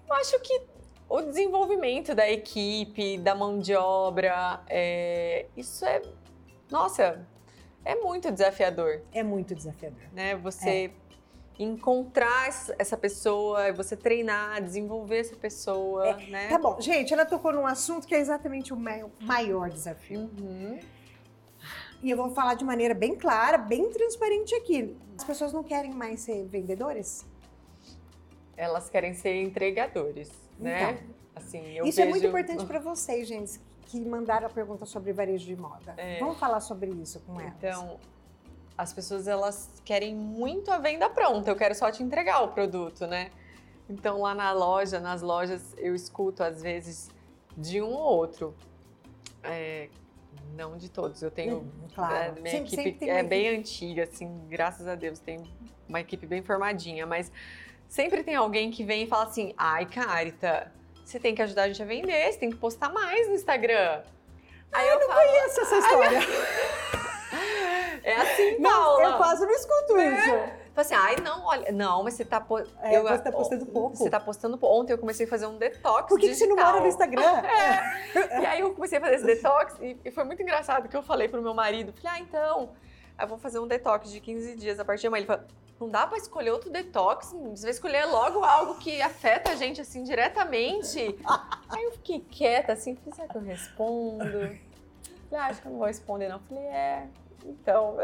Eu 0.08 0.16
acho 0.16 0.40
que 0.40 0.62
o 1.08 1.22
desenvolvimento 1.22 2.16
da 2.16 2.28
equipe, 2.30 3.18
da 3.18 3.36
mão 3.36 3.60
de 3.60 3.76
obra, 3.76 4.62
é, 4.68 5.46
isso 5.56 5.86
é, 5.86 6.02
nossa, 6.72 7.24
é 7.86 7.94
muito 7.96 8.32
desafiador, 8.32 9.02
É 9.14 9.22
muito 9.22 9.54
desafiador. 9.54 10.02
né? 10.14 10.36
Você 10.38 10.92
encontrar 11.60 12.48
essa- 12.48 12.98
pessoa, 12.98 13.72
você 13.74 13.96
treinar, 13.98 14.64
desenvolver 14.64 15.18
essa 15.20 15.36
pessoa, 15.36 16.16
né? 16.30 16.48
Tá 16.48 16.58
bom, 16.58 16.80
gente, 16.80 17.14
ela 17.14 17.26
tocou 17.26 17.52
num 17.52 17.68
assunto 17.68 18.08
que 18.08 18.16
é 18.16 18.20
exatamente 18.20 18.72
o 18.74 18.78
mai- 18.78 19.06
maior 19.20 19.70
desafio. 19.70 20.30
Uhum. 20.40 20.80
E 22.02 22.10
eu 22.10 22.16
vou 22.16 22.32
falar 22.32 22.54
de 22.54 22.64
maneira 22.64 22.94
bem 22.94 23.14
clara, 23.14 23.58
bem 23.58 23.90
transparente 23.90 24.56
aqui. 24.56 24.96
As 25.18 25.24
pessoas 25.26 25.52
não 25.52 25.62
querem 25.64 25.92
mais 25.92 26.22
ser 26.22 26.46
vendedores? 26.46 27.26
Elas 28.56 28.90
querem 28.90 29.14
ser 29.14 29.42
entregadores, 29.42 30.32
né? 30.58 30.94
Então, 30.94 31.08
assim, 31.36 31.72
eu 31.74 31.86
Isso 31.86 31.98
vejo... 31.98 32.08
é 32.08 32.10
muito 32.10 32.26
importante 32.26 32.66
para 32.66 32.80
vocês, 32.80 33.28
gente, 33.28 33.60
que 33.88 34.00
mandaram 34.00 34.48
a 34.48 34.50
pergunta 34.50 34.86
sobre 34.86 35.12
varejo 35.12 35.46
de 35.46 35.56
moda. 35.58 35.94
É. 35.98 36.20
Vamos 36.20 36.38
falar 36.40 36.62
sobre 36.62 36.90
isso 36.92 37.20
com 37.22 37.40
elas. 37.40 37.54
Então, 37.58 38.00
as 38.80 38.94
pessoas 38.94 39.28
elas 39.28 39.70
querem 39.84 40.16
muito 40.16 40.72
a 40.72 40.78
venda 40.78 41.10
pronta. 41.10 41.52
Eu 41.52 41.56
quero 41.58 41.76
só 41.76 41.92
te 41.92 42.02
entregar 42.02 42.42
o 42.44 42.48
produto, 42.48 43.06
né? 43.06 43.30
Então 43.90 44.22
lá 44.22 44.34
na 44.34 44.54
loja, 44.54 45.02
nas 45.02 45.22
lojas, 45.22 45.76
eu 45.78 45.94
escuto 45.94 46.42
às 46.42 46.62
vezes 46.62 47.10
de 47.58 47.82
um 47.82 47.90
ou 47.92 48.00
outro. 48.18 48.56
É, 49.44 49.90
não 50.56 50.78
de 50.78 50.90
todos. 50.90 51.22
Eu 51.22 51.30
tenho 51.30 51.58
Uhum, 51.58 51.72
claro. 51.94 52.16
é, 52.38 52.40
minha 52.40 52.50
Sempre- 52.52 52.70
sempre 52.70 52.90
equipe 52.92 53.00
tem 53.06 53.10
é 53.10 53.22
bem 53.22 53.50
antiga, 53.50 54.04
assim, 54.04 54.48
graças 54.48 54.88
a 54.88 54.96
Deus 54.96 55.20
tem 55.20 55.44
uma 55.90 56.00
equipe 56.00 56.26
bem 56.26 56.42
formadinha, 56.42 57.06
mas 57.06 57.30
sempre 57.86 58.24
tem 58.24 58.36
alguém 58.36 58.72
que 58.72 58.86
vem 58.86 59.04
e 59.04 59.08
fala 59.08 59.26
assim: 59.26 59.54
"Ai, 59.58 59.86
Carita, 59.88 60.72
você 61.04 61.20
tem 61.20 61.36
que 61.36 61.42
ajudar 61.42 61.64
a 61.64 61.68
gente 61.68 61.82
a 61.84 61.86
vender, 61.86 62.32
você 62.32 62.40
tem 62.40 62.50
que 62.50 62.56
postar 62.58 62.88
mais 62.94 63.28
no 63.28 63.34
Instagram". 63.36 64.04
Aí 64.72 64.88
eu, 64.88 65.00
falo, 65.02 65.20
Conheço 65.20 65.60
essa 65.62 65.78
história. 65.80 66.20
é 68.04 68.16
assim, 68.16 68.58
Não, 68.60 68.70
Paula. 68.72 69.04
eu 69.04 69.18
quase 69.18 69.46
não 69.46 69.54
escuto 69.54 69.98
isso. 69.98 70.30
Fala 70.74 70.86
assim, 70.86 70.96
ai, 70.96 71.16
não, 71.18 71.46
olha, 71.46 71.72
não, 71.72 72.04
mas 72.04 72.14
você 72.14 72.24
tá, 72.24 72.40
po... 72.40 72.60
É, 72.60 73.02
você 73.02 73.24
tá 73.24 73.32
postando 73.32 73.66
pouco. 73.66 73.96
Você 73.98 74.10
tá 74.10 74.20
postando 74.20 74.58
pouco. 74.58 74.80
Ontem 74.80 74.94
eu 74.94 74.98
comecei 74.98 75.26
a 75.26 75.30
fazer 75.30 75.46
um 75.46 75.58
detox 75.58 76.08
Por 76.08 76.20
que, 76.20 76.30
que 76.30 76.36
você 76.36 76.48
não 76.48 76.56
mora 76.56 76.80
no 76.80 76.88
Instagram? 76.88 77.42
E 78.42 78.46
aí 78.46 78.62
eu 78.62 78.74
comecei 78.74 78.98
a 78.98 79.02
fazer 79.02 79.16
esse 79.16 79.26
detox 79.26 79.76
e, 79.82 79.98
e 80.06 80.12
foi 80.12 80.24
muito 80.24 80.42
engraçado 80.42 80.88
que 80.88 80.96
eu 80.96 81.04
falei 81.04 81.28
pro 81.28 81.42
meu 81.42 81.54
marido, 81.54 81.94
falei, 81.94 82.20
ah, 82.20 82.24
então, 82.24 82.70
eu 83.20 83.28
vou 83.28 83.38
fazer 83.38 83.60
um 83.60 83.68
detox 83.68 84.12
de 84.12 84.20
15 84.20 84.56
dias 84.56 84.80
a 84.80 84.86
partir 84.86 85.02
de 85.02 85.08
amanhã. 85.08 85.22
Ele 85.22 85.28
falou, 85.28 85.44
não 85.80 85.90
dá 85.90 86.06
pra 86.06 86.18
escolher 86.18 86.52
outro 86.52 86.70
detox, 86.70 87.32
você 87.32 87.64
vai 87.64 87.72
escolher 87.72 88.06
logo 88.06 88.44
algo 88.44 88.76
que 88.76 89.02
afeta 89.02 89.52
a 89.52 89.56
gente, 89.56 89.80
assim, 89.80 90.04
diretamente. 90.04 91.00
aí 91.70 91.84
eu 91.84 91.92
fiquei 91.94 92.20
quieta, 92.20 92.74
assim, 92.74 92.96
falei, 92.96 93.14
será 93.14 93.28
que 93.28 93.38
eu 93.38 93.42
respondo? 93.42 94.30
Falei, 94.30 94.60
ah, 95.34 95.46
acho 95.46 95.62
que 95.62 95.68
eu 95.68 95.72
não 95.72 95.80
vou 95.80 95.88
responder, 95.88 96.28
não. 96.28 96.40
Falei, 96.40 96.64
é, 96.66 97.08
então... 97.46 97.98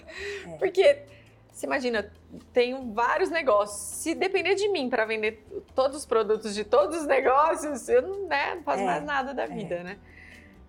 Porque... 0.58 1.04
Você 1.52 1.64
imagina, 1.64 2.12
tenho 2.52 2.92
vários 2.92 3.30
negócios. 3.30 3.80
Se 3.80 4.14
depender 4.14 4.54
de 4.56 4.68
mim 4.68 4.90
para 4.90 5.06
vender 5.06 5.42
todos 5.74 5.96
os 5.96 6.04
produtos 6.04 6.54
de 6.54 6.64
todos 6.64 6.98
os 6.98 7.06
negócios, 7.06 7.88
eu 7.88 8.02
não, 8.02 8.28
né, 8.28 8.56
não 8.56 8.62
faço 8.62 8.82
É, 8.82 8.84
mais 8.84 9.02
nada 9.02 9.32
da 9.32 9.46
vida, 9.46 9.82
né? 9.82 9.98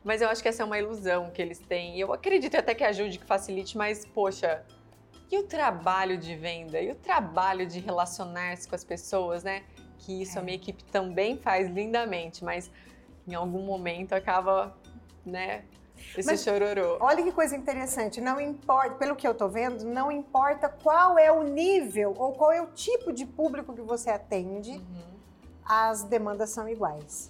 Mas 0.01 0.22
eu 0.22 0.30
acho 0.30 0.41
que 0.41 0.47
essa 0.47 0.63
é 0.63 0.65
uma 0.65 0.80
ilusão 0.80 1.30
que 1.30 1.41
eles 1.41 1.59
têm. 1.59 1.97
E 1.97 1.99
eu 1.99 2.13
acredito 2.13 2.55
até 2.55 2.74
que 2.74 2.86
ajude, 2.86 3.20
que 3.20 3.26
facilite, 3.26 3.78
mas, 3.78 4.05
poxa, 4.05 4.63
e 5.30 5.38
o 5.38 5.43
trabalho 5.43 6.18
de 6.18 6.34
venda? 6.36 6.80
E 6.80 6.89
o 6.89 6.95
trabalho 6.95 7.68
de 7.68 7.80
relacionar-se 7.82 8.68
com 8.68 8.76
as 8.76 8.86
pessoas, 8.86 9.43
né? 9.43 9.63
Que 9.97 10.22
isso 10.22 10.39
a 10.39 10.41
minha 10.41 10.55
equipe 10.55 10.84
também 10.86 11.38
faz 11.38 11.70
lindamente, 11.70 12.45
mas 12.45 12.72
em 13.28 13.36
algum 13.36 13.63
momento 13.63 14.13
acaba, 14.13 14.74
né? 15.26 15.65
Esse 16.16 16.28
Mas- 16.28 16.43
chororô. 16.43 16.97
Olha 16.99 17.24
que 17.24 17.32
coisa 17.32 17.55
interessante. 17.55 18.22
Não 18.22 18.39
importa, 18.39 18.95
pelo 18.95 19.16
que 19.16 19.28
eu 19.28 19.34
tô 19.34 19.47
vendo, 19.47 19.84
não 19.86 20.12
importa 20.12 20.70
qual 20.70 21.18
é 21.18 21.32
o 21.32 21.43
nível 21.43 22.14
ou 22.18 22.34
qual 22.34 22.51
é 22.51 22.62
o 22.62 22.68
tipo 22.68 23.12
de 23.12 23.26
público 23.26 23.74
que 23.74 23.82
você 23.82 24.10
atende, 24.10 24.72
Uhum. 24.72 25.03
as 25.66 26.03
demandas 26.03 26.49
são 26.51 26.68
iguais. 26.68 27.30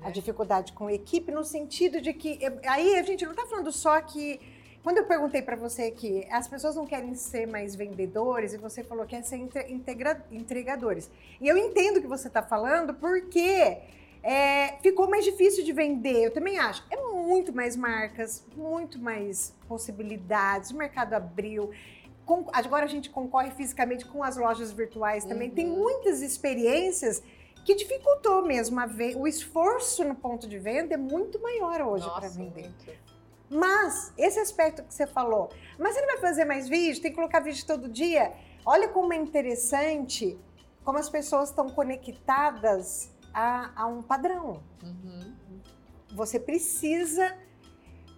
A 0.00 0.08
É. 0.08 0.12
dificuldade 0.12 0.72
com 0.72 0.88
equipe 0.88 1.32
no 1.32 1.44
sentido 1.44 2.00
de 2.00 2.12
que 2.12 2.38
aí 2.66 2.94
a 2.96 3.02
gente 3.02 3.26
não 3.26 3.34
tá 3.34 3.46
falando 3.46 3.72
só 3.72 4.00
que 4.00 4.40
quando 4.82 4.98
eu 4.98 5.04
perguntei 5.06 5.42
para 5.42 5.56
você 5.56 5.90
que 5.90 6.26
as 6.30 6.46
pessoas 6.46 6.76
não 6.76 6.86
querem 6.86 7.14
ser 7.14 7.46
mais 7.46 7.74
vendedores 7.74 8.54
e 8.54 8.58
você 8.58 8.82
falou 8.84 9.04
que 9.04 9.16
quer 9.16 9.22
ser 9.24 9.36
integra- 9.68 10.24
entregadores. 10.30 11.10
E 11.40 11.48
eu 11.48 11.56
entendo 11.58 11.96
o 11.96 12.00
que 12.00 12.06
você 12.06 12.28
está 12.28 12.42
falando 12.42 12.94
porque 12.94 13.78
é, 14.30 14.76
ficou 14.82 15.08
mais 15.08 15.24
difícil 15.24 15.64
de 15.64 15.72
vender. 15.72 16.24
Eu 16.26 16.30
também 16.32 16.58
acho. 16.58 16.84
É 16.90 16.96
muito 16.96 17.50
mais 17.54 17.74
marcas, 17.76 18.44
muito 18.54 18.98
mais 18.98 19.54
possibilidades. 19.66 20.70
O 20.70 20.76
mercado 20.76 21.14
abriu. 21.14 21.70
Com- 22.26 22.46
agora 22.52 22.84
a 22.84 22.88
gente 22.88 23.08
concorre 23.08 23.50
fisicamente 23.52 24.04
com 24.04 24.22
as 24.22 24.36
lojas 24.36 24.70
virtuais 24.70 25.24
também. 25.24 25.48
Tem 25.50 25.66
Uhum. 25.66 25.78
muitas 25.78 26.20
experiências 26.20 27.22
que 27.64 27.74
dificultou 27.74 28.44
mesmo 28.44 28.78
o 29.16 29.26
esforço 29.26 30.04
no 30.04 30.14
ponto 30.14 30.46
de 30.46 30.58
venda 30.58 30.94
é 30.94 30.98
muito 30.98 31.40
maior 31.40 31.80
hoje 31.82 32.08
para 32.10 32.28
vender. 32.28 32.62
muito. 32.64 33.08
Mas 33.50 34.12
esse 34.18 34.38
aspecto 34.38 34.82
que 34.82 34.92
você 34.92 35.06
falou, 35.06 35.48
mas 35.78 35.94
você 35.94 36.00
não 36.02 36.08
vai 36.08 36.18
fazer 36.18 36.44
mais 36.44 36.68
vídeo, 36.68 37.00
tem 37.00 37.10
que 37.10 37.16
colocar 37.16 37.40
vídeo 37.40 37.66
todo 37.66 37.88
dia. 37.88 38.32
Olha 38.64 38.88
como 38.88 39.10
é 39.14 39.16
interessante 39.16 40.38
como 40.84 40.98
as 40.98 41.08
pessoas 41.08 41.48
estão 41.48 41.68
conectadas 41.70 43.10
a, 43.32 43.70
a 43.82 43.86
um 43.86 44.02
padrão. 44.02 44.62
Uhum. 44.82 45.32
Você 46.12 46.38
precisa. 46.38 47.36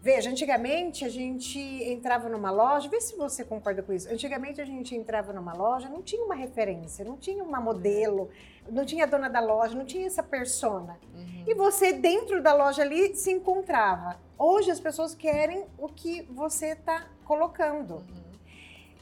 Veja, 0.02 0.30
antigamente 0.30 1.04
a 1.04 1.10
gente 1.10 1.58
entrava 1.58 2.26
numa 2.30 2.50
loja, 2.50 2.88
vê 2.88 2.98
se 3.02 3.14
você 3.16 3.44
concorda 3.44 3.82
com 3.82 3.92
isso. 3.92 4.10
Antigamente 4.10 4.58
a 4.58 4.64
gente 4.64 4.94
entrava 4.94 5.30
numa 5.30 5.52
loja, 5.52 5.90
não 5.90 6.00
tinha 6.02 6.24
uma 6.24 6.34
referência, 6.34 7.04
não 7.04 7.18
tinha 7.18 7.44
uma 7.44 7.60
modelo, 7.60 8.30
não 8.70 8.86
tinha 8.86 9.04
a 9.04 9.06
dona 9.06 9.28
da 9.28 9.40
loja, 9.40 9.74
não 9.74 9.84
tinha 9.84 10.06
essa 10.06 10.22
persona. 10.22 10.98
Uhum. 11.14 11.44
E 11.46 11.54
você, 11.54 11.92
dentro 11.92 12.42
da 12.42 12.54
loja 12.54 12.80
ali, 12.80 13.14
se 13.14 13.30
encontrava. 13.30 14.18
Hoje 14.38 14.70
as 14.70 14.80
pessoas 14.80 15.14
querem 15.14 15.66
o 15.76 15.86
que 15.86 16.22
você 16.22 16.68
está 16.68 17.06
colocando. 17.24 17.96
Uhum. 17.96 18.30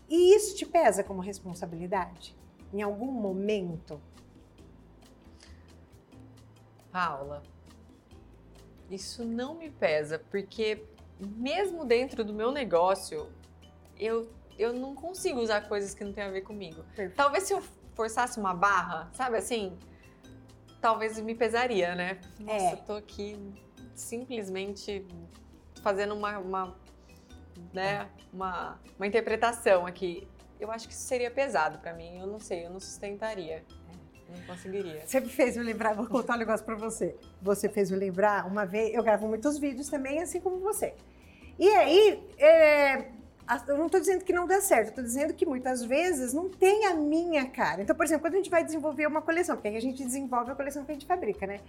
E 0.09 0.35
isso 0.35 0.57
te 0.57 0.67
pesa 0.67 1.05
como 1.05 1.21
responsabilidade? 1.21 2.35
Em 2.73 2.83
algum 2.83 3.13
momento? 3.13 4.01
Paula, 6.93 7.43
isso 8.91 9.25
não 9.25 9.55
me 9.55 9.71
pesa, 9.71 10.19
porque 10.31 10.83
mesmo 11.21 11.85
dentro 11.85 12.25
do 12.25 12.33
meu 12.33 12.51
negócio, 12.51 13.31
eu, 13.99 14.31
eu 14.59 14.73
não 14.73 14.95
consigo 14.95 15.41
usar 15.41 15.63
coisas 15.69 15.95
que 15.95 16.05
não 16.05 16.13
têm 16.13 16.25
a 16.25 16.31
ver 16.31 16.43
comigo. 16.43 16.83
Perfeito. 16.97 17.17
Talvez 17.17 17.45
se 17.45 17.53
eu 17.53 17.63
forçasse 17.95 18.39
uma 18.39 18.55
barra, 18.55 19.11
sabe 19.13 19.37
assim? 19.37 19.77
Talvez 20.81 21.19
me 21.21 21.35
pesaria, 21.35 21.95
né? 21.95 22.21
Nossa, 22.39 22.65
É. 22.65 22.73
eu 22.75 22.77
tô 22.79 22.93
aqui 22.95 23.37
simplesmente 23.95 25.05
fazendo 25.83 26.15
uma, 26.15 26.39
uma, 26.39 26.77
né, 27.73 28.09
uma, 28.33 28.81
uma 28.97 29.07
interpretação 29.07 29.87
aqui. 29.87 30.29
Eu 30.61 30.71
acho 30.71 30.87
que 30.89 30.95
isso 30.95 31.03
seria 31.03 31.31
pesado 31.31 31.79
pra 31.79 31.93
mim. 31.93 32.19
Eu 32.19 32.27
não 32.27 32.39
sei, 32.41 32.67
eu 32.67 32.71
não 32.71 32.81
sustentaria. 32.81 33.65
Não 34.29 34.47
conseguiria. 34.47 35.03
Você 35.07 35.21
me 35.21 35.29
fez 35.29 35.57
me 35.57 35.63
lembrar, 35.63 35.95
vou 35.95 36.07
contar 36.07 36.35
um 36.35 36.39
negócio 36.39 36.65
pra 36.65 36.75
você. 36.75 37.17
Você 37.41 37.69
fez 37.69 37.91
me 37.91 37.97
lembrar, 37.97 38.47
uma 38.47 38.67
vez, 38.67 38.95
eu 38.95 39.03
gravo 39.03 39.27
muitos 39.27 39.59
vídeos 39.59 39.89
também, 39.89 40.21
assim 40.21 40.41
como 40.41 40.59
você. 40.59 40.95
E 41.59 41.69
aí, 41.69 42.23
é, 42.39 43.07
eu 43.67 43.79
não 43.79 43.87
estou 43.87 43.99
dizendo 43.99 44.25
que 44.25 44.33
não 44.33 44.47
dá 44.47 44.61
certo, 44.61 44.89
eu 44.89 44.95
tô 44.97 45.03
dizendo 45.03 45.33
que 45.33 45.47
muitas 45.47 45.83
vezes 45.83 46.33
não 46.33 46.49
tem 46.49 46.87
a 46.87 46.95
minha 46.95 47.47
cara. 47.47 47.83
Então, 47.83 47.97
por 47.97 48.05
exemplo, 48.05 48.23
quando 48.23 48.35
a 48.35 48.37
gente 48.37 48.51
vai 48.51 48.63
desenvolver 48.63 49.07
uma 49.07 49.23
coleção, 49.23 49.57
porque 49.57 49.69
aí 49.69 49.77
a 49.77 49.81
gente 49.81 50.05
desenvolve 50.05 50.51
a 50.51 50.55
coleção 50.55 50.85
que 50.85 50.93
a 50.93 50.95
gente 50.95 51.07
fabrica, 51.07 51.47
né? 51.47 51.61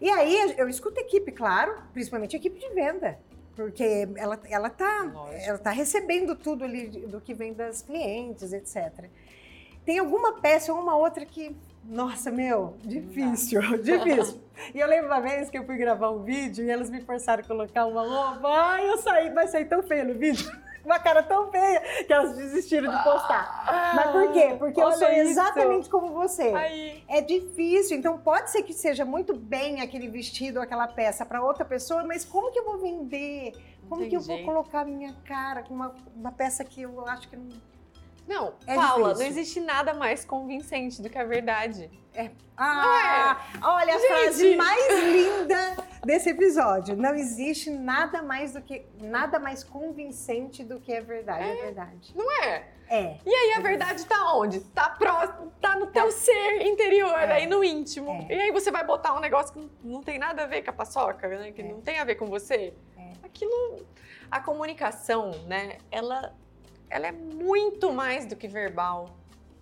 E 0.00 0.08
aí, 0.08 0.54
eu 0.56 0.68
escuto 0.68 1.00
a 1.00 1.02
equipe, 1.02 1.32
claro, 1.32 1.76
principalmente 1.92 2.36
a 2.36 2.38
equipe 2.38 2.58
de 2.58 2.68
venda. 2.70 3.18
Porque 3.56 4.06
ela, 4.16 4.38
ela, 4.50 4.68
tá, 4.70 5.10
Lógico. 5.12 5.42
ela 5.42 5.58
tá 5.58 5.70
recebendo 5.70 6.36
tudo 6.36 6.62
ali 6.62 6.88
do 6.88 7.22
que 7.22 7.32
vem 7.32 7.54
das 7.54 7.80
clientes, 7.80 8.52
etc. 8.52 9.06
Tem 9.84 9.98
alguma 9.98 10.34
peça 10.40 10.72
ou 10.74 10.78
uma 10.78 10.94
outra 10.94 11.24
que, 11.24 11.56
nossa, 11.88 12.30
meu, 12.30 12.76
difícil, 12.82 13.60
difícil. 13.82 14.40
E 14.74 14.80
eu 14.80 14.88
lembro 14.88 15.06
uma 15.06 15.20
vez 15.20 15.50
que 15.50 15.58
eu 15.58 15.64
fui 15.64 15.76
gravar 15.76 16.10
um 16.10 16.22
vídeo 16.22 16.64
e 16.64 16.70
elas 16.70 16.90
me 16.90 17.00
forçaram 17.00 17.42
a 17.42 17.46
colocar 17.46 17.86
uma 17.86 18.02
roupa. 18.02 18.48
Ai, 18.48 18.88
eu 18.90 18.98
saí, 18.98 19.30
vai 19.30 19.46
sair 19.46 19.66
tão 19.66 19.82
feio 19.82 20.06
no 20.06 20.14
vídeo. 20.14 20.50
Uma 20.86 21.00
cara 21.00 21.20
tão 21.20 21.50
feia 21.50 21.80
que 22.06 22.12
elas 22.12 22.36
desistiram 22.36 22.96
de 22.96 23.02
postar. 23.02 23.92
Mas 23.96 24.12
por 24.12 24.32
quê? 24.32 24.54
Porque 24.56 24.80
eu 24.80 24.92
sou 24.92 25.08
isso. 25.10 25.30
exatamente 25.30 25.90
como 25.90 26.12
você. 26.12 26.44
Aí, 26.54 27.02
É 27.08 27.20
difícil, 27.20 27.98
então 27.98 28.16
pode 28.18 28.52
ser 28.52 28.62
que 28.62 28.72
seja 28.72 29.04
muito 29.04 29.34
bem 29.34 29.80
aquele 29.80 30.06
vestido, 30.06 30.60
aquela 30.60 30.86
peça 30.86 31.26
para 31.26 31.42
outra 31.42 31.64
pessoa, 31.64 32.04
mas 32.04 32.24
como 32.24 32.52
que 32.52 32.60
eu 32.60 32.64
vou 32.64 32.78
vender? 32.78 33.52
Como 33.88 34.02
tem 34.02 34.10
que 34.10 34.16
eu 34.16 34.20
vou 34.20 34.44
colocar 34.44 34.82
a 34.82 34.84
minha 34.84 35.12
cara 35.24 35.64
com 35.64 35.74
uma, 35.74 35.92
uma 36.14 36.30
peça 36.30 36.62
que 36.64 36.82
eu 36.82 37.04
acho 37.08 37.28
que 37.28 37.36
não. 37.36 37.48
Não, 38.26 38.54
É 38.66 38.74
Paula, 38.74 39.14
difícil. 39.14 39.18
não 39.18 39.26
existe 39.26 39.60
nada 39.60 39.94
mais 39.94 40.24
convincente 40.24 41.00
do 41.00 41.08
que 41.08 41.18
a 41.18 41.24
verdade. 41.24 41.90
Ah, 42.56 43.38
olha 43.62 43.94
a 43.94 43.98
Gente! 43.98 44.08
frase 44.08 44.56
mais 44.56 45.04
linda 45.04 45.76
desse 46.04 46.30
episódio. 46.30 46.96
Não 46.96 47.14
existe 47.14 47.70
nada 47.70 48.22
mais 48.22 48.52
do 48.54 48.62
que 48.62 48.86
nada 49.00 49.38
mais 49.38 49.62
convincente 49.62 50.64
do 50.64 50.80
que 50.80 50.94
a 50.96 51.00
verdade. 51.02 51.44
É, 51.44 51.54
verdade. 51.62 52.12
Não 52.16 52.30
é? 52.42 52.68
É. 52.88 53.18
E 53.26 53.34
aí 53.34 53.54
a 53.58 53.60
verdade 53.60 54.04
tá 54.06 54.32
onde? 54.34 54.60
Tá 54.60 54.88
próximo, 54.88 55.52
tá 55.60 55.76
no 55.76 55.88
teu 55.88 56.10
ser 56.10 56.62
interior, 56.62 57.12
É. 57.20 57.32
aí 57.34 57.46
no 57.46 57.62
íntimo. 57.62 58.10
É. 58.28 58.34
E 58.34 58.40
aí 58.42 58.50
você 58.52 58.70
vai 58.70 58.84
botar 58.86 59.14
um 59.14 59.20
negócio 59.20 59.52
que 59.52 59.70
não 59.84 60.00
tem 60.02 60.18
nada 60.18 60.44
a 60.44 60.46
ver 60.46 60.62
com 60.62 60.70
a 60.70 60.72
paçoca, 60.72 61.28
né? 61.28 61.52
Que 61.52 61.60
É. 61.62 61.64
não 61.64 61.80
tem 61.82 61.98
a 61.98 62.04
ver 62.04 62.14
com 62.14 62.26
você. 62.26 62.72
É. 62.96 63.12
Aquilo. 63.22 63.84
a 64.28 64.40
comunicação, 64.40 65.30
né, 65.46 65.78
ela, 65.88 66.34
ela 66.88 67.06
é 67.06 67.12
muito 67.12 67.92
mais 67.92 68.26
do 68.26 68.36
que 68.36 68.48
verbal. 68.48 69.16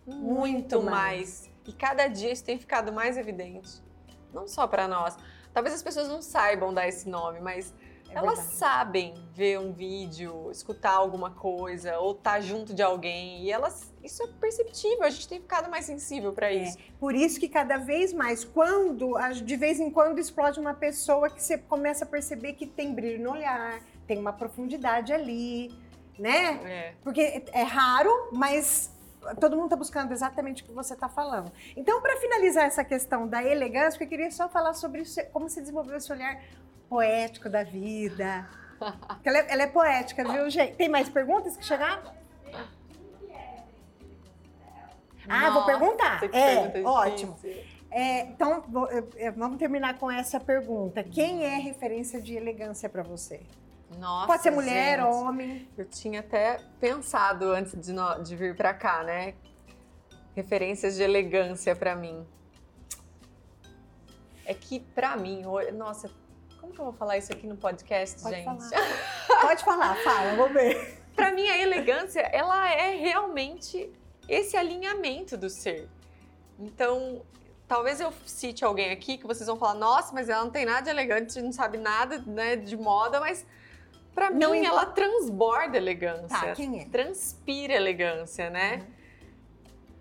Muito, 0.07 0.23
muito 0.25 0.83
mais. 0.83 0.93
mais. 0.93 1.51
E 1.67 1.73
cada 1.73 2.07
dia 2.09 2.31
isso 2.31 2.45
tem 2.45 2.59
ficado 2.59 2.93
mais 2.93 3.17
evidente. 3.17 3.83
Não 4.33 4.47
só 4.47 4.67
para 4.67 4.87
nós. 4.87 5.17
Talvez 5.53 5.75
as 5.75 5.83
pessoas 5.83 6.09
não 6.09 6.21
saibam 6.21 6.75
dar 6.75 6.87
esse 6.89 7.09
nome, 7.09 7.41
mas 7.41 7.73
é 8.11 8.17
elas 8.17 8.39
verdade. 8.39 8.57
sabem 8.57 9.15
ver 9.33 9.59
um 9.59 9.73
vídeo, 9.73 10.51
escutar 10.51 10.93
alguma 10.93 11.31
coisa 11.31 11.99
ou 11.99 12.13
estar 12.13 12.33
tá 12.33 12.41
junto 12.41 12.75
de 12.75 12.83
alguém 12.83 13.43
e 13.43 13.51
elas 13.51 13.93
isso 14.05 14.23
é 14.23 14.27
perceptível, 14.39 15.03
a 15.03 15.09
gente 15.11 15.27
tem 15.27 15.41
ficado 15.41 15.71
mais 15.71 15.87
sensível 15.87 16.33
para 16.33 16.53
é, 16.53 16.57
isso. 16.57 16.79
É, 16.79 16.83
por 17.01 17.15
isso 17.15 17.41
que 17.41 17.49
cada 17.49 17.79
vez 17.79 18.13
mais, 18.13 18.45
quando 18.45 19.15
de 19.43 19.57
vez 19.57 19.81
em 19.81 19.91
quando 19.91 20.19
explode 20.19 20.61
uma 20.61 20.75
pessoa 20.75 21.31
que 21.31 21.43
você 21.43 21.57
começa 21.57 22.05
a 22.05 22.07
perceber 22.07 22.53
que 22.53 22.67
tem 22.67 22.95
brilho 22.95 23.23
no 23.23 23.31
olhar, 23.33 23.81
tem 24.07 24.19
uma 24.19 24.33
profundidade 24.33 25.11
ali, 25.11 25.73
né? 26.19 26.61
É. 26.65 26.95
Porque 27.03 27.45
é 27.53 27.63
raro, 27.63 28.31
mas 28.33 28.93
todo 29.41 29.57
mundo 29.57 29.67
está 29.67 29.77
buscando 29.77 30.13
exatamente 30.13 30.63
o 30.63 30.67
que 30.67 30.73
você 30.73 30.95
está 30.95 31.09
falando. 31.09 31.51
Então, 31.77 32.01
para 32.01 32.17
finalizar 32.17 32.65
essa 32.65 32.85
questão 32.85 33.27
da 33.27 33.43
elegância, 33.43 34.03
eu 34.03 34.09
queria 34.09 34.31
só 34.31 34.49
falar 34.49 34.75
sobre 34.75 35.03
como 35.33 35.49
se 35.49 35.61
desenvolveu 35.61 35.97
esse 35.97 36.13
olhar 36.13 36.43
poético 36.89 37.49
da 37.49 37.63
vida. 37.63 38.49
Ela 39.25 39.39
é, 39.39 39.53
ela 39.53 39.63
é 39.63 39.67
poética, 39.67 40.25
viu, 40.31 40.51
gente? 40.51 40.75
Tem 40.75 40.89
mais 40.89 41.09
perguntas 41.09 41.57
que 41.57 41.65
chegaram? 41.65 42.03
Ah, 45.27 45.49
Nossa, 45.49 45.53
vou 45.53 45.65
perguntar. 45.65 46.23
É, 46.35 46.83
ótimo. 46.83 47.39
É, 47.91 48.23
então, 48.23 48.63
vamos 49.37 49.59
terminar 49.59 49.97
com 49.99 50.11
essa 50.11 50.39
pergunta. 50.39 51.03
Quem 51.03 51.45
é 51.45 51.57
referência 51.57 52.21
de 52.21 52.35
elegância 52.35 52.89
para 52.89 53.03
você? 53.03 53.41
Nossa, 53.99 54.27
Pode 54.27 54.43
ser 54.43 54.51
mulher, 54.51 54.99
gente, 54.99 55.09
homem. 55.09 55.69
Eu 55.77 55.85
tinha 55.85 56.21
até 56.21 56.59
pensado 56.81 57.51
antes 57.53 57.79
de, 57.81 57.93
no, 57.93 58.23
de 58.23 58.37
vir 58.37 58.57
para 58.57 58.75
cá, 58.75 59.03
né? 59.03 59.35
Referências 60.35 60.97
de 60.97 61.03
elegância 61.03 61.75
para 61.75 61.95
mim. 61.95 62.27
É 64.45 64.53
que 64.53 64.81
para 64.81 65.17
mim, 65.17 65.43
nossa, 65.75 66.11
como 66.61 66.73
que 66.73 66.81
eu 66.81 66.85
vou 66.85 66.95
falar 66.95 67.17
isso 67.17 67.33
aqui 67.33 67.47
no 67.47 67.57
podcast, 67.57 68.23
Pode 68.23 68.37
gente? 68.37 68.45
Falar. 68.45 69.41
Pode 69.41 69.65
falar, 69.65 69.97
fala, 70.03 70.37
vou 70.37 70.49
ver. 70.49 71.03
para 71.15 71.33
mim 71.33 71.47
a 71.49 71.59
elegância, 71.59 72.21
ela 72.21 72.69
é 72.71 72.97
realmente 72.97 73.91
esse 74.29 74.57
alinhamento 74.57 75.37
do 75.37 75.49
ser. 75.49 75.89
Então, 76.59 77.23
talvez 77.67 78.01
eu 78.01 78.13
cite 78.27 78.65
alguém 78.65 78.91
aqui 78.91 79.19
que 79.19 79.27
vocês 79.27 79.47
vão 79.47 79.57
falar, 79.57 79.75
nossa, 79.75 80.13
mas 80.13 80.29
ela 80.29 80.45
não 80.45 80.51
tem 80.51 80.65
nada 80.65 80.83
de 80.83 80.91
elegante, 80.91 81.41
não 81.41 81.53
sabe 81.53 81.79
nada 81.79 82.19
né, 82.27 82.57
de 82.57 82.77
moda, 82.77 83.21
mas 83.21 83.47
para 84.15 84.31
mim, 84.31 84.65
ela 84.65 84.87
transborda 84.87 85.77
elegância. 85.77 86.29
Tá, 86.29 86.53
quem 86.53 86.81
é? 86.81 86.85
Transpira 86.87 87.75
elegância, 87.75 88.49
né? 88.49 88.77
Uhum. 88.77 88.95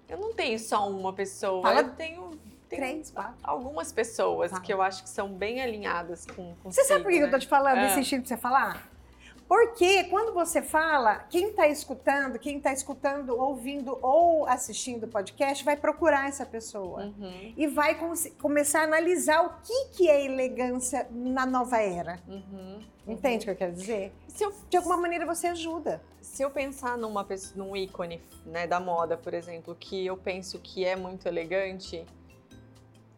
Eu 0.09 0.17
não 0.19 0.33
tenho 0.33 0.59
só 0.59 0.87
uma 0.87 1.11
pessoa, 1.11 1.63
Fala 1.63 1.81
eu 1.81 1.89
tenho, 1.89 2.31
três, 2.69 3.11
quatro. 3.11 3.35
algumas 3.43 3.91
pessoas 3.91 4.57
que 4.59 4.71
eu 4.71 4.81
acho 4.81 5.03
que 5.03 5.09
são 5.09 5.29
bem 5.29 5.61
alinhadas 5.61 6.25
com 6.25 6.53
Você 6.65 6.83
sabe 6.83 7.03
por 7.03 7.11
que 7.11 7.19
né? 7.19 7.25
eu 7.25 7.31
tô 7.31 7.39
te 7.39 7.47
falando, 7.47 7.79
é. 7.79 7.91
insistindo 7.91 8.21
pra 8.21 8.29
você 8.29 8.37
falar? 8.37 8.92
Porque 9.53 10.05
quando 10.05 10.33
você 10.33 10.63
fala, 10.63 11.19
quem 11.29 11.49
está 11.49 11.67
escutando, 11.67 12.39
quem 12.39 12.57
está 12.57 12.73
escutando, 12.73 13.39
ouvindo 13.39 13.99
ou 14.01 14.47
assistindo 14.47 15.03
o 15.03 15.07
podcast, 15.07 15.63
vai 15.63 15.77
procurar 15.77 16.27
essa 16.27 16.43
pessoa. 16.43 17.03
Uhum. 17.03 17.53
E 17.55 17.67
vai 17.67 17.93
com 17.93 18.11
começar 18.41 18.79
a 18.79 18.83
analisar 18.85 19.45
o 19.45 19.61
que, 19.61 19.89
que 19.95 20.09
é 20.09 20.25
elegância 20.25 21.07
na 21.11 21.45
nova 21.45 21.77
era. 21.77 22.19
Uhum. 22.27 22.81
Entende 23.05 23.43
o 23.43 23.45
que 23.45 23.51
eu 23.51 23.55
quero 23.55 23.73
dizer? 23.73 24.11
Eu, 24.41 24.51
de 24.67 24.75
alguma 24.75 24.97
maneira 24.97 25.23
você 25.23 25.45
ajuda. 25.45 26.01
Se 26.19 26.41
eu 26.41 26.49
pensar 26.49 26.97
numa, 26.97 27.23
num 27.55 27.77
ícone 27.77 28.23
né, 28.47 28.65
da 28.65 28.79
moda, 28.79 29.17
por 29.17 29.35
exemplo, 29.35 29.75
que 29.79 30.03
eu 30.03 30.17
penso 30.17 30.57
que 30.57 30.83
é 30.83 30.95
muito 30.95 31.27
elegante, 31.27 32.03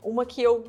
uma 0.03 0.25
que 0.25 0.43
eu 0.43 0.65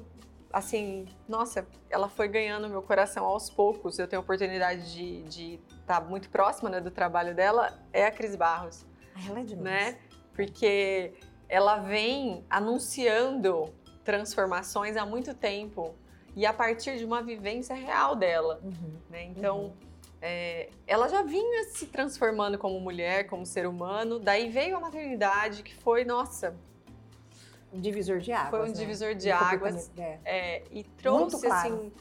assim, 0.57 1.05
nossa, 1.29 1.67
ela 1.91 2.09
foi 2.09 2.29
ganhando 2.29 2.67
meu 2.67 2.81
coração 2.81 3.27
aos 3.27 3.51
poucos. 3.51 3.99
Eu 3.99 4.09
tenho 4.09 4.21
a 4.21 4.25
oportunidade 4.25 5.23
de 5.25 5.61
estar 5.81 6.01
tá 6.01 6.01
muito 6.01 6.31
próxima 6.31 6.71
né, 6.71 6.81
do 6.81 6.91
trabalho 6.91 7.35
dela, 7.35 7.79
é 7.93 8.07
a 8.07 8.11
Cris 8.11 8.35
Barros. 8.35 8.87
Ela 9.29 9.41
é 9.41 9.43
demais. 9.43 9.93
Né? 9.93 9.99
Porque 10.35 11.13
ela 11.47 11.77
vem 11.77 12.43
anunciando 12.49 13.71
transformações 14.03 14.97
há 14.97 15.05
muito 15.05 15.35
tempo 15.35 15.95
e 16.35 16.47
a 16.47 16.55
partir 16.55 16.97
de 16.97 17.05
uma 17.05 17.23
vivência 17.23 17.75
real 17.75 18.17
dela. 18.17 18.59
Uhum. 18.65 18.97
Né? 19.11 19.25
Então, 19.25 19.59
uhum. 19.65 19.73
é, 20.23 20.71
ela 20.87 21.07
já 21.09 21.23
vinha 21.23 21.65
se 21.65 21.87
transformando 21.87 22.57
como 22.57 22.81
mulher, 22.81 23.27
como 23.27 23.45
ser 23.45 23.67
humano. 23.67 24.19
Daí 24.19 24.49
veio 24.49 24.79
a 24.79 24.81
maternidade, 24.81 25.63
que 25.63 25.75
foi, 25.75 26.03
nossa, 26.03 26.57
divisor 27.81 28.19
de 28.19 28.33
águas. 28.33 28.51
Foi 28.51 28.61
um 28.61 28.73
né? 28.73 28.79
divisor 28.79 29.15
de 29.15 29.31
águas. 29.31 29.91
É. 29.97 30.19
É, 30.25 30.63
e 30.71 30.85
trouxe 30.85 31.47
claro. 31.47 31.75
assim 31.75 31.93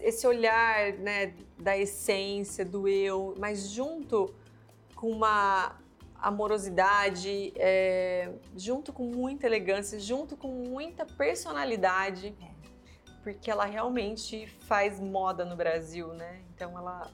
esse 0.00 0.26
olhar 0.26 0.92
né, 0.94 1.34
da 1.58 1.76
essência, 1.76 2.64
do 2.64 2.86
eu, 2.86 3.34
mas 3.38 3.68
junto 3.68 4.32
com 4.94 5.10
uma 5.10 5.76
amorosidade, 6.20 7.52
é, 7.56 8.32
junto 8.56 8.92
com 8.92 9.04
muita 9.04 9.46
elegância, 9.46 9.98
junto 9.98 10.36
com 10.36 10.48
muita 10.48 11.04
personalidade, 11.04 12.34
é. 12.40 12.50
porque 13.24 13.50
ela 13.50 13.64
realmente 13.64 14.46
faz 14.66 15.00
moda 15.00 15.44
no 15.44 15.56
Brasil, 15.56 16.08
né? 16.14 16.42
Então 16.54 16.78
ela, 16.78 17.10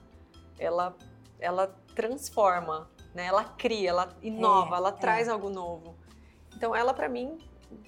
ela, 0.59 0.97
ela 1.41 1.75
transforma, 1.95 2.91
né? 3.15 3.25
Ela 3.25 3.45
cria, 3.45 3.89
ela 3.89 4.15
inova, 4.21 4.75
é, 4.75 4.79
ela 4.79 4.93
traz 4.93 5.27
é. 5.27 5.31
algo 5.31 5.49
novo. 5.49 5.97
Então, 6.59 6.75
ela, 6.75 6.93
para 6.93 7.09
mim, 7.09 7.39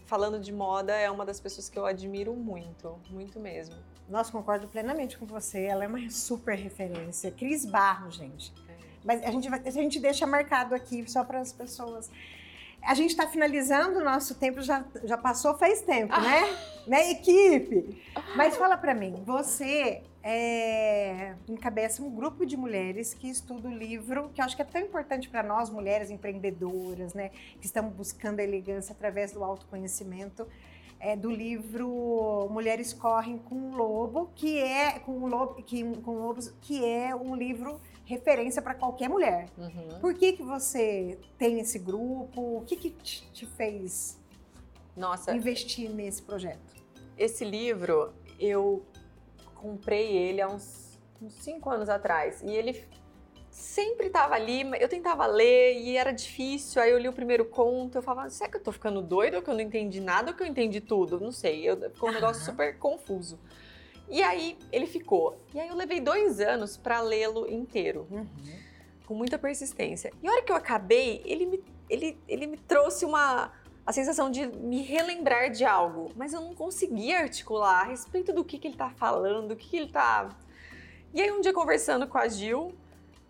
falando 0.07 0.39
de 0.39 0.53
moda, 0.53 0.93
é 0.95 1.11
uma 1.11 1.27
das 1.27 1.41
pessoas 1.41 1.69
que 1.69 1.77
eu 1.77 1.85
admiro 1.85 2.33
muito, 2.35 3.01
muito 3.11 3.41
mesmo. 3.41 3.75
Nossa, 4.09 4.31
concordo 4.31 4.69
plenamente 4.69 5.19
com 5.19 5.27
você. 5.27 5.65
Ela 5.65 5.83
é 5.83 5.89
uma 5.89 6.09
super 6.09 6.57
referência. 6.57 7.33
Cris 7.33 7.67
Barro, 7.67 8.13
gente. 8.13 8.55
É. 8.69 8.77
Mas 9.05 9.25
a 9.25 9.31
gente, 9.33 9.51
vai, 9.51 9.61
a 9.67 9.71
gente 9.71 9.99
deixa 9.99 10.25
marcado 10.25 10.73
aqui 10.73 11.05
só 11.11 11.25
para 11.25 11.41
as 11.41 11.53
pessoas. 11.53 12.09
A 12.81 12.95
gente 12.95 13.11
está 13.11 13.27
finalizando 13.27 13.99
o 13.99 14.05
nosso 14.05 14.37
tempo, 14.37 14.63
já, 14.63 14.85
já 15.03 15.19
passou 15.19 15.59
faz 15.59 15.83
tempo, 15.83 16.15
né? 16.21 16.57
né, 16.87 17.11
equipe? 17.11 18.01
Mas 18.37 18.57
fala 18.57 18.77
para 18.77 18.95
mim, 18.95 19.21
você 19.27 20.05
é, 20.23 21.35
encabeça 21.49 22.03
um 22.03 22.11
grupo 22.11 22.45
de 22.45 22.57
mulheres 22.57 23.15
que 23.15 23.29
estuda 23.29 23.69
o 23.69 23.73
livro, 23.73 24.31
que 24.35 24.41
eu 24.41 24.45
acho 24.45 24.55
que 24.55 24.63
é 24.63 24.65
tão 24.65 24.81
importante 24.81 25.29
para 25.29 25.43
nós, 25.43 25.71
mulheres 25.71 26.11
empreendedoras, 26.11 27.15
né, 27.15 27.31
que 27.61 27.67
estamos 27.67 27.95
buscando 27.95 28.41
a 28.41 28.43
elegância 28.43 28.93
através 28.93 29.33
do 29.33 29.43
autoconhecimento, 29.43 30.47
é, 30.99 31.17
do 31.17 31.31
livro 31.31 32.47
Mulheres 32.51 32.93
Correm 32.93 33.39
com 33.39 33.71
o 33.71 33.75
Lobo, 33.75 34.31
que 34.35 34.59
é 34.59 34.99
com 34.99 35.13
o 35.13 35.27
lobo, 35.27 35.63
que, 35.63 35.83
com 36.01 36.13
lobos, 36.13 36.53
que 36.61 36.85
é 36.85 37.17
um 37.17 37.35
livro 37.35 37.81
referência 38.05 38.61
para 38.61 38.75
qualquer 38.75 39.09
mulher. 39.09 39.49
Uhum. 39.57 40.01
Por 40.01 40.13
que 40.15 40.35
que 40.35 40.43
você 40.43 41.19
tem 41.39 41.59
esse 41.61 41.79
grupo? 41.79 42.59
O 42.59 42.65
que 42.67 42.77
que 42.77 42.91
te 42.91 43.47
fez 43.47 44.19
Nossa, 44.95 45.35
investir 45.35 45.89
nesse 45.89 46.21
projeto? 46.21 46.75
Esse 47.17 47.45
livro 47.45 48.13
eu 48.39 48.85
comprei 49.61 50.17
ele 50.17 50.41
há 50.41 50.49
uns, 50.49 50.99
uns 51.21 51.35
cinco 51.35 51.71
anos 51.71 51.89
atrás. 51.89 52.41
E 52.43 52.51
ele 52.51 52.85
sempre 53.51 54.07
estava 54.07 54.35
ali, 54.35 54.63
eu 54.81 54.89
tentava 54.89 55.27
ler 55.27 55.79
e 55.79 55.97
era 55.97 56.13
difícil. 56.13 56.81
Aí 56.81 56.91
eu 56.91 56.99
li 56.99 57.09
o 57.09 57.13
primeiro 57.13 57.45
conto, 57.45 57.99
eu 57.99 58.03
falava, 58.03 58.31
será 58.31 58.49
que 58.49 58.57
eu 58.57 58.63
tô 58.63 58.73
ficando 58.73 59.03
doido 59.03 59.35
ou 59.37 59.43
que 59.43 59.51
eu 59.51 59.55
não 59.55 59.61
entendi 59.61 60.01
nada 60.01 60.31
ou 60.31 60.37
que 60.37 60.43
eu 60.43 60.47
entendi 60.47 60.81
tudo? 60.81 61.21
Não 61.21 61.33
sei, 61.33 61.69
eu, 61.69 61.77
ficou 61.91 62.09
um 62.09 62.13
negócio 62.13 62.45
super 62.45 62.79
confuso. 62.79 63.39
E 64.09 64.23
aí 64.23 64.57
ele 64.73 64.87
ficou. 64.87 65.39
E 65.55 65.61
aí 65.61 65.69
eu 65.69 65.77
levei 65.77 66.01
dois 66.01 66.41
anos 66.41 66.77
para 66.77 67.01
lê-lo 67.01 67.49
inteiro, 67.49 68.07
uhum. 68.11 68.27
com 69.07 69.15
muita 69.15 69.39
persistência. 69.39 70.13
E 70.23 70.29
a 70.29 70.33
hora 70.33 70.43
que 70.43 70.51
eu 70.51 70.57
acabei, 70.57 71.23
ele 71.25 71.47
me, 71.47 71.65
ele, 71.89 72.19
ele 72.27 72.47
me 72.47 72.57
trouxe 72.57 73.05
uma 73.05 73.53
a 73.85 73.93
sensação 73.93 74.31
de 74.31 74.47
me 74.47 74.83
relembrar 74.83 75.51
de 75.51 75.65
algo, 75.65 76.13
mas 76.15 76.33
eu 76.33 76.41
não 76.41 76.55
conseguia 76.55 77.21
articular 77.21 77.81
a 77.81 77.85
respeito 77.85 78.33
do 78.33 78.45
que, 78.45 78.59
que 78.59 78.69
ele 78.69 78.75
está 78.75 78.91
falando, 78.91 79.53
o 79.53 79.57
que, 79.57 79.69
que 79.69 79.77
ele 79.77 79.87
está. 79.87 80.29
E 81.13 81.21
aí, 81.21 81.33
um 81.33 81.41
dia, 81.41 81.53
conversando 81.53 82.07
com 82.07 82.19
a 82.19 82.29
Gil, 82.29 82.73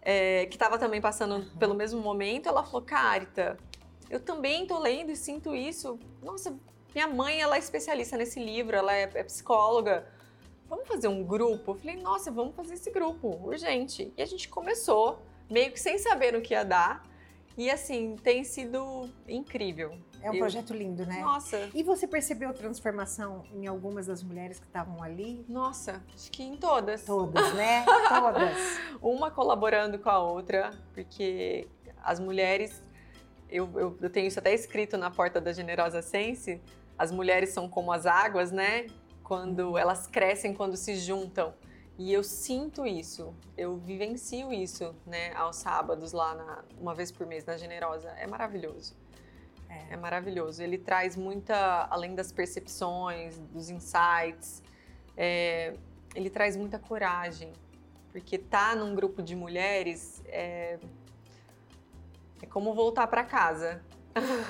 é, 0.03 0.47
que 0.47 0.57
estava 0.57 0.79
também 0.79 1.01
passando 1.01 1.37
uhum. 1.37 1.57
pelo 1.59 1.75
mesmo 1.75 2.01
momento, 2.01 2.49
ela 2.49 2.63
falou: 2.63 2.83
Carita, 2.83 3.57
eu 4.09 4.21
também 4.21 4.63
estou 4.63 4.79
lendo 4.79 5.11
e 5.11 5.17
sinto 5.17 5.55
isso. 5.55 5.99
Nossa, 6.23 6.55
minha 6.95 7.07
mãe 7.07 7.41
ela 7.41 7.57
é 7.57 7.59
especialista 7.59 8.17
nesse 8.17 8.39
livro, 8.39 8.77
ela 8.77 8.93
é, 8.93 9.03
é 9.15 9.23
psicóloga. 9.23 10.07
Vamos 10.69 10.87
fazer 10.87 11.09
um 11.09 11.25
grupo? 11.25 11.73
Eu 11.73 11.75
falei: 11.77 11.97
Nossa, 11.97 12.31
vamos 12.31 12.55
fazer 12.55 12.75
esse 12.75 12.91
grupo, 12.91 13.29
urgente. 13.43 14.13
E 14.17 14.23
a 14.23 14.27
gente 14.27 14.49
começou, 14.49 15.23
meio 15.51 15.73
que 15.73 15.81
sem 15.81 15.99
saber 15.99 16.35
o 16.35 16.43
que 16.43 16.55
ia 16.55 16.65
dar. 16.65 17.05
E 17.57 17.71
assim, 17.71 18.17
tem 18.23 18.45
sido 18.45 19.09
incrível. 19.29 19.99
É 20.23 20.31
um 20.31 20.35
Eu- 20.35 20.41
projeto 20.41 20.75
lindo, 20.75 21.07
né? 21.07 21.21
Nossa, 21.21 21.71
E 21.75 21.83
você 21.83 22.07
percebeu 22.07 22.53
transformação 22.53 23.45
em 23.55 23.67
algumas 23.67 24.07
das 24.07 24.23
mulheres 24.23 24.59
que 24.59 24.67
estavam 24.67 25.03
ali? 25.03 25.45
nossa, 25.49 26.03
acho 26.15 26.31
que 26.31 26.43
em 26.43 26.57
todas. 26.57 27.05
Todas, 27.05 27.55
né? 27.55 27.85
Todas. 28.09 28.57
Uma 29.01 29.31
colaborando 29.31 29.99
com 29.99 30.11
a 30.11 30.19
outra, 30.19 30.73
porque 30.95 31.67
as 32.03 32.21
mulheres, 32.21 32.83
eu, 33.49 33.69
eu, 33.79 33.97
eu 34.01 34.11
tenho 34.11 34.27
isso 34.27 34.39
até 34.39 34.53
escrito 34.55 34.97
na 34.99 35.11
porta 35.11 35.41
da 35.41 35.53
Generosa 35.53 36.03
Sense, 36.03 36.61
as 36.99 37.11
mulheres 37.11 37.51
são 37.51 37.69
como 37.69 37.93
as 37.93 38.05
águas, 38.05 38.53
né? 38.53 38.87
Quando 39.25 39.79
elas 39.79 40.07
crescem, 40.07 40.53
quando 40.53 40.77
se 40.77 40.97
juntam. 40.97 41.55
E 41.99 42.13
eu 42.13 42.23
sinto 42.25 42.87
isso, 42.87 43.35
eu 43.59 43.77
vivencio 43.77 44.51
isso, 44.53 44.95
né, 45.07 45.33
aos 45.35 45.57
sábados 45.57 46.13
lá, 46.13 46.35
na- 46.35 46.65
uma 46.81 46.95
vez 46.95 47.13
por 47.13 47.27
mês 47.27 47.45
na 47.45 47.57
Generosa. 47.59 48.09
É 48.19 48.27
maravilhoso. 48.27 48.95
É. 49.71 49.95
É 49.95 49.97
maravilhoso. 49.97 50.63
Ele 50.63 50.77
traz 50.77 51.17
muita, 51.17 51.87
além 51.89 52.15
das 52.15 52.33
percepções, 52.33 53.39
dos 53.53 53.71
insights, 53.71 54.63
é, 55.17 55.75
ele 56.15 56.29
traz 56.29 56.57
muita 56.57 56.79
coragem. 56.79 57.53
Porque 58.11 58.37
tá 58.37 58.75
num 58.75 58.95
grupo 58.95 59.23
de 59.23 59.37
mulheres 59.37 60.21
é, 60.27 60.79
é 62.43 62.47
como 62.47 62.75
voltar 62.75 63.07
para 63.07 63.25
casa. 63.25 63.81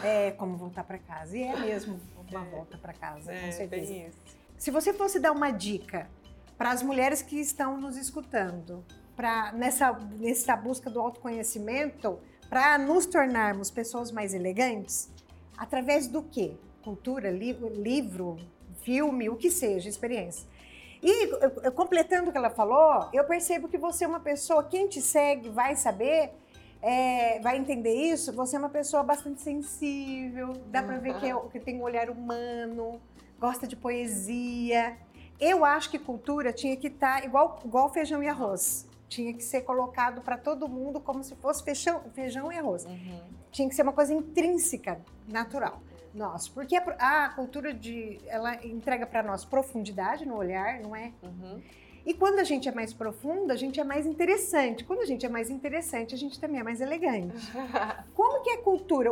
É 0.03 0.31
como 0.33 0.57
voltar 0.57 0.85
para 0.85 0.99
casa. 0.99 1.37
E 1.37 1.43
é 1.43 1.55
mesmo 1.55 2.01
uma 2.31 2.45
volta 2.45 2.79
para 2.79 2.95
casa, 2.95 3.31
com 3.33 3.53
certeza. 3.53 3.69
bem 3.69 4.07
isso. 4.09 4.19
Se 4.57 4.71
você 4.71 4.93
fosse 4.95 5.21
dar 5.21 5.33
uma 5.33 5.51
dica 5.51 6.09
para 6.57 6.71
as 6.71 6.83
mulheres 6.83 7.21
que 7.21 7.37
estão 7.39 7.79
nos 7.79 7.97
escutando, 7.97 8.85
para 9.17 9.53
nessa, 9.53 9.93
nessa 9.93 10.57
busca 10.57 10.89
do 10.89 11.01
autoconhecimento, 11.01 12.19
para 12.51 12.77
nos 12.77 13.07
tornarmos 13.07 13.71
pessoas 13.71 14.11
mais 14.11 14.35
elegantes, 14.35 15.09
através 15.57 16.09
do 16.09 16.21
quê? 16.23 16.53
Cultura, 16.83 17.31
li- 17.31 17.53
livro, 17.77 18.37
filme, 18.83 19.31
o 19.31 19.37
que 19.37 19.51
seja, 19.51 19.89
experiência. 19.89 20.49
E 21.03 21.29
eu- 21.33 21.39
eu- 21.63 21.73
completando 21.73 22.29
o 22.29 22.33
que 22.33 22.37
ela 22.37 22.51
falou, 22.51 23.09
eu 23.13 23.23
percebo 23.25 23.69
que 23.69 23.79
você 23.79 24.05
é 24.05 24.09
uma 24.09 24.21
pessoa, 24.21 24.65
quem 24.65 24.89
te 24.89 25.01
segue 25.01 25.49
vai 25.49 25.77
saber, 25.77 26.33
é, 26.83 27.39
vai 27.41 27.57
entender 27.57 27.95
isso, 27.95 28.33
você 28.33 28.57
é 28.57 28.59
uma 28.59 28.69
pessoa 28.69 29.03
bastante 29.03 29.41
sensível, 29.41 30.53
dá 30.67 30.83
para 30.83 30.99
ver 30.99 31.15
que, 31.21 31.27
é- 31.31 31.49
que 31.53 31.61
tem 31.61 31.79
um 31.79 31.83
olhar 31.83 32.11
humano, 32.11 33.01
gosta 33.39 33.67
de 33.67 33.77
poesia. 33.77 34.97
Eu 35.39 35.65
acho 35.65 35.89
que 35.91 35.99
cultura 35.99 36.53
tinha 36.53 36.77
que 36.77 36.89
estar 36.89 37.25
igual, 37.25 37.61
igual 37.65 37.91
feijão 37.93 38.23
e 38.23 38.29
arroz. 38.29 38.87
Tinha 39.11 39.35
que 39.35 39.43
ser 39.43 39.63
colocado 39.63 40.23
para 40.23 40.39
todo 40.39 40.69
mundo 40.69 41.01
como 41.01 41.23
se 41.25 41.35
fosse 41.35 41.65
feijão, 41.65 42.01
feijão 42.15 42.53
e 42.53 42.57
arroz. 42.57 42.85
Uhum. 42.85 43.21
Tinha 43.51 43.69
que 43.69 43.75
ser 43.75 43.83
uma 43.83 43.93
coisa 43.93 44.15
intrínseca, 44.15 45.01
natural. 45.27 45.83
Nossa, 46.15 46.49
porque 46.55 46.77
a, 46.77 47.25
a 47.25 47.29
cultura 47.31 47.75
de 47.75 48.21
ela 48.29 48.65
entrega 48.65 49.05
para 49.05 49.21
nós 49.23 49.45
profundidade 49.45 50.25
no 50.25 50.37
olhar, 50.37 50.79
não 50.79 50.95
é? 50.95 51.13
Uhum. 51.23 51.61
E 52.07 52.15
quando 52.15 52.39
a 52.39 52.45
gente 52.45 52.69
é 52.69 52.73
mais 52.73 52.93
profunda, 52.95 53.53
a 53.53 53.57
gente 53.57 53.81
é 53.81 53.85
mais 53.85 54.07
interessante. 54.07 54.85
Quando 54.85 55.01
a 55.01 55.07
gente 55.07 55.27
é 55.27 55.29
mais 55.29 55.51
interessante, 55.51 56.15
a 56.15 56.19
gente 56.19 56.39
também 56.39 56.61
é 56.61 56.63
mais 56.63 56.81
elegante. 56.81 57.35
Como 58.15 58.43
que 58.45 58.51
é 58.51 58.57
cultura? 58.59 59.11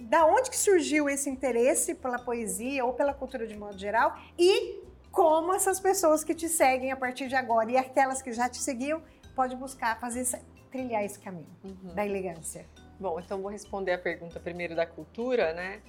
Da 0.00 0.26
onde 0.26 0.50
que 0.50 0.56
surgiu 0.56 1.06
esse 1.06 1.28
interesse 1.28 1.94
pela 1.94 2.18
poesia 2.18 2.82
ou 2.82 2.94
pela 2.94 3.12
cultura 3.12 3.46
de 3.46 3.56
modo 3.56 3.78
geral? 3.78 4.18
E 4.38 4.82
como 5.14 5.54
essas 5.54 5.78
pessoas 5.78 6.24
que 6.24 6.34
te 6.34 6.48
seguem 6.48 6.90
a 6.90 6.96
partir 6.96 7.28
de 7.28 7.36
agora 7.36 7.70
e 7.70 7.76
aquelas 7.76 8.20
que 8.20 8.32
já 8.32 8.48
te 8.48 8.58
seguiam 8.58 9.00
pode 9.34 9.56
buscar 9.56 9.98
fazer 10.00 10.24
trilhar 10.70 11.04
esse 11.04 11.18
caminho 11.18 11.46
Uhum. 11.62 11.94
da 11.94 12.04
elegância? 12.06 12.66
Bom, 12.98 13.18
então 13.20 13.40
vou 13.42 13.50
responder 13.50 13.92
a 13.92 13.98
pergunta 13.98 14.38
primeiro 14.40 14.74
da 14.74 14.86
cultura, 14.86 15.52
né? 15.52 15.82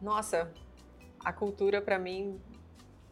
Nossa, 0.00 0.50
a 1.24 1.32
cultura 1.32 1.80
para 1.80 1.98
mim, 1.98 2.40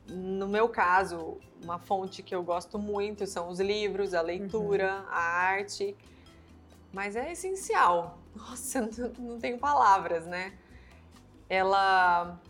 no 0.09 0.49
meu 0.49 0.69
caso, 0.69 1.39
uma 1.63 1.79
fonte 1.79 2.23
que 2.23 2.35
eu 2.35 2.43
gosto 2.43 2.79
muito 2.79 3.27
são 3.27 3.49
os 3.49 3.61
livros, 3.61 4.15
a 4.15 4.21
leitura, 4.23 5.05
a 5.09 5.21
arte. 5.21 5.97
Mas 6.93 7.15
é 7.15 7.33
essencial. 7.33 8.19
Nossa, 8.35 8.81
não, 8.81 9.09
não 9.31 9.39
tenho 9.39 9.59
palavras, 9.59 10.27
né? 10.27 10.53
Ela 11.49 12.41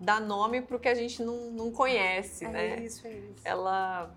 dá 0.00 0.20
nome 0.20 0.60
para 0.62 0.76
o 0.76 0.80
que 0.80 0.88
a 0.88 0.94
gente 0.94 1.22
não, 1.22 1.50
não 1.50 1.72
conhece, 1.72 2.44
é 2.44 2.48
né? 2.48 2.80
isso, 2.80 3.06
é 3.06 3.12
isso. 3.12 3.42
ela 3.44 4.14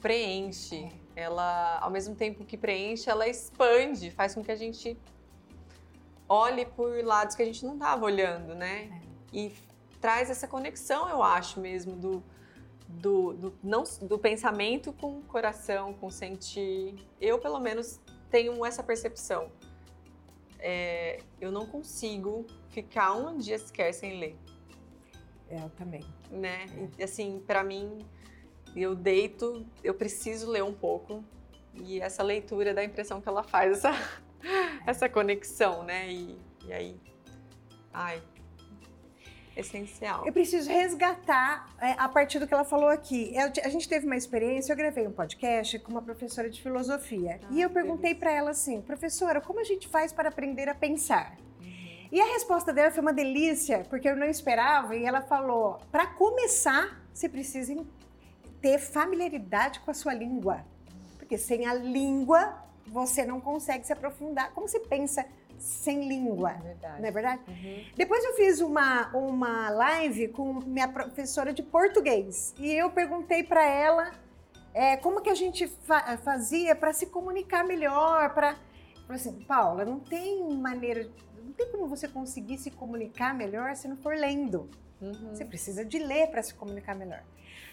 preenche, 0.00 0.88
ela, 1.14 1.78
ao 1.80 1.90
mesmo 1.90 2.14
tempo 2.14 2.44
que 2.44 2.56
preenche, 2.56 3.10
ela 3.10 3.28
expande, 3.28 4.10
faz 4.10 4.34
com 4.34 4.42
que 4.42 4.50
a 4.50 4.56
gente 4.56 4.96
olhe 6.28 6.64
por 6.64 7.04
lados 7.04 7.34
que 7.34 7.42
a 7.42 7.44
gente 7.44 7.64
não 7.64 7.74
estava 7.74 8.04
olhando, 8.04 8.54
né? 8.54 9.02
E 9.32 9.52
traz 10.00 10.30
essa 10.30 10.48
conexão, 10.48 11.08
eu 11.08 11.22
acho 11.22 11.60
mesmo, 11.60 11.94
do, 11.96 12.22
do, 12.88 13.32
do, 13.34 13.58
não, 13.62 13.84
do 14.02 14.18
pensamento 14.18 14.92
com 14.92 15.18
o 15.18 15.22
coração, 15.22 15.92
com 15.94 16.06
o 16.06 16.10
sentir. 16.10 16.94
Eu, 17.20 17.38
pelo 17.38 17.60
menos, 17.60 18.00
tenho 18.30 18.64
essa 18.64 18.82
percepção. 18.82 19.50
É, 20.58 21.20
eu 21.40 21.50
não 21.50 21.66
consigo 21.66 22.46
ficar 22.68 23.14
um 23.14 23.38
dia 23.38 23.58
sequer 23.58 23.94
sem 23.94 24.20
ler 24.20 24.36
É, 25.48 25.56
eu 25.62 25.70
também. 25.70 26.04
né? 26.30 26.66
E, 26.98 27.02
assim, 27.02 27.42
pra 27.46 27.64
mim, 27.64 27.98
eu 28.76 28.94
deito, 28.94 29.66
eu 29.82 29.94
preciso 29.94 30.50
ler 30.50 30.62
um 30.62 30.72
pouco. 30.72 31.24
E 31.74 32.00
essa 32.00 32.22
leitura 32.22 32.74
dá 32.74 32.80
a 32.80 32.84
impressão 32.84 33.20
que 33.20 33.28
ela 33.28 33.42
faz 33.42 33.78
essa, 33.78 33.92
essa 34.86 35.08
conexão, 35.08 35.82
né? 35.84 36.10
E, 36.10 36.38
e 36.66 36.72
aí, 36.72 37.00
ai, 37.92 38.22
essencial. 39.56 40.26
Eu 40.26 40.32
preciso 40.32 40.70
resgatar 40.70 41.68
é, 41.80 41.92
a 41.92 42.08
partir 42.08 42.38
do 42.38 42.46
que 42.46 42.54
ela 42.54 42.64
falou 42.64 42.88
aqui. 42.88 43.32
Eu 43.34 43.50
a 43.64 43.68
gente 43.68 43.88
teve 43.88 44.06
uma 44.06 44.16
experiência, 44.16 44.72
eu 44.72 44.76
gravei 44.76 45.06
um 45.06 45.12
podcast 45.12 45.78
com 45.80 45.92
uma 45.92 46.02
professora 46.02 46.48
de 46.48 46.60
filosofia. 46.60 47.40
Ah, 47.42 47.48
e 47.50 47.60
eu 47.60 47.70
perguntei 47.70 48.14
para 48.14 48.30
ela 48.30 48.50
assim, 48.50 48.80
professora, 48.80 49.40
como 49.40 49.60
a 49.60 49.64
gente 49.64 49.88
faz 49.88 50.12
para 50.12 50.28
aprender 50.28 50.68
a 50.68 50.74
pensar? 50.74 51.36
Uhum. 51.60 52.08
E 52.12 52.20
a 52.20 52.24
resposta 52.26 52.72
dela 52.72 52.90
foi 52.90 53.00
uma 53.00 53.12
delícia, 53.12 53.84
porque 53.88 54.08
eu 54.08 54.16
não 54.16 54.26
esperava. 54.26 54.96
E 54.96 55.04
ela 55.04 55.22
falou: 55.22 55.80
para 55.90 56.06
começar, 56.06 57.00
você 57.12 57.28
precisa 57.28 57.72
ter 58.60 58.78
familiaridade 58.78 59.80
com 59.80 59.90
a 59.90 59.94
sua 59.94 60.14
língua. 60.14 60.64
Porque 61.18 61.38
sem 61.38 61.66
a 61.66 61.74
língua, 61.74 62.62
você 62.86 63.24
não 63.24 63.40
consegue 63.40 63.86
se 63.86 63.92
aprofundar. 63.92 64.52
Como 64.52 64.66
você 64.68 64.80
pensa 64.80 65.24
sem 65.58 66.08
língua? 66.08 66.52
É 66.52 66.58
verdade. 66.58 67.00
Não 67.00 67.08
é 67.08 67.10
verdade? 67.10 67.42
Uhum. 67.48 67.84
Depois 67.96 68.24
eu 68.24 68.34
fiz 68.34 68.60
uma, 68.60 69.08
uma 69.14 69.70
live 69.70 70.28
com 70.28 70.54
minha 70.54 70.88
professora 70.88 71.52
de 71.52 71.62
português 71.62 72.54
e 72.58 72.72
eu 72.72 72.90
perguntei 72.90 73.42
para 73.42 73.64
ela 73.64 74.10
é, 74.72 74.96
como 74.96 75.20
que 75.20 75.28
a 75.28 75.34
gente 75.34 75.66
fa- 75.66 76.16
fazia 76.18 76.74
para 76.74 76.92
se 76.92 77.06
comunicar 77.06 77.64
melhor, 77.64 78.32
para 78.32 78.56
assim, 79.08 79.32
Paula, 79.42 79.84
não 79.84 79.98
tem 79.98 80.48
maneira, 80.54 81.10
não 81.44 81.52
tem 81.52 81.70
como 81.70 81.88
você 81.88 82.06
conseguir 82.08 82.56
se 82.56 82.70
comunicar 82.70 83.34
melhor 83.34 83.74
se 83.76 83.88
não 83.88 83.96
for 83.96 84.16
lendo. 84.16 84.70
Uhum. 85.00 85.34
Você 85.34 85.44
precisa 85.44 85.84
de 85.84 85.98
ler 85.98 86.28
para 86.28 86.42
se 86.42 86.54
comunicar 86.54 86.94
melhor. 86.94 87.22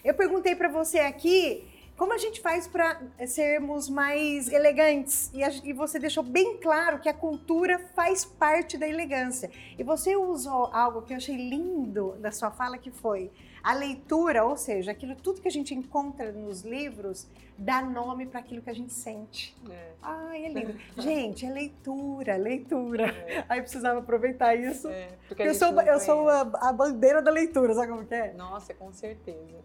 Eu 0.07 0.13
perguntei 0.13 0.55
para 0.55 0.69
você 0.69 0.99
aqui 0.99 1.67
como 1.97 2.13
a 2.13 2.17
gente 2.17 2.39
faz 2.41 2.65
para 2.67 3.01
sermos 3.27 3.89
mais 3.89 4.47
elegantes 4.49 5.29
e, 5.33 5.43
a- 5.43 5.49
e 5.63 5.73
você 5.73 5.97
deixou 5.99 6.23
bem 6.23 6.57
claro 6.57 6.99
que 6.99 7.09
a 7.09 7.13
cultura 7.13 7.77
faz 7.93 8.23
parte 8.23 8.77
da 8.77 8.87
elegância. 8.87 9.49
E 9.77 9.83
você 9.83 10.15
usou 10.15 10.67
algo 10.71 11.01
que 11.01 11.11
eu 11.11 11.17
achei 11.17 11.35
lindo 11.35 12.13
da 12.19 12.31
sua 12.31 12.51
fala 12.51 12.77
que 12.77 12.91
foi 12.91 13.29
a 13.63 13.73
leitura, 13.73 14.45
ou 14.45 14.55
seja, 14.55 14.91
aquilo 14.91 15.13
tudo 15.15 15.41
que 15.41 15.47
a 15.47 15.51
gente 15.51 15.73
encontra 15.75 16.31
nos 16.31 16.61
livros 16.61 17.27
dá 17.57 17.81
nome 17.81 18.27
para 18.27 18.39
aquilo 18.39 18.61
que 18.61 18.69
a 18.69 18.73
gente 18.75 18.93
sente. 18.93 19.57
É, 19.69 19.89
Ai, 20.01 20.45
é 20.45 20.49
lindo. 20.49 20.75
gente, 20.97 21.45
é 21.45 21.49
leitura, 21.49 22.37
leitura. 22.37 23.07
é, 23.07 23.43
Aí 23.49 23.59
precisava 23.61 23.99
aproveitar 23.99 24.55
isso. 24.55 24.87
é, 24.87 25.09
porque 25.27 25.41
Eu 25.43 25.53
sou, 25.55 25.81
eu 25.81 25.99
sou 25.99 26.29
a, 26.29 26.41
a 26.69 26.71
bandeira 26.71 27.21
da 27.21 27.31
leitura, 27.31 27.73
sabe 27.73 27.87
como 27.91 28.05
que 28.05 28.13
é? 28.13 28.31
Nossa, 28.33 28.73
com 28.75 28.93
certeza. 28.93 29.57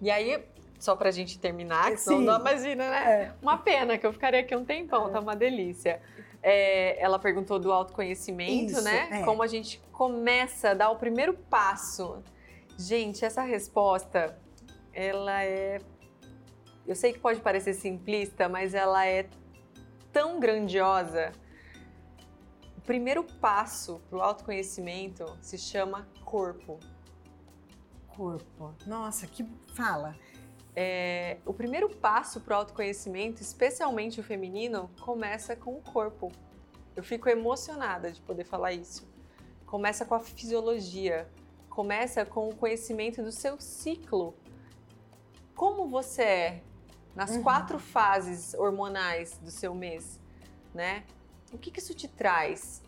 E 0.00 0.10
aí, 0.10 0.42
só 0.78 0.96
pra 0.96 1.10
gente 1.10 1.38
terminar, 1.38 1.90
que 1.90 1.98
senão 1.98 2.20
não 2.20 2.40
imagina, 2.40 2.88
né? 2.88 3.22
É. 3.22 3.32
Uma 3.42 3.58
pena, 3.58 3.98
que 3.98 4.06
eu 4.06 4.12
ficaria 4.12 4.40
aqui 4.40 4.56
um 4.56 4.64
tempão, 4.64 5.10
tá 5.10 5.20
uma 5.20 5.36
delícia. 5.36 6.00
É, 6.42 7.00
ela 7.02 7.18
perguntou 7.18 7.58
do 7.58 7.70
autoconhecimento, 7.70 8.72
Isso, 8.72 8.82
né? 8.82 9.08
é. 9.12 9.22
Como 9.24 9.42
a 9.42 9.46
gente 9.46 9.78
começa 9.92 10.70
a 10.70 10.74
dar 10.74 10.90
o 10.90 10.96
primeiro 10.96 11.34
passo. 11.34 12.22
Gente, 12.78 13.24
essa 13.24 13.42
resposta, 13.42 14.38
ela 14.94 15.44
é. 15.44 15.78
Eu 16.86 16.96
sei 16.96 17.12
que 17.12 17.18
pode 17.18 17.40
parecer 17.40 17.74
simplista, 17.74 18.48
mas 18.48 18.74
ela 18.74 19.06
é 19.06 19.28
tão 20.10 20.40
grandiosa. 20.40 21.32
O 22.78 22.80
primeiro 22.80 23.22
passo 23.22 24.00
para 24.08 24.18
o 24.18 24.22
autoconhecimento 24.22 25.26
se 25.42 25.58
chama 25.58 26.08
corpo. 26.24 26.80
Corpo. 28.20 28.74
Nossa, 28.86 29.26
que 29.26 29.48
fala. 29.74 30.14
É, 30.76 31.38
o 31.46 31.54
primeiro 31.54 31.88
passo 31.88 32.38
para 32.38 32.54
o 32.54 32.58
autoconhecimento, 32.58 33.40
especialmente 33.40 34.20
o 34.20 34.22
feminino, 34.22 34.90
começa 35.00 35.56
com 35.56 35.72
o 35.72 35.80
corpo. 35.80 36.30
Eu 36.94 37.02
fico 37.02 37.30
emocionada 37.30 38.12
de 38.12 38.20
poder 38.20 38.44
falar 38.44 38.74
isso. 38.74 39.08
Começa 39.64 40.04
com 40.04 40.14
a 40.14 40.20
fisiologia, 40.20 41.30
começa 41.70 42.26
com 42.26 42.50
o 42.50 42.54
conhecimento 42.54 43.22
do 43.22 43.32
seu 43.32 43.58
ciclo. 43.58 44.34
Como 45.54 45.88
você 45.88 46.22
é 46.22 46.62
nas 47.16 47.30
uhum. 47.30 47.42
quatro 47.42 47.78
fases 47.78 48.52
hormonais 48.52 49.38
do 49.38 49.50
seu 49.50 49.74
mês, 49.74 50.20
né? 50.74 51.04
O 51.54 51.56
que, 51.56 51.70
que 51.70 51.80
isso 51.80 51.94
te 51.94 52.06
traz? 52.06 52.82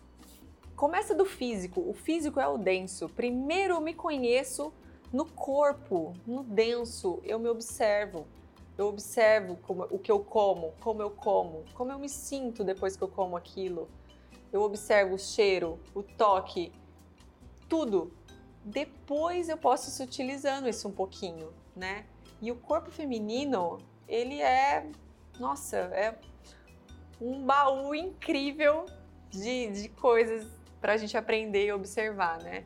Começa 0.75 1.15
do 1.15 1.25
físico. 1.25 1.81
O 1.89 1.93
físico 1.95 2.39
é 2.39 2.47
o 2.47 2.55
denso. 2.55 3.09
Primeiro 3.09 3.73
eu 3.73 3.81
me 3.81 3.95
conheço 3.95 4.71
no 5.13 5.25
corpo, 5.25 6.13
no 6.25 6.43
denso. 6.43 7.21
Eu 7.23 7.37
me 7.37 7.47
observo. 7.47 8.27
Eu 8.75 8.87
observo 8.87 9.55
como, 9.57 9.83
o 9.83 9.99
que 9.99 10.11
eu 10.11 10.19
como, 10.19 10.73
como 10.81 10.99
eu 10.99 11.11
como, 11.11 11.63
como 11.75 11.91
eu 11.91 11.99
me 11.99 12.09
sinto 12.09 12.63
depois 12.63 12.97
que 12.97 13.03
eu 13.03 13.07
como 13.07 13.37
aquilo. 13.37 13.87
Eu 14.51 14.63
observo 14.63 15.13
o 15.13 15.19
cheiro, 15.19 15.79
o 15.93 16.01
toque, 16.01 16.73
tudo. 17.69 18.11
Depois 18.65 19.47
eu 19.47 19.57
posso 19.57 20.01
ir 20.01 20.05
utilizando 20.05 20.67
isso 20.67 20.87
um 20.87 20.91
pouquinho, 20.91 21.53
né? 21.75 22.05
E 22.41 22.51
o 22.51 22.55
corpo 22.55 22.89
feminino, 22.89 23.77
ele 24.07 24.41
é, 24.41 24.89
nossa, 25.39 25.77
é 25.77 26.17
um 27.21 27.45
baú 27.45 27.93
incrível 27.93 28.87
de, 29.29 29.67
de 29.67 29.89
coisas 29.89 30.47
para 30.81 30.93
a 30.93 30.97
gente 30.97 31.15
aprender 31.15 31.67
e 31.67 31.71
observar, 31.71 32.41
né? 32.41 32.65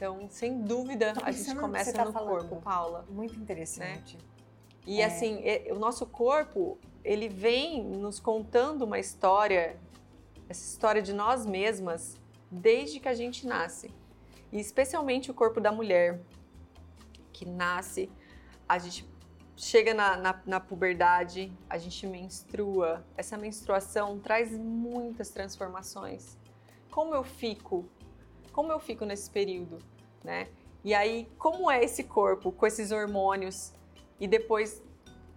Então, 0.00 0.30
sem 0.30 0.62
dúvida, 0.62 1.12
a 1.22 1.30
gente 1.30 1.54
começa 1.56 1.92
tá 1.92 2.06
no 2.06 2.12
falando. 2.14 2.48
corpo, 2.48 2.62
Paula. 2.62 3.04
Muito 3.10 3.38
interessante. 3.38 4.16
Né? 4.16 4.22
E 4.86 5.02
é. 5.02 5.04
assim, 5.04 5.42
o 5.70 5.78
nosso 5.78 6.06
corpo, 6.06 6.78
ele 7.04 7.28
vem 7.28 7.84
nos 7.84 8.18
contando 8.18 8.86
uma 8.86 8.98
história, 8.98 9.78
essa 10.48 10.64
história 10.64 11.02
de 11.02 11.12
nós 11.12 11.44
mesmas, 11.44 12.18
desde 12.50 12.98
que 12.98 13.08
a 13.08 13.12
gente 13.12 13.46
nasce. 13.46 13.92
E 14.50 14.58
especialmente 14.58 15.30
o 15.30 15.34
corpo 15.34 15.60
da 15.60 15.70
mulher, 15.70 16.22
que 17.30 17.44
nasce, 17.44 18.10
a 18.66 18.78
gente 18.78 19.06
chega 19.54 19.92
na, 19.92 20.16
na, 20.16 20.42
na, 20.46 20.60
puberdade, 20.60 21.52
a 21.68 21.76
gente 21.76 22.06
menstrua. 22.06 23.04
Essa 23.18 23.36
menstruação 23.36 24.18
traz 24.18 24.50
muitas 24.50 25.28
transformações. 25.28 26.38
Como 26.90 27.14
eu 27.14 27.22
fico? 27.22 27.86
Como 28.52 28.72
eu 28.72 28.78
fico 28.78 29.04
nesse 29.04 29.30
período, 29.30 29.78
né? 30.22 30.48
E 30.82 30.94
aí, 30.94 31.28
como 31.38 31.70
é 31.70 31.84
esse 31.84 32.04
corpo 32.04 32.50
com 32.50 32.66
esses 32.66 32.90
hormônios 32.90 33.72
e 34.18 34.26
depois 34.26 34.82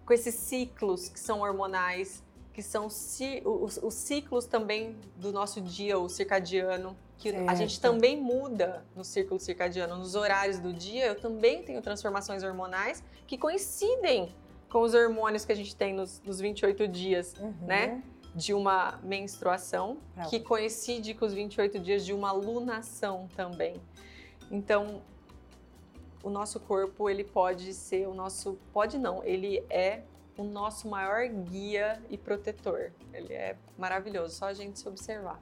com 0.04 0.12
esses 0.12 0.34
ciclos 0.34 1.08
que 1.08 1.20
são 1.20 1.40
hormonais, 1.40 2.22
que 2.52 2.62
são 2.62 2.86
os, 2.86 3.80
os 3.82 3.94
ciclos 3.94 4.46
também 4.46 4.96
do 5.16 5.32
nosso 5.32 5.60
dia, 5.60 5.98
o 5.98 6.08
circadiano, 6.08 6.96
que 7.18 7.30
certo. 7.30 7.50
a 7.50 7.54
gente 7.54 7.80
também 7.80 8.20
muda 8.20 8.84
no 8.94 9.04
círculo 9.04 9.40
circadiano, 9.40 9.96
nos 9.96 10.14
horários 10.14 10.58
do 10.58 10.72
dia, 10.72 11.06
eu 11.06 11.20
também 11.20 11.62
tenho 11.62 11.80
transformações 11.82 12.42
hormonais 12.42 13.02
que 13.26 13.36
coincidem 13.36 14.34
com 14.68 14.82
os 14.82 14.94
hormônios 14.94 15.44
que 15.44 15.52
a 15.52 15.54
gente 15.56 15.74
tem 15.74 15.92
nos, 15.92 16.22
nos 16.22 16.40
28 16.40 16.88
dias, 16.88 17.34
uhum. 17.38 17.54
né? 17.62 18.02
De 18.34 18.52
uma 18.52 18.98
menstruação, 19.02 19.98
que 20.28 20.40
coincide 20.40 21.14
com 21.14 21.24
os 21.24 21.32
28 21.32 21.78
dias 21.78 22.04
de 22.04 22.12
uma 22.12 22.32
lunação 22.32 23.28
também. 23.36 23.80
Então, 24.50 25.02
o 26.22 26.30
nosso 26.30 26.58
corpo, 26.58 27.08
ele 27.08 27.22
pode 27.22 27.72
ser 27.74 28.08
o 28.08 28.14
nosso. 28.14 28.58
Pode 28.72 28.98
não, 28.98 29.22
ele 29.22 29.64
é 29.70 30.02
o 30.36 30.42
nosso 30.42 30.88
maior 30.88 31.28
guia 31.28 32.02
e 32.10 32.18
protetor. 32.18 32.90
Ele 33.12 33.32
é 33.32 33.56
maravilhoso, 33.78 34.34
só 34.34 34.46
a 34.46 34.54
gente 34.54 34.78
se 34.78 34.88
observar. 34.88 35.38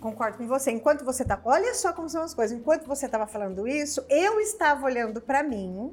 Concordo 0.00 0.38
com 0.38 0.46
você. 0.46 0.70
Enquanto 0.70 1.04
você 1.04 1.24
tá, 1.24 1.40
olha 1.44 1.74
só 1.74 1.92
como 1.92 2.08
são 2.08 2.22
as 2.22 2.32
coisas. 2.32 2.56
Enquanto 2.56 2.86
você 2.86 3.06
estava 3.06 3.26
falando 3.26 3.66
isso, 3.66 4.04
eu 4.08 4.40
estava 4.40 4.84
olhando 4.84 5.20
para 5.20 5.42
mim 5.42 5.92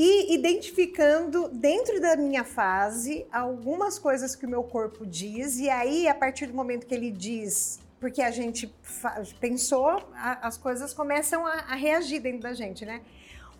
e 0.00 0.32
identificando 0.32 1.48
dentro 1.48 2.00
da 2.00 2.14
minha 2.14 2.44
fase 2.44 3.26
algumas 3.32 3.98
coisas 3.98 4.36
que 4.36 4.46
o 4.46 4.48
meu 4.48 4.62
corpo 4.62 5.04
diz 5.04 5.58
e 5.58 5.68
aí 5.68 6.06
a 6.06 6.14
partir 6.14 6.46
do 6.46 6.54
momento 6.54 6.86
que 6.86 6.94
ele 6.94 7.10
diz, 7.10 7.80
porque 7.98 8.22
a 8.22 8.30
gente 8.30 8.72
pensou, 9.40 10.00
a, 10.14 10.46
as 10.46 10.56
coisas 10.56 10.94
começam 10.94 11.44
a, 11.44 11.54
a 11.54 11.74
reagir 11.74 12.20
dentro 12.20 12.42
da 12.42 12.54
gente, 12.54 12.86
né? 12.86 13.00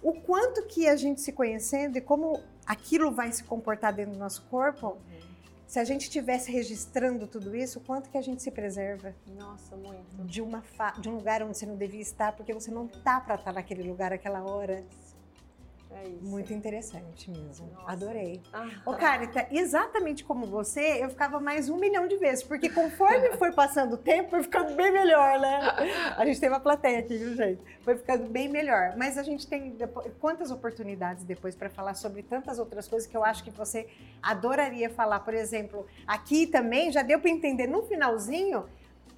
O 0.01 0.13
quanto 0.13 0.65
que 0.69 0.87
a 0.87 0.95
gente 0.95 1.21
se 1.21 1.33
conhecendo 1.33 1.99
e 1.99 2.01
como 2.01 2.41
aquilo 2.65 3.11
vai 3.11 3.33
se 3.33 3.43
comportar 3.43 3.93
dentro 3.93 4.13
do 4.13 4.19
nosso 4.21 4.43
corpo. 4.43 4.91
Uhum 4.91 5.29
se 5.69 5.79
a 5.79 5.85
gente 5.85 6.05
estivesse 6.05 6.51
registrando 6.51 7.27
tudo 7.27 7.55
isso, 7.55 7.79
quanto 7.81 8.09
que 8.09 8.17
a 8.17 8.23
gente 8.23 8.43
se 8.43 8.51
preserva? 8.51 9.15
Nossa, 9.37 9.77
muito. 9.77 10.25
De, 10.25 10.41
uma 10.41 10.65
de 10.99 11.11
um 11.11 11.17
lugar 11.17 11.43
onde 11.43 11.59
você 11.59 11.67
não 11.67 11.77
devia 11.77 12.01
estar, 12.01 12.33
porque 12.33 12.55
você 12.55 12.71
não 12.71 12.89
tá 12.89 13.21
para 13.21 13.35
estar 13.35 13.53
naquele 13.53 13.83
lugar 13.83 14.11
aquela 14.11 14.43
hora. 14.43 14.83
É 15.91 16.09
isso. 16.09 16.25
Muito 16.25 16.53
interessante 16.53 17.31
mesmo. 17.31 17.71
Nossa. 17.73 17.91
Adorei. 17.91 18.43
Ah. 18.53 18.69
Ô, 18.85 18.95
Carita, 18.95 19.47
exatamente 19.51 20.23
como 20.25 20.47
você, 20.47 21.03
eu 21.03 21.09
ficava 21.09 21.41
mais 21.41 21.69
um 21.69 21.77
milhão 21.77 22.07
de 22.07 22.17
vezes, 22.17 22.45
porque 22.45 22.69
conforme 22.69 23.31
foi 23.37 23.53
passando 23.53 23.95
o 23.95 23.97
tempo, 23.97 24.31
foi 24.31 24.43
ficando 24.43 24.75
bem 24.75 24.93
melhor, 24.93 25.41
né? 25.41 25.61
A 26.17 26.25
gente 26.25 26.39
tem 26.39 26.49
uma 26.49 26.61
plateia 26.61 26.99
aqui, 26.99 27.17
viu, 27.17 27.35
gente? 27.35 27.63
Foi 27.83 27.97
ficando 27.97 28.29
bem 28.29 28.49
melhor. 28.49 28.95
Mas 28.97 29.17
a 29.17 29.23
gente 29.23 29.47
tem 29.47 29.77
quantas 30.21 30.51
oportunidades 30.51 31.25
depois 31.25 31.55
para 31.55 31.71
falar 31.71 31.95
sobre 31.95 32.23
tantas 32.23 32.59
outras 32.59 32.87
coisas 32.87 33.09
que 33.09 33.17
eu 33.17 33.25
acho 33.25 33.43
que 33.43 33.51
você 33.51 33.89
adoraria 34.23 34.91
falar. 34.91 35.21
Por 35.21 35.35
exemplo, 35.35 35.87
aqui 36.07 36.47
também 36.47 36.93
já 36.93 37.03
deu 37.03 37.19
para 37.19 37.31
entender 37.31 37.67
no 37.67 37.83
finalzinho 37.83 38.67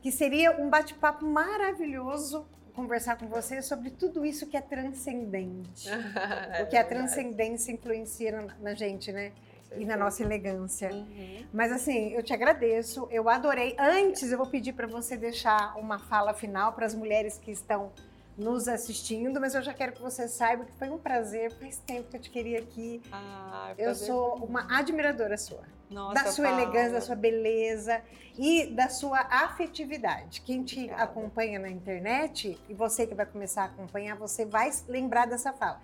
que 0.01 0.11
seria 0.11 0.53
um 0.53 0.71
bate-papo 0.71 1.27
maravilhoso 1.27 2.47
conversar 2.81 3.17
com 3.17 3.27
você 3.27 3.61
sobre 3.61 3.91
tudo 3.91 4.25
isso 4.25 4.47
que 4.47 4.57
é 4.57 4.61
transcendente. 4.61 5.89
é 6.59 6.63
o 6.63 6.67
que 6.67 6.77
a 6.77 6.85
transcendência 6.85 7.73
influencia 7.73 8.33
na, 8.33 8.55
na 8.61 8.75
gente, 8.75 9.13
né? 9.13 9.33
e 9.77 9.85
na 9.85 9.97
nossa 9.97 10.23
elegância. 10.23 10.91
Uhum. 10.93 11.47
Mas 11.53 11.71
assim, 11.71 12.13
eu 12.13 12.23
te 12.23 12.33
agradeço, 12.33 13.07
eu 13.11 13.29
adorei. 13.29 13.77
Antes, 13.79 14.33
eu 14.33 14.39
vou 14.39 14.47
pedir 14.49 14.73
para 14.73 14.87
você 14.87 15.17
deixar 15.17 15.77
uma 15.79 15.99
fala 15.99 16.35
final 16.35 16.73
para 16.73 16.87
as 16.87 16.95
mulheres 16.95 17.39
que 17.39 17.53
estão 17.53 17.93
nos 18.41 18.67
assistindo, 18.67 19.39
mas 19.39 19.55
eu 19.55 19.63
já 19.63 19.75
quero 19.75 19.93
que 19.93 20.01
você 20.01 20.27
saiba 20.27 20.65
que 20.65 20.73
foi 20.73 20.89
um 20.89 20.99
prazer, 20.99 21.53
faz 21.53 21.79
tempo 21.79 22.09
que 22.09 22.17
eu 22.17 22.21
te 22.21 22.31
queria 22.31 22.59
aqui. 22.59 23.03
Ah, 23.13 23.75
eu 23.77 23.95
sou 23.95 24.37
uma 24.37 24.67
admiradora 24.79 25.37
sua. 25.37 25.63
Nossa, 25.91 26.15
da 26.15 26.33
sua 26.33 26.47
Paula. 26.47 26.63
elegância, 26.63 26.93
da 26.93 27.01
sua 27.01 27.17
beleza 27.17 28.01
e 28.39 28.67
da 28.67 28.89
sua 28.89 29.19
afetividade. 29.19 30.41
Quem 30.41 30.63
te 30.63 30.77
Obrigada. 30.77 31.03
acompanha 31.03 31.59
na 31.59 31.69
internet 31.69 32.59
e 32.69 32.75
você 32.75 33.07
que 33.07 33.15
vai 33.15 33.27
começar 33.27 33.63
a 33.63 33.67
acompanhar, 33.67 34.17
você 34.17 34.47
vai 34.47 34.71
lembrar 34.89 35.27
dessa 35.27 35.53
fala. 35.53 35.81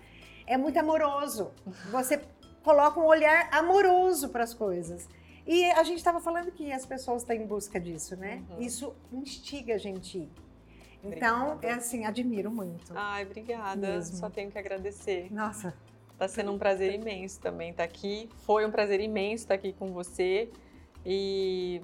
É 0.47 0.57
muito 0.57 0.79
amoroso. 0.79 1.51
Você 1.91 2.23
coloca 2.63 3.01
um 3.01 3.05
olhar 3.05 3.49
amoroso 3.53 4.29
para 4.29 4.45
as 4.45 4.55
coisas. 4.55 5.09
E 5.45 5.65
a 5.73 5.83
gente 5.83 5.99
estava 5.99 6.21
falando 6.21 6.53
que 6.53 6.73
as 6.73 6.87
pessoas 6.87 7.23
estão 7.23 7.35
em 7.35 7.45
busca 7.45 7.81
disso, 7.81 8.17
né? 8.17 8.45
Uhum. 8.51 8.61
Isso 8.61 8.95
instiga 9.13 9.75
a 9.75 9.79
gente 9.79 10.31
então, 11.03 11.53
obrigada. 11.53 11.67
é 11.67 11.73
assim, 11.73 12.05
admiro 12.05 12.51
muito. 12.51 12.93
Ai, 12.95 13.25
obrigada. 13.25 13.77
Mesmo. 13.77 14.17
Só 14.17 14.31
tenho 14.31 14.51
que 14.51 14.59
agradecer. 14.59 15.33
Nossa. 15.33 15.75
Tá 16.19 16.27
sendo 16.27 16.53
um 16.53 16.59
prazer 16.59 16.95
imenso 16.95 17.41
também 17.41 17.71
estar 17.71 17.83
tá 17.83 17.89
aqui. 17.89 18.29
Foi 18.45 18.65
um 18.65 18.71
prazer 18.71 19.01
imenso 19.01 19.45
estar 19.45 19.55
aqui 19.55 19.73
com 19.73 19.93
você 19.93 20.51
e 21.05 21.81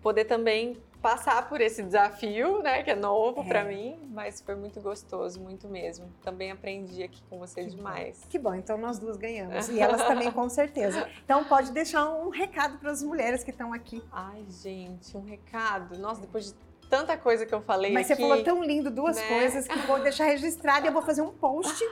poder 0.00 0.24
também 0.24 0.76
passar 1.00 1.48
por 1.48 1.60
esse 1.60 1.82
desafio, 1.82 2.62
né, 2.62 2.82
que 2.82 2.90
é 2.90 2.94
novo 2.94 3.40
é. 3.40 3.44
para 3.44 3.64
mim, 3.64 3.98
mas 4.10 4.40
foi 4.40 4.54
muito 4.54 4.80
gostoso, 4.80 5.40
muito 5.40 5.66
mesmo. 5.66 6.06
Também 6.22 6.50
aprendi 6.50 7.02
aqui 7.02 7.22
com 7.28 7.38
você 7.38 7.64
que 7.64 7.70
demais. 7.70 8.20
Bom. 8.20 8.26
Que 8.28 8.38
bom, 8.38 8.54
então 8.54 8.76
nós 8.76 8.98
duas 8.98 9.16
ganhamos 9.16 9.68
e 9.68 9.80
elas 9.80 10.02
também 10.02 10.30
com 10.30 10.48
certeza. 10.48 11.08
Então 11.24 11.44
pode 11.44 11.70
deixar 11.72 12.10
um 12.10 12.28
recado 12.28 12.78
para 12.78 12.90
as 12.90 13.02
mulheres 13.02 13.44
que 13.44 13.50
estão 13.50 13.72
aqui. 13.72 14.02
Ai, 14.10 14.44
gente, 14.48 15.16
um 15.16 15.24
recado. 15.24 15.96
Nossa, 15.98 16.20
depois 16.20 16.46
de 16.46 16.54
tanta 16.90 17.16
coisa 17.16 17.46
que 17.46 17.54
eu 17.54 17.62
falei 17.62 17.92
Mas 17.92 18.10
aqui, 18.10 18.20
você 18.20 18.28
falou 18.28 18.44
tão 18.44 18.62
lindo 18.62 18.90
duas 18.90 19.16
né? 19.16 19.28
coisas 19.28 19.66
que 19.66 19.78
vou 19.86 20.00
deixar 20.00 20.24
registrado 20.24 20.84
e 20.84 20.88
eu 20.88 20.92
vou 20.92 21.02
fazer 21.02 21.22
um 21.22 21.30
post 21.30 21.82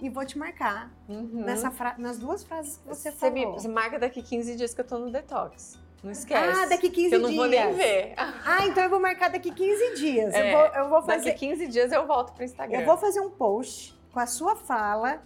e 0.00 0.08
vou 0.08 0.24
te 0.24 0.36
marcar 0.38 0.90
uhum. 1.08 1.44
nessa 1.44 1.72
nas 1.98 2.18
duas 2.18 2.42
frases 2.42 2.78
que 2.78 2.88
você, 2.88 3.10
você 3.10 3.16
falou. 3.16 3.34
Me, 3.34 3.46
você 3.46 3.68
marca 3.68 3.98
daqui 3.98 4.22
15 4.22 4.56
dias 4.56 4.74
que 4.74 4.80
eu 4.80 4.84
tô 4.84 4.98
no 4.98 5.10
detox. 5.10 5.78
Não 6.02 6.10
esquece. 6.10 6.60
Ah, 6.60 6.66
daqui 6.66 6.90
15 6.90 7.08
dias. 7.08 7.12
Eu 7.12 7.20
não 7.20 7.34
vou 7.34 7.46
nem 7.46 7.72
ver. 7.74 8.14
Ah, 8.16 8.66
então 8.66 8.84
eu 8.84 8.90
vou 8.90 9.00
marcar 9.00 9.28
daqui 9.28 9.50
15 9.50 9.94
dias. 9.96 10.34
É, 10.34 10.52
eu, 10.52 10.58
vou, 10.58 10.66
eu 10.66 10.88
vou 10.88 11.02
fazer. 11.02 11.30
Daqui 11.30 11.46
15 11.46 11.66
dias 11.68 11.92
eu 11.92 12.06
volto 12.06 12.32
pro 12.32 12.44
Instagram. 12.44 12.80
Eu 12.80 12.86
vou 12.86 12.96
fazer 12.96 13.20
um 13.20 13.30
post 13.30 13.98
com 14.12 14.20
a 14.20 14.26
sua 14.26 14.56
fala 14.56 15.22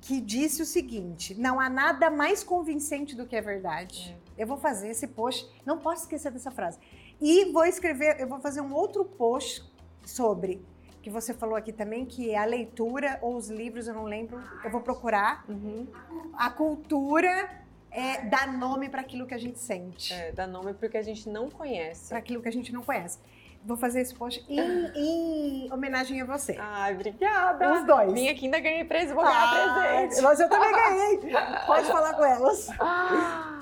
que 0.00 0.20
disse 0.20 0.62
o 0.62 0.66
seguinte: 0.66 1.34
não 1.34 1.60
há 1.60 1.68
nada 1.68 2.10
mais 2.10 2.42
convincente 2.44 3.16
do 3.16 3.26
que 3.26 3.36
a 3.36 3.40
verdade. 3.40 4.16
É. 4.38 4.42
Eu 4.42 4.46
vou 4.46 4.56
fazer 4.56 4.88
esse 4.88 5.06
post, 5.06 5.48
não 5.64 5.78
posso 5.78 6.02
esquecer 6.02 6.30
dessa 6.30 6.50
frase. 6.50 6.78
E 7.20 7.52
vou 7.52 7.64
escrever, 7.64 8.20
eu 8.20 8.28
vou 8.28 8.40
fazer 8.40 8.60
um 8.60 8.74
outro 8.74 9.04
post 9.04 9.64
sobre 10.04 10.64
que 11.04 11.10
você 11.10 11.34
falou 11.34 11.54
aqui 11.54 11.70
também, 11.70 12.06
que 12.06 12.30
é 12.30 12.38
a 12.38 12.46
leitura 12.46 13.18
ou 13.20 13.36
os 13.36 13.50
livros, 13.50 13.86
eu 13.86 13.92
não 13.92 14.04
lembro, 14.04 14.42
eu 14.64 14.70
vou 14.70 14.80
procurar. 14.80 15.44
Uhum. 15.46 15.86
A 16.34 16.48
cultura 16.48 17.50
é 17.90 18.22
dar 18.22 18.50
nome 18.50 18.88
para 18.88 19.02
aquilo 19.02 19.26
que 19.26 19.34
a 19.34 19.38
gente 19.38 19.58
sente. 19.58 20.14
É, 20.14 20.32
dar 20.32 20.46
nome 20.46 20.72
para 20.72 20.86
o 20.86 20.90
que 20.90 20.96
a 20.96 21.02
gente 21.02 21.28
não 21.28 21.50
conhece. 21.50 22.08
Para 22.08 22.18
aquilo 22.18 22.40
que 22.42 22.48
a 22.48 22.52
gente 22.52 22.72
não 22.72 22.82
conhece. 22.82 23.18
Vou 23.66 23.76
fazer 23.76 24.00
esse 24.00 24.14
post 24.14 24.44
em, 24.48 24.58
em 24.96 25.72
homenagem 25.72 26.20
a 26.22 26.24
você. 26.24 26.56
Ai, 26.58 26.94
obrigada. 26.94 27.74
Os 27.74 27.86
dois. 27.86 28.12
Vim 28.12 28.28
aqui 28.28 28.46
ainda 28.46 28.60
ganhei 28.60 28.84
presente, 28.84 29.14
vou 29.14 29.24
ganhar 29.24 29.42
Ah, 29.42 29.80
presente. 29.80 30.22
Mas 30.22 30.40
eu 30.40 30.48
também 30.48 30.72
ganhei. 30.72 31.18
Pode 31.66 31.86
falar 31.86 32.14
com 32.14 32.24
elas. 32.24 32.68
Ah, 32.80 33.53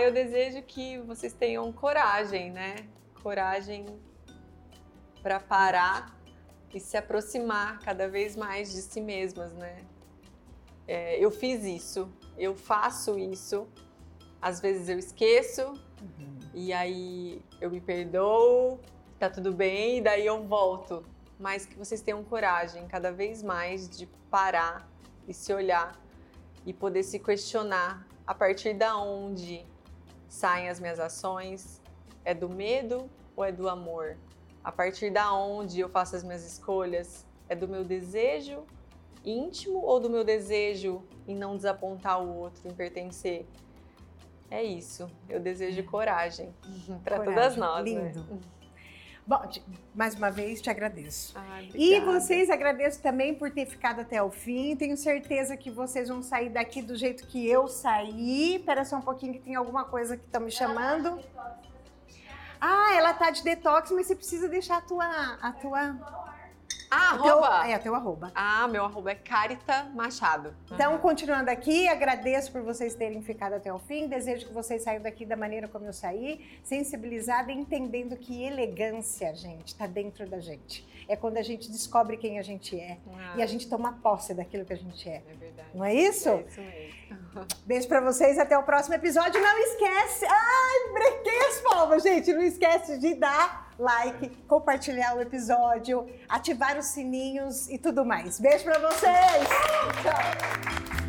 eu 0.00 0.12
desejo 0.12 0.62
que 0.62 0.98
vocês 0.98 1.32
tenham 1.32 1.72
coragem, 1.72 2.50
né? 2.50 2.76
Coragem 3.22 3.86
para 5.22 5.40
parar 5.40 6.16
e 6.72 6.78
se 6.78 6.96
aproximar 6.96 7.80
cada 7.80 8.08
vez 8.08 8.36
mais 8.36 8.72
de 8.72 8.82
si 8.82 9.00
mesmas, 9.00 9.52
né? 9.52 9.84
É, 10.86 11.18
eu 11.18 11.30
fiz 11.30 11.64
isso, 11.64 12.08
eu 12.36 12.54
faço 12.54 13.18
isso. 13.18 13.66
Às 14.40 14.60
vezes 14.60 14.88
eu 14.88 14.98
esqueço 14.98 15.72
e 16.52 16.72
aí 16.72 17.42
eu 17.60 17.70
me 17.70 17.80
perdoo, 17.80 18.78
tá 19.18 19.28
tudo 19.28 19.52
bem, 19.52 19.98
e 19.98 20.00
daí 20.00 20.26
eu 20.26 20.44
volto. 20.44 21.04
Mas 21.38 21.66
que 21.66 21.76
vocês 21.76 22.00
tenham 22.00 22.22
coragem 22.22 22.86
cada 22.86 23.10
vez 23.10 23.42
mais 23.42 23.88
de 23.88 24.06
parar 24.30 24.88
e 25.26 25.34
se 25.34 25.52
olhar 25.52 25.98
e 26.64 26.72
poder 26.72 27.02
se 27.02 27.18
questionar 27.18 28.06
a 28.26 28.34
partir 28.34 28.74
da 28.74 28.96
onde 28.96 29.64
saem 30.28 30.68
as 30.68 30.80
minhas 30.80 30.98
ações, 30.98 31.80
é 32.24 32.34
do 32.34 32.48
medo 32.48 33.10
ou 33.36 33.44
é 33.44 33.52
do 33.52 33.68
amor? 33.68 34.16
A 34.62 34.72
partir 34.72 35.10
da 35.10 35.32
onde 35.32 35.80
eu 35.80 35.88
faço 35.88 36.16
as 36.16 36.24
minhas 36.24 36.44
escolhas, 36.44 37.26
é 37.48 37.54
do 37.54 37.68
meu 37.68 37.84
desejo 37.84 38.64
íntimo 39.24 39.80
ou 39.80 39.98
do 39.98 40.10
meu 40.10 40.22
desejo 40.22 41.02
em 41.26 41.34
não 41.34 41.56
desapontar 41.56 42.22
o 42.22 42.36
outro, 42.36 42.68
em 42.68 42.74
pertencer? 42.74 43.46
É 44.50 44.62
isso. 44.62 45.10
Eu 45.28 45.40
desejo 45.40 45.82
coragem 45.84 46.54
para 47.02 47.20
todas 47.20 47.56
nós. 47.56 47.84
lindo. 47.84 48.20
Né? 48.20 48.38
Bom, 49.26 49.40
mais 49.94 50.14
uma 50.14 50.30
vez 50.30 50.60
te 50.60 50.68
agradeço. 50.68 51.32
Ai, 51.34 51.70
E 51.74 51.98
vocês 52.00 52.50
agradeço 52.50 53.00
também 53.00 53.34
por 53.34 53.50
ter 53.50 53.64
ficado 53.64 54.00
até 54.00 54.22
o 54.22 54.30
fim. 54.30 54.76
Tenho 54.76 54.98
certeza 54.98 55.56
que 55.56 55.70
vocês 55.70 56.10
vão 56.10 56.22
sair 56.22 56.50
daqui 56.50 56.82
do 56.82 56.94
jeito 56.94 57.26
que 57.26 57.48
eu 57.48 57.66
saí. 57.66 58.56
Espera 58.56 58.84
só 58.84 58.96
um 58.96 59.02
pouquinho 59.02 59.32
que 59.32 59.40
tem 59.40 59.54
alguma 59.54 59.84
coisa 59.84 60.16
que 60.16 60.24
estão 60.26 60.42
me 60.42 60.50
chamando. 60.50 61.18
Ah, 62.60 62.94
ela 62.94 63.14
tá 63.14 63.30
de 63.30 63.42
detox, 63.42 63.90
mas 63.92 64.06
você 64.06 64.14
precisa 64.14 64.46
deixar 64.46 64.78
a 64.78 64.80
tua. 64.82 65.06
A 65.40 65.52
tua 65.52 66.23
Ah, 66.96 67.18
teu- 67.20 67.44
arroba! 67.44 67.68
é, 67.70 67.76
o 67.76 67.80
teu 67.80 67.94
arroba. 67.94 68.32
Ah, 68.34 68.68
meu 68.68 68.84
arroba 68.84 69.10
é 69.10 69.14
Carita 69.14 69.84
Machado. 69.94 70.54
Então, 70.70 70.96
continuando 70.98 71.50
aqui, 71.50 71.88
agradeço 71.88 72.52
por 72.52 72.62
vocês 72.62 72.94
terem 72.94 73.20
ficado 73.22 73.54
até 73.54 73.72
o 73.72 73.78
fim. 73.78 74.06
Desejo 74.06 74.46
que 74.46 74.52
vocês 74.52 74.82
saiam 74.82 75.02
daqui 75.02 75.24
da 75.26 75.36
maneira 75.36 75.66
como 75.66 75.84
eu 75.86 75.92
saí, 75.92 76.40
sensibilizada 76.62 77.50
e 77.50 77.54
entendendo 77.56 78.16
que 78.16 78.44
elegância, 78.44 79.34
gente, 79.34 79.68
está 79.68 79.86
dentro 79.86 80.26
da 80.28 80.38
gente. 80.38 80.86
É 81.08 81.16
quando 81.16 81.36
a 81.36 81.42
gente 81.42 81.70
descobre 81.70 82.16
quem 82.16 82.38
a 82.38 82.42
gente 82.42 82.78
é 82.78 82.98
Ah, 83.14 83.34
e 83.36 83.42
a 83.42 83.46
gente 83.46 83.68
toma 83.68 83.98
posse 84.02 84.34
daquilo 84.34 84.64
que 84.64 84.72
a 84.72 84.76
gente 84.76 85.08
é. 85.08 85.22
É 85.28 85.34
verdade. 85.34 85.68
Não 85.74 85.84
é 85.84 85.94
isso? 85.94 86.28
É 86.28 86.44
isso 86.48 86.60
mesmo. 86.60 87.46
Beijo 87.66 87.88
pra 87.88 88.00
vocês, 88.00 88.38
até 88.38 88.56
o 88.56 88.62
próximo 88.62 88.94
episódio. 88.94 89.40
Não 89.40 89.58
esquece. 89.58 90.24
Ai, 90.26 90.92
brequei 90.92 91.38
as 91.48 91.60
palmas, 91.60 92.02
gente. 92.02 92.32
Não 92.32 92.42
esquece 92.42 92.98
de 92.98 93.14
dar 93.14 93.72
like, 93.78 94.30
compartilhar 94.46 95.16
o 95.16 95.20
episódio, 95.20 96.06
ativar 96.28 96.78
os 96.78 96.86
sininhos 96.86 97.68
e 97.68 97.78
tudo 97.78 98.04
mais. 98.04 98.38
Beijo 98.40 98.64
pra 98.64 98.78
vocês. 98.78 99.48
Tchau. 100.02 101.03